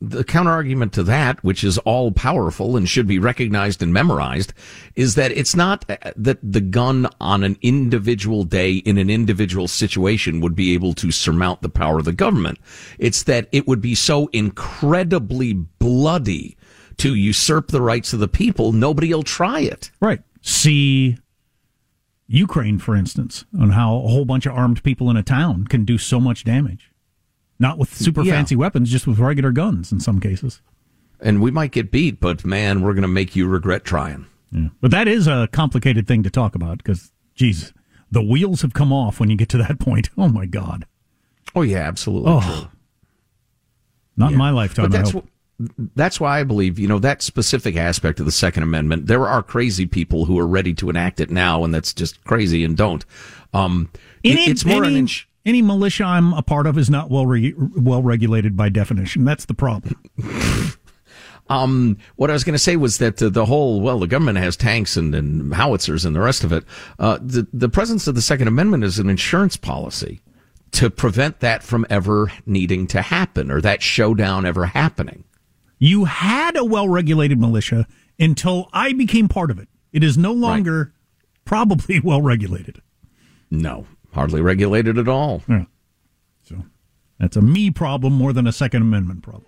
the 0.00 0.22
counter 0.22 0.50
argument 0.50 0.92
to 0.92 1.02
that, 1.02 1.42
which 1.42 1.64
is 1.64 1.78
all 1.78 2.12
powerful 2.12 2.76
and 2.76 2.88
should 2.88 3.06
be 3.06 3.18
recognized 3.18 3.82
and 3.82 3.92
memorized, 3.92 4.52
is 4.94 5.16
that 5.16 5.32
it's 5.32 5.56
not 5.56 5.84
uh, 5.90 5.96
that 6.16 6.38
the 6.42 6.60
gun 6.60 7.08
on 7.20 7.42
an 7.42 7.56
individual 7.62 8.44
day 8.44 8.74
in 8.74 8.96
an 8.98 9.10
individual 9.10 9.66
situation 9.66 10.40
would 10.40 10.54
be 10.54 10.72
able 10.74 10.94
to 10.94 11.10
surmount 11.10 11.62
the 11.62 11.68
power 11.68 11.98
of 11.98 12.04
the 12.04 12.12
government. 12.12 12.58
It's 12.98 13.24
that 13.24 13.48
it 13.50 13.66
would 13.66 13.80
be 13.80 13.94
so 13.94 14.28
incredibly 14.32 15.54
bloody 15.54 16.56
to 16.98 17.14
usurp 17.14 17.68
the 17.68 17.82
rights 17.82 18.12
of 18.12 18.20
the 18.20 18.28
people, 18.28 18.72
nobody 18.72 19.14
will 19.14 19.22
try 19.22 19.60
it. 19.60 19.90
Right. 20.00 20.20
See 20.42 21.16
Ukraine, 22.26 22.78
for 22.78 22.94
instance, 22.94 23.44
on 23.58 23.70
how 23.70 23.96
a 23.96 24.08
whole 24.08 24.24
bunch 24.24 24.46
of 24.46 24.52
armed 24.52 24.82
people 24.82 25.08
in 25.10 25.16
a 25.16 25.22
town 25.22 25.66
can 25.66 25.84
do 25.84 25.96
so 25.96 26.20
much 26.20 26.44
damage. 26.44 26.87
Not 27.58 27.78
with 27.78 27.92
super 27.94 28.22
Yeah. 28.22 28.32
fancy 28.34 28.54
weapons, 28.56 28.90
just 28.90 29.06
with 29.06 29.18
regular 29.18 29.50
guns 29.52 29.90
in 29.92 30.00
some 30.00 30.20
cases. 30.20 30.60
And 31.20 31.40
we 31.42 31.50
might 31.50 31.72
get 31.72 31.90
beat, 31.90 32.20
but 32.20 32.44
man, 32.44 32.82
we're 32.82 32.92
going 32.94 33.02
to 33.02 33.08
make 33.08 33.34
you 33.34 33.46
regret 33.48 33.84
trying. 33.84 34.26
Yeah. 34.52 34.68
But 34.80 34.92
that 34.92 35.08
is 35.08 35.26
a 35.26 35.48
complicated 35.52 36.06
thing 36.06 36.22
to 36.22 36.30
talk 36.30 36.54
about 36.54 36.78
because, 36.78 37.10
geez, 37.34 37.72
the 38.10 38.22
wheels 38.22 38.62
have 38.62 38.72
come 38.74 38.92
off 38.92 39.18
when 39.18 39.28
you 39.28 39.36
get 39.36 39.48
to 39.50 39.58
that 39.58 39.78
point. 39.80 40.10
Oh, 40.16 40.28
my 40.28 40.46
God. 40.46 40.86
Oh, 41.54 41.62
yeah, 41.62 41.78
absolutely. 41.80 42.30
Oh. 42.32 42.70
Not 44.16 44.32
in 44.32 44.38
my 44.38 44.50
lifetime, 44.50 44.90
But 44.90 44.94
I 44.96 44.98
that's 45.02 45.10
hope. 45.12 45.24
wh- 45.60 45.64
that's 45.96 46.20
why 46.20 46.38
I 46.40 46.44
believe, 46.44 46.78
you 46.78 46.86
know, 46.88 46.98
that 47.00 47.20
specific 47.22 47.76
aspect 47.76 48.20
of 48.20 48.26
the 48.26 48.32
Second 48.32 48.62
Amendment, 48.62 49.06
there 49.06 49.26
are 49.26 49.42
crazy 49.42 49.86
people 49.86 50.24
who 50.24 50.38
are 50.38 50.46
ready 50.46 50.72
to 50.74 50.88
enact 50.90 51.20
it 51.20 51.30
now, 51.30 51.64
and 51.64 51.74
that's 51.74 51.92
just 51.92 52.22
crazy 52.24 52.62
and 52.64 52.76
don't. 52.76 53.04
Um, 53.52 53.90
Any, 54.24 54.42
it's 54.50 54.64
more 54.64 54.84
any, 54.84 54.94
an 54.94 54.98
inch. 55.00 55.28
Any 55.48 55.62
militia 55.62 56.04
I'm 56.04 56.32
a 56.34 56.42
part 56.42 56.66
of 56.66 56.76
is 56.78 56.90
not 56.90 57.10
well 57.10 57.26
re- 57.26 57.54
well 57.56 58.02
regulated 58.02 58.56
by 58.56 58.68
definition. 58.68 59.24
That's 59.24 59.46
the 59.46 59.54
problem. 59.54 60.00
Um, 61.50 61.96
what 62.16 62.28
I 62.28 62.34
was 62.34 62.44
going 62.44 62.54
to 62.54 62.58
say 62.58 62.76
was 62.76 62.98
that 62.98 63.22
uh, 63.22 63.30
the 63.30 63.46
whole, 63.46 63.80
well, 63.80 63.98
the 63.98 64.06
government 64.06 64.36
has 64.36 64.54
tanks 64.54 64.98
and, 64.98 65.14
and 65.14 65.54
howitzers 65.54 66.04
and 66.04 66.14
the 66.14 66.20
rest 66.20 66.44
of 66.44 66.52
it. 66.52 66.62
Uh, 66.98 67.18
the, 67.22 67.46
the 67.54 67.70
presence 67.70 68.06
of 68.06 68.14
the 68.14 68.20
Second 68.20 68.48
Amendment 68.48 68.84
is 68.84 68.98
an 68.98 69.08
insurance 69.08 69.56
policy 69.56 70.20
to 70.72 70.90
prevent 70.90 71.40
that 71.40 71.62
from 71.62 71.86
ever 71.88 72.30
needing 72.44 72.86
to 72.88 73.00
happen 73.00 73.50
or 73.50 73.60
that 73.62 73.82
showdown 73.82 74.44
ever 74.44 74.66
happening. 74.66 75.24
You 75.78 76.04
had 76.04 76.56
a 76.56 76.64
well 76.64 76.88
regulated 76.88 77.38
militia 77.38 77.86
until 78.18 78.68
I 78.72 78.92
became 78.92 79.28
part 79.28 79.50
of 79.50 79.58
it. 79.58 79.68
It 79.92 80.04
is 80.04 80.18
no 80.18 80.32
longer 80.32 80.92
probably 81.44 81.98
well 82.04 82.20
regulated. 82.20 82.82
No, 83.50 83.86
hardly 84.18 84.40
regulated 84.40 84.98
at 84.98 85.08
all. 85.08 85.42
Yeah. 85.48 85.64
So 86.42 86.56
that's 87.18 87.36
a 87.36 87.42
me 87.42 87.70
problem 87.70 88.12
more 88.12 88.32
than 88.32 88.46
a 88.46 88.52
Second 88.52 88.82
Amendment 88.82 89.22
problem. 89.22 89.44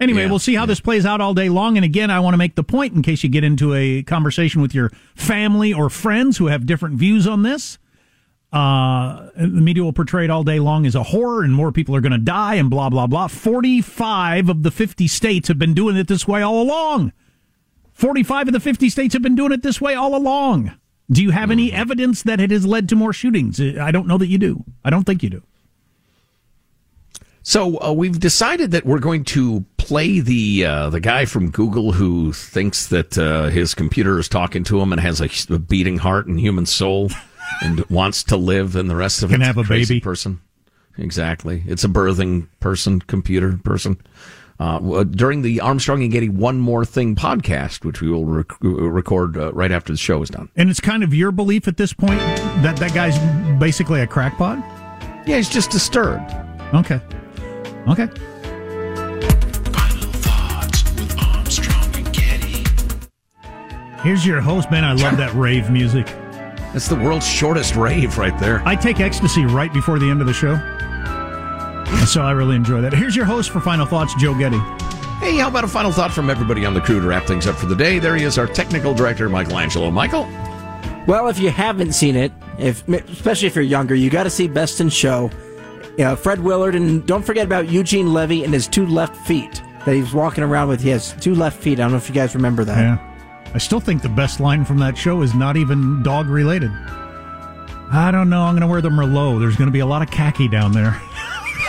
Anyway, 0.00 0.22
Yeah, 0.22 0.30
we'll 0.30 0.40
see 0.40 0.56
how 0.56 0.66
this 0.66 0.80
plays 0.80 1.06
out 1.06 1.20
all 1.20 1.34
day 1.34 1.48
long. 1.48 1.76
And 1.76 1.84
again, 1.84 2.10
I 2.10 2.18
want 2.18 2.34
to 2.34 2.38
make 2.38 2.56
the 2.56 2.64
point 2.64 2.94
in 2.94 3.02
case 3.02 3.22
you 3.22 3.30
get 3.30 3.44
into 3.44 3.72
a 3.72 4.02
conversation 4.02 4.60
with 4.60 4.74
your 4.74 4.90
family 5.14 5.72
or 5.72 5.88
friends 5.88 6.36
who 6.38 6.48
have 6.48 6.66
different 6.66 6.96
views 6.96 7.26
on 7.28 7.42
this. 7.42 7.78
Uh, 8.52 9.30
the 9.36 9.46
media 9.48 9.82
will 9.82 9.92
portray 9.92 10.24
it 10.24 10.30
all 10.30 10.44
day 10.44 10.58
long 10.58 10.86
as 10.86 10.94
a 10.94 11.02
horror 11.02 11.42
and 11.42 11.54
more 11.54 11.72
people 11.72 11.94
are 11.94 12.00
going 12.00 12.12
to 12.12 12.18
die 12.18 12.54
and 12.54 12.70
blah, 12.70 12.88
blah, 12.88 13.06
blah. 13.06 13.28
45 13.28 14.48
of 14.48 14.62
the 14.64 14.70
50 14.70 15.06
states 15.08 15.48
have 15.48 15.58
been 15.58 15.74
doing 15.74 15.96
it 15.96 16.08
this 16.08 16.26
way 16.26 16.42
all 16.42 16.60
along. 16.60 17.12
45 17.92 18.48
of 18.48 18.52
the 18.52 18.60
50 18.60 18.88
states 18.88 19.12
have 19.12 19.22
been 19.22 19.36
doing 19.36 19.52
it 19.52 19.62
this 19.62 19.80
way 19.80 19.94
all 19.94 20.14
along. 20.16 20.72
Do 21.10 21.22
you 21.22 21.30
have 21.30 21.50
any 21.50 21.70
evidence 21.72 22.22
that 22.22 22.40
it 22.40 22.50
has 22.50 22.64
led 22.64 22.88
to 22.88 22.96
more 22.96 23.12
shootings? 23.12 23.60
I 23.60 23.90
don't 23.90 24.06
know 24.06 24.16
that 24.18 24.28
you 24.28 24.38
do. 24.38 24.64
I 24.84 24.90
don't 24.90 25.04
think 25.04 25.22
you 25.22 25.30
do. 25.30 25.42
So 27.42 27.78
uh, 27.82 27.92
we've 27.92 28.18
decided 28.18 28.70
that 28.70 28.86
we're 28.86 29.00
going 29.00 29.24
to 29.24 29.66
play 29.76 30.20
the 30.20 30.64
uh, 30.64 30.88
the 30.88 31.00
guy 31.00 31.26
from 31.26 31.50
Google 31.50 31.92
who 31.92 32.32
thinks 32.32 32.86
that 32.86 33.18
uh, 33.18 33.50
his 33.50 33.74
computer 33.74 34.18
is 34.18 34.30
talking 34.30 34.64
to 34.64 34.80
him 34.80 34.92
and 34.92 35.00
has 35.00 35.20
a, 35.20 35.28
a 35.54 35.58
beating 35.58 35.98
heart 35.98 36.26
and 36.26 36.40
human 36.40 36.64
soul 36.64 37.10
and 37.62 37.84
wants 37.90 38.22
to 38.24 38.38
live, 38.38 38.76
and 38.76 38.88
the 38.88 38.96
rest 38.96 39.22
of 39.22 39.28
Can 39.28 39.42
have 39.42 39.58
a 39.58 39.62
baby. 39.62 40.00
person. 40.00 40.40
Exactly, 40.96 41.62
it's 41.66 41.84
a 41.84 41.88
birthing 41.88 42.48
person, 42.60 43.00
computer 43.00 43.58
person. 43.58 44.00
Uh, 44.58 45.02
during 45.04 45.42
the 45.42 45.60
Armstrong 45.60 46.02
and 46.02 46.12
Getty 46.12 46.28
One 46.28 46.60
More 46.60 46.84
Thing 46.84 47.16
podcast, 47.16 47.84
which 47.84 48.00
we 48.00 48.08
will 48.08 48.24
rec- 48.24 48.52
record 48.60 49.36
uh, 49.36 49.52
right 49.52 49.72
after 49.72 49.92
the 49.92 49.96
show 49.96 50.22
is 50.22 50.30
done. 50.30 50.48
And 50.54 50.70
it's 50.70 50.80
kind 50.80 51.02
of 51.02 51.12
your 51.12 51.32
belief 51.32 51.66
at 51.66 51.76
this 51.76 51.92
point 51.92 52.20
that 52.62 52.76
that 52.76 52.94
guy's 52.94 53.18
basically 53.58 54.00
a 54.00 54.06
crackpot? 54.06 54.58
Yeah, 55.26 55.36
he's 55.36 55.48
just 55.48 55.70
disturbed. 55.70 56.30
Okay. 56.72 57.00
Okay. 57.88 58.08
Here's 64.02 64.26
your 64.26 64.42
host, 64.42 64.70
man. 64.70 64.84
I 64.84 64.92
love 64.92 65.16
that 65.16 65.32
rave 65.34 65.70
music. 65.70 66.06
That's 66.74 66.88
the 66.88 66.96
world's 66.96 67.26
shortest 67.26 67.74
rave 67.74 68.18
right 68.18 68.38
there. 68.38 68.60
I 68.66 68.76
take 68.76 69.00
ecstasy 69.00 69.46
right 69.46 69.72
before 69.72 69.98
the 69.98 70.10
end 70.10 70.20
of 70.20 70.26
the 70.26 70.34
show. 70.34 70.56
So 72.06 72.22
I 72.22 72.32
really 72.32 72.56
enjoy 72.56 72.80
that. 72.82 72.92
Here's 72.92 73.16
your 73.16 73.24
host 73.24 73.50
for 73.50 73.60
Final 73.60 73.86
Thoughts, 73.86 74.14
Joe 74.16 74.34
Getty. 74.34 74.58
Hey, 75.20 75.36
how 75.38 75.48
about 75.48 75.64
a 75.64 75.68
final 75.68 75.90
thought 75.90 76.12
from 76.12 76.28
everybody 76.28 76.66
on 76.66 76.74
the 76.74 76.80
crew 76.80 77.00
to 77.00 77.06
wrap 77.06 77.26
things 77.26 77.46
up 77.46 77.56
for 77.56 77.66
the 77.66 77.74
day? 77.74 77.98
There 77.98 78.14
he 78.14 78.24
is, 78.24 78.36
our 78.36 78.46
technical 78.46 78.92
director, 78.94 79.28
Michelangelo. 79.28 79.90
Michael? 79.90 80.28
Well, 81.06 81.28
if 81.28 81.38
you 81.38 81.50
haven't 81.50 81.92
seen 81.92 82.14
it, 82.16 82.32
if 82.58 82.86
especially 82.88 83.48
if 83.48 83.54
you're 83.54 83.64
younger, 83.64 83.94
you 83.94 84.10
got 84.10 84.24
to 84.24 84.30
see 84.30 84.48
Best 84.48 84.80
in 84.80 84.88
Show. 84.90 85.30
Yeah, 85.96 86.14
Fred 86.14 86.40
Willard, 86.40 86.74
and 86.74 87.06
don't 87.06 87.22
forget 87.22 87.46
about 87.46 87.68
Eugene 87.68 88.12
Levy 88.12 88.44
and 88.44 88.52
his 88.52 88.66
two 88.68 88.86
left 88.86 89.16
feet 89.26 89.62
that 89.84 89.94
he's 89.94 90.12
walking 90.12 90.42
around 90.44 90.68
with. 90.68 90.80
He 90.80 90.90
has 90.90 91.14
two 91.20 91.34
left 91.34 91.62
feet. 91.62 91.78
I 91.78 91.82
don't 91.82 91.92
know 91.92 91.96
if 91.98 92.08
you 92.08 92.14
guys 92.14 92.34
remember 92.34 92.64
that. 92.64 92.78
Yeah. 92.78 93.50
I 93.54 93.58
still 93.58 93.80
think 93.80 94.02
the 94.02 94.08
best 94.08 94.40
line 94.40 94.64
from 94.64 94.78
that 94.78 94.98
show 94.98 95.22
is 95.22 95.34
not 95.34 95.56
even 95.56 96.02
dog 96.02 96.26
related. 96.28 96.70
I 97.92 98.10
don't 98.10 98.28
know. 98.28 98.42
I'm 98.42 98.54
going 98.54 98.62
to 98.62 98.66
wear 98.66 98.80
the 98.80 98.90
Merlot. 98.90 99.38
There's 99.40 99.56
going 99.56 99.68
to 99.68 99.72
be 99.72 99.80
a 99.80 99.86
lot 99.86 100.02
of 100.02 100.10
khaki 100.10 100.48
down 100.48 100.72
there. 100.72 101.00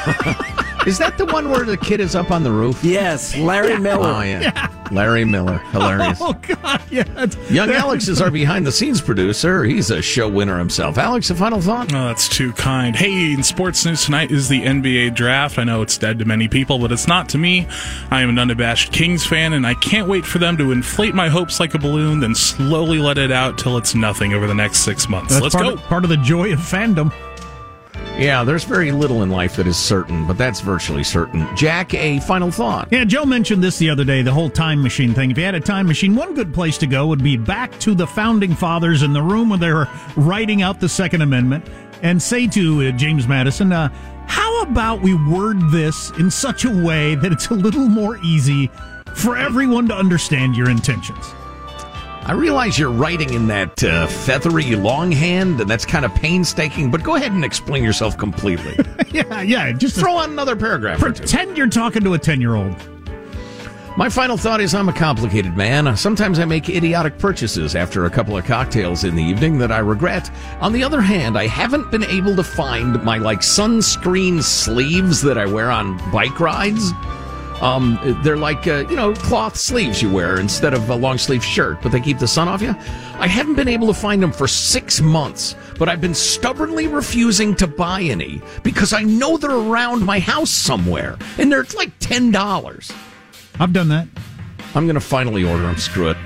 Is 0.86 1.00
that 1.00 1.18
the 1.18 1.26
one 1.26 1.50
where 1.50 1.66
the 1.66 1.78
kid 1.78 2.00
is 2.00 2.16
up 2.16 2.30
on 2.30 2.44
the 2.44 2.52
roof? 2.52 2.84
Yes, 2.84 3.36
Larry 3.36 3.80
Miller. 3.80 4.08
Oh, 4.08 4.22
yeah. 4.22 4.70
Larry 4.92 5.26
Miller. 5.26 5.58
Hilarious. 5.72 6.20
Oh, 6.22 6.34
God. 6.34 6.80
Yeah. 6.92 7.26
Young 7.50 7.72
Alex 7.72 8.08
is 8.08 8.22
our 8.22 8.30
behind 8.30 8.68
the 8.68 8.72
scenes 8.72 9.02
producer. 9.02 9.64
He's 9.64 9.90
a 9.90 10.00
show 10.00 10.30
winner 10.30 10.60
himself. 10.60 11.00
Alex, 11.00 11.32
a 11.32 11.36
final 11.36 11.60
thought? 11.60 11.92
Oh, 11.92 12.06
that's 12.06 12.30
too 12.30 12.54
kind. 12.54 12.96
Hey, 12.96 13.34
in 13.34 13.42
sports 13.42 13.84
news 13.84 14.06
tonight 14.06 14.30
is 14.30 14.48
the 14.48 14.62
NBA 14.62 15.16
draft. 15.16 15.58
I 15.58 15.64
know 15.64 15.82
it's 15.82 15.98
dead 15.98 16.20
to 16.20 16.26
many 16.26 16.48
people, 16.48 16.78
but 16.78 16.92
it's 16.92 17.08
not 17.08 17.30
to 17.30 17.40
me. 17.40 17.68
I 18.12 18.22
am 18.22 18.30
an 18.30 18.38
unabashed 18.38 18.94
Kings 18.94 19.26
fan, 19.26 19.54
and 19.54 19.66
I 19.66 19.74
can't 19.74 20.08
wait 20.08 20.24
for 20.24 20.38
them 20.38 20.56
to 20.58 20.72
inflate 20.72 21.16
my 21.16 21.30
hopes 21.30 21.60
like 21.60 21.74
a 21.74 21.80
balloon, 21.80 22.20
then 22.20 22.36
slowly 22.36 23.00
let 23.00 23.18
it 23.18 23.32
out 23.32 23.58
till 23.58 23.78
it's 23.78 23.96
nothing 23.96 24.36
over 24.36 24.46
the 24.46 24.54
next 24.54 24.82
six 24.82 25.10
months. 25.10 25.34
That's 25.34 25.42
Let's 25.42 25.56
part 25.56 25.66
go. 25.66 25.74
Of, 25.74 25.82
part 25.86 26.04
of 26.04 26.12
the 26.12 26.18
joy 26.18 26.54
of 26.54 26.60
fandom. 26.60 27.12
Yeah, 28.18 28.44
there's 28.46 28.64
very 28.64 28.92
little 28.92 29.24
in 29.24 29.30
life 29.30 29.58
that 29.58 29.68
is 29.68 29.78
certain, 29.78 30.26
but 30.26 30.38
that's 30.38 30.62
virtually 30.62 31.04
certain. 31.04 31.48
Jack, 31.56 31.94
a 31.94 32.20
final 32.22 32.50
thought. 32.50 32.88
Yeah, 32.92 33.04
Joe 33.04 33.26
mentioned 33.26 33.64
this 33.64 33.78
the 33.78 33.90
other 33.90 34.06
day, 34.06 34.22
the 34.22 34.32
whole 34.32 34.50
time 34.50 34.82
machine 34.82 35.14
thing. 35.14 35.32
If 35.32 35.38
you 35.38 35.44
had 35.44 35.56
a 35.56 35.60
time 35.60 35.86
machine, 35.86 36.16
one 36.16 36.34
good 36.34 36.54
place 36.54 36.78
to 36.78 36.88
go 36.88 37.08
would 37.08 37.24
be 37.24 37.36
back 37.36 37.78
to 37.82 37.94
the 37.94 38.08
founding 38.08 38.56
fathers 38.56 39.04
in 39.04 39.12
the 39.12 39.22
room 39.22 39.50
where 39.50 39.60
they 39.60 39.72
were 39.72 39.90
writing 40.16 40.62
out 40.62 40.80
the 40.80 40.88
Second 40.88 41.22
Amendment 41.24 41.66
and 42.04 42.22
say 42.22 42.48
to 42.48 42.88
uh, 42.88 42.92
James 42.92 43.28
Madison, 43.28 43.72
uh, 43.74 43.90
how 44.28 44.62
about 44.62 45.02
we 45.02 45.14
word 45.14 45.58
this 45.72 46.12
in 46.12 46.32
such 46.32 46.66
a 46.66 46.86
way 46.86 47.16
that 47.16 47.32
it's 47.32 47.48
a 47.50 47.54
little 47.54 47.88
more 47.88 48.18
easy 48.24 48.68
for 49.14 49.38
everyone 49.38 49.88
to 49.88 49.94
understand 49.94 50.56
your 50.56 50.70
intentions? 50.70 51.34
I 52.28 52.32
realize 52.32 52.80
you're 52.80 52.90
writing 52.90 53.36
in 53.36 53.46
that 53.48 53.84
uh, 53.84 54.08
feathery 54.08 54.76
longhand, 54.76 55.62
and 55.62 55.70
that's 55.70 55.86
kind 55.86 56.04
of 56.04 56.16
painstaking, 56.16 56.90
but 56.90 57.04
go 57.04 57.16
ahead 57.16 57.32
and 57.32 57.46
explain 57.46 57.84
yourself 57.84 58.18
completely. 58.18 58.76
yeah, 59.12 59.44
yeah. 59.44 59.72
Just 59.72 59.96
throw 59.96 60.16
on 60.16 60.32
another 60.32 60.56
paragraph. 60.56 61.00
Pretend 61.00 61.56
you're 61.56 61.70
talking 61.70 62.04
to 62.04 62.16
a 62.16 62.18
10 62.18 62.42
year 62.42 62.56
old. 62.56 62.76
My 63.96 64.10
final 64.10 64.38
thought 64.38 64.60
is 64.60 64.74
I'm 64.74 64.90
a 64.90 64.94
complicated 64.94 65.56
man. 65.56 65.96
Sometimes 65.96 66.40
I 66.40 66.46
make 66.46 66.68
idiotic 66.68 67.20
purchases 67.20 67.76
after 67.76 68.06
a 68.06 68.10
couple 68.10 68.36
of 68.36 68.44
cocktails 68.44 69.04
in 69.04 69.16
the 69.16 69.24
evening 69.24 69.60
that 69.60 69.72
I 69.72 69.78
regret. 69.78 70.30
On 70.62 70.74
the 70.74 70.84
other 70.84 71.02
hand, 71.02 71.38
I 71.38 71.46
haven't 71.46 71.92
been 71.92 72.04
able 72.04 72.36
to 72.36 72.44
find 72.44 73.02
my 73.04 73.20
like 73.20 73.40
sunscreen 73.40 74.42
sleeves 74.42 75.22
that 75.22 75.38
I 75.38 75.46
wear 75.46 75.70
on 75.70 75.98
bike 76.12 76.40
rides. 76.40 76.92
Um, 77.62 77.98
they're 78.24 78.38
like, 78.38 78.68
uh, 78.68 78.86
you 78.90 78.96
know, 78.96 79.14
cloth 79.14 79.56
sleeves 79.56 80.02
you 80.02 80.12
wear 80.12 80.40
instead 80.40 80.74
of 80.74 80.90
a 80.90 80.96
long 80.96 81.18
sleeve 81.18 81.44
shirt, 81.44 81.82
but 81.82 81.92
they 81.92 82.02
keep 82.02 82.20
the 82.20 82.28
sun 82.28 82.48
off 82.48 82.62
you. 82.62 82.76
I 83.18 83.28
haven't 83.28 83.56
been 83.56 83.70
able 83.70 83.88
to 83.88 83.94
find 83.94 84.22
them 84.22 84.32
for 84.32 84.48
six 84.48 85.00
months, 85.00 85.56
but 85.80 85.88
I've 85.88 86.02
been 86.02 86.14
stubbornly 86.14 86.88
refusing 86.88 87.56
to 87.56 87.68
buy 87.68 88.02
any 88.02 88.42
because 88.64 88.92
I 88.92 89.04
know 89.04 89.38
they're 89.38 89.52
around 89.52 90.04
my 90.04 90.20
house 90.20 90.50
somewhere 90.50 91.18
and 91.38 91.52
they're 91.52 91.66
like 91.76 91.98
$10. 92.00 92.96
I've 93.60 93.74
done 93.74 93.88
that. 93.88 94.08
I'm 94.76 94.86
going 94.86 94.96
to 94.96 95.02
finally 95.02 95.46
order 95.46 95.64
them. 95.64 95.78
Screw 95.78 96.10
it. 96.10 96.18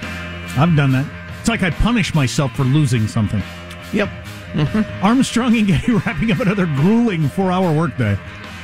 I've 0.58 0.76
done 0.76 0.92
that. 0.94 1.06
It's 1.40 1.50
like 1.50 1.62
I 1.62 1.70
punish 1.70 2.16
myself 2.16 2.54
for 2.56 2.64
losing 2.64 3.08
something. 3.08 3.44
Yep. 3.94 4.10
Armstrong 5.04 5.56
and 5.56 5.68
Getty 5.68 5.92
wrapping 6.06 6.32
up 6.32 6.40
another 6.40 6.66
grueling 6.66 7.30
four 7.30 7.52
hour 7.52 7.72
workday. 7.72 8.18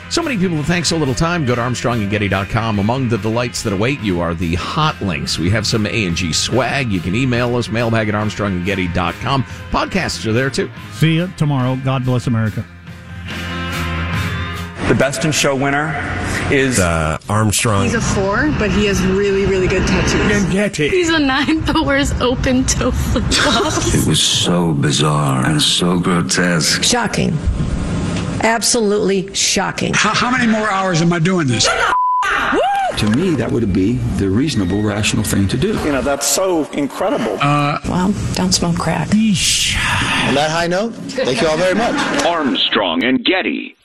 So 0.10 0.22
many 0.22 0.38
people 0.38 0.58
that 0.58 0.66
thank 0.66 0.86
so 0.86 0.98
little 0.98 1.16
time. 1.16 1.46
Go 1.46 1.56
to 1.56 1.62
ArmstrongandGetty.com. 1.62 2.80
Among 2.80 3.10
the 3.10 3.18
delights 3.18 3.64
that 3.64 3.74
await 3.74 4.00
you 4.02 4.22
are 4.22 4.34
the 4.34 4.56
hot 4.56 5.00
links. 5.02 5.38
We 5.38 5.50
have 5.50 5.66
some 5.66 5.86
A&G 5.86 6.32
swag. 6.32 6.92
You 6.92 7.00
can 7.00 7.16
email 7.16 7.56
us, 7.56 7.70
mailbag 7.70 8.10
at 8.10 8.16
ArmstrongandGetty.com. 8.16 9.44
Podcasts 9.44 10.26
are 10.26 10.34
there 10.34 10.50
too. 10.50 10.70
See 10.94 11.16
you 11.16 11.28
tomorrow. 11.38 11.76
God 11.84 12.06
bless 12.06 12.28
America. 12.28 12.66
The 14.88 14.94
Best 14.94 15.26
in 15.26 15.32
Show 15.32 15.56
winner 15.56 15.96
is 16.52 16.80
uh, 16.80 17.18
Armstrong. 17.28 17.86
He's 17.86 17.96
a 17.96 18.02
four, 18.02 18.52
but 18.60 18.70
he 18.70 18.86
has 18.86 19.04
really, 19.04 19.48
really 19.48 19.68
good 19.68 19.88
tattoos. 19.88 20.92
He's 20.92 21.10
a 21.10 21.18
nine, 21.18 21.62
but 21.66 21.84
wears 21.84 22.12
open 22.22 22.66
toe 22.66 22.92
flip 22.92 23.24
flops. 23.26 23.96
It 24.06 24.08
was 24.08 24.22
so 24.22 24.74
bizarre 24.74 25.44
and 25.48 25.60
so 25.60 26.00
grotesque. 26.00 26.84
Shocking. 26.84 27.36
Absolutely 28.44 29.34
shocking. 29.34 29.94
How, 29.94 30.14
how 30.14 30.32
many 30.32 30.48
more 30.48 30.70
hours 30.70 31.02
am 31.02 31.14
I 31.14 31.20
doing 31.20 31.48
this? 31.48 31.68
To 32.98 33.10
me, 33.10 33.36
that 33.36 33.52
would 33.52 33.74
be 33.74 33.94
the 34.18 34.30
reasonable, 34.30 34.82
rational 34.82 35.24
thing 35.24 35.50
to 35.50 35.58
do. 35.58 35.74
You 35.84 35.92
know, 35.92 36.02
that's 36.02 36.26
so 36.26 36.64
incredible. 36.72 37.38
Uh, 37.42 37.80
well, 37.90 38.14
don't 38.36 38.54
smoke 38.54 38.78
crack. 38.78 39.10
On 39.10 40.34
that 40.34 40.50
high 40.50 40.68
note, 40.68 40.94
thank 40.94 41.42
you 41.42 41.48
all 41.48 41.58
very 41.58 41.76
much. 41.76 41.94
Armstrong 42.26 43.04
and 43.04 43.24
Getty. 43.26 43.76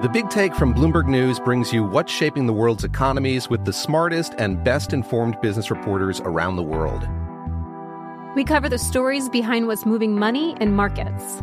The 0.00 0.08
Big 0.08 0.30
Take 0.30 0.54
from 0.54 0.72
Bloomberg 0.72 1.08
News 1.08 1.40
brings 1.40 1.72
you 1.72 1.84
what's 1.84 2.12
shaping 2.12 2.46
the 2.46 2.52
world's 2.52 2.84
economies 2.84 3.50
with 3.50 3.64
the 3.64 3.72
smartest 3.72 4.34
and 4.38 4.62
best 4.62 4.92
informed 4.92 5.38
business 5.42 5.70
reporters 5.70 6.20
around 6.20 6.56
the 6.56 6.62
world. 6.62 7.06
We 8.36 8.44
cover 8.44 8.68
the 8.68 8.78
stories 8.78 9.28
behind 9.28 9.66
what's 9.66 9.84
moving 9.84 10.16
money 10.16 10.56
and 10.60 10.76
markets. 10.76 11.42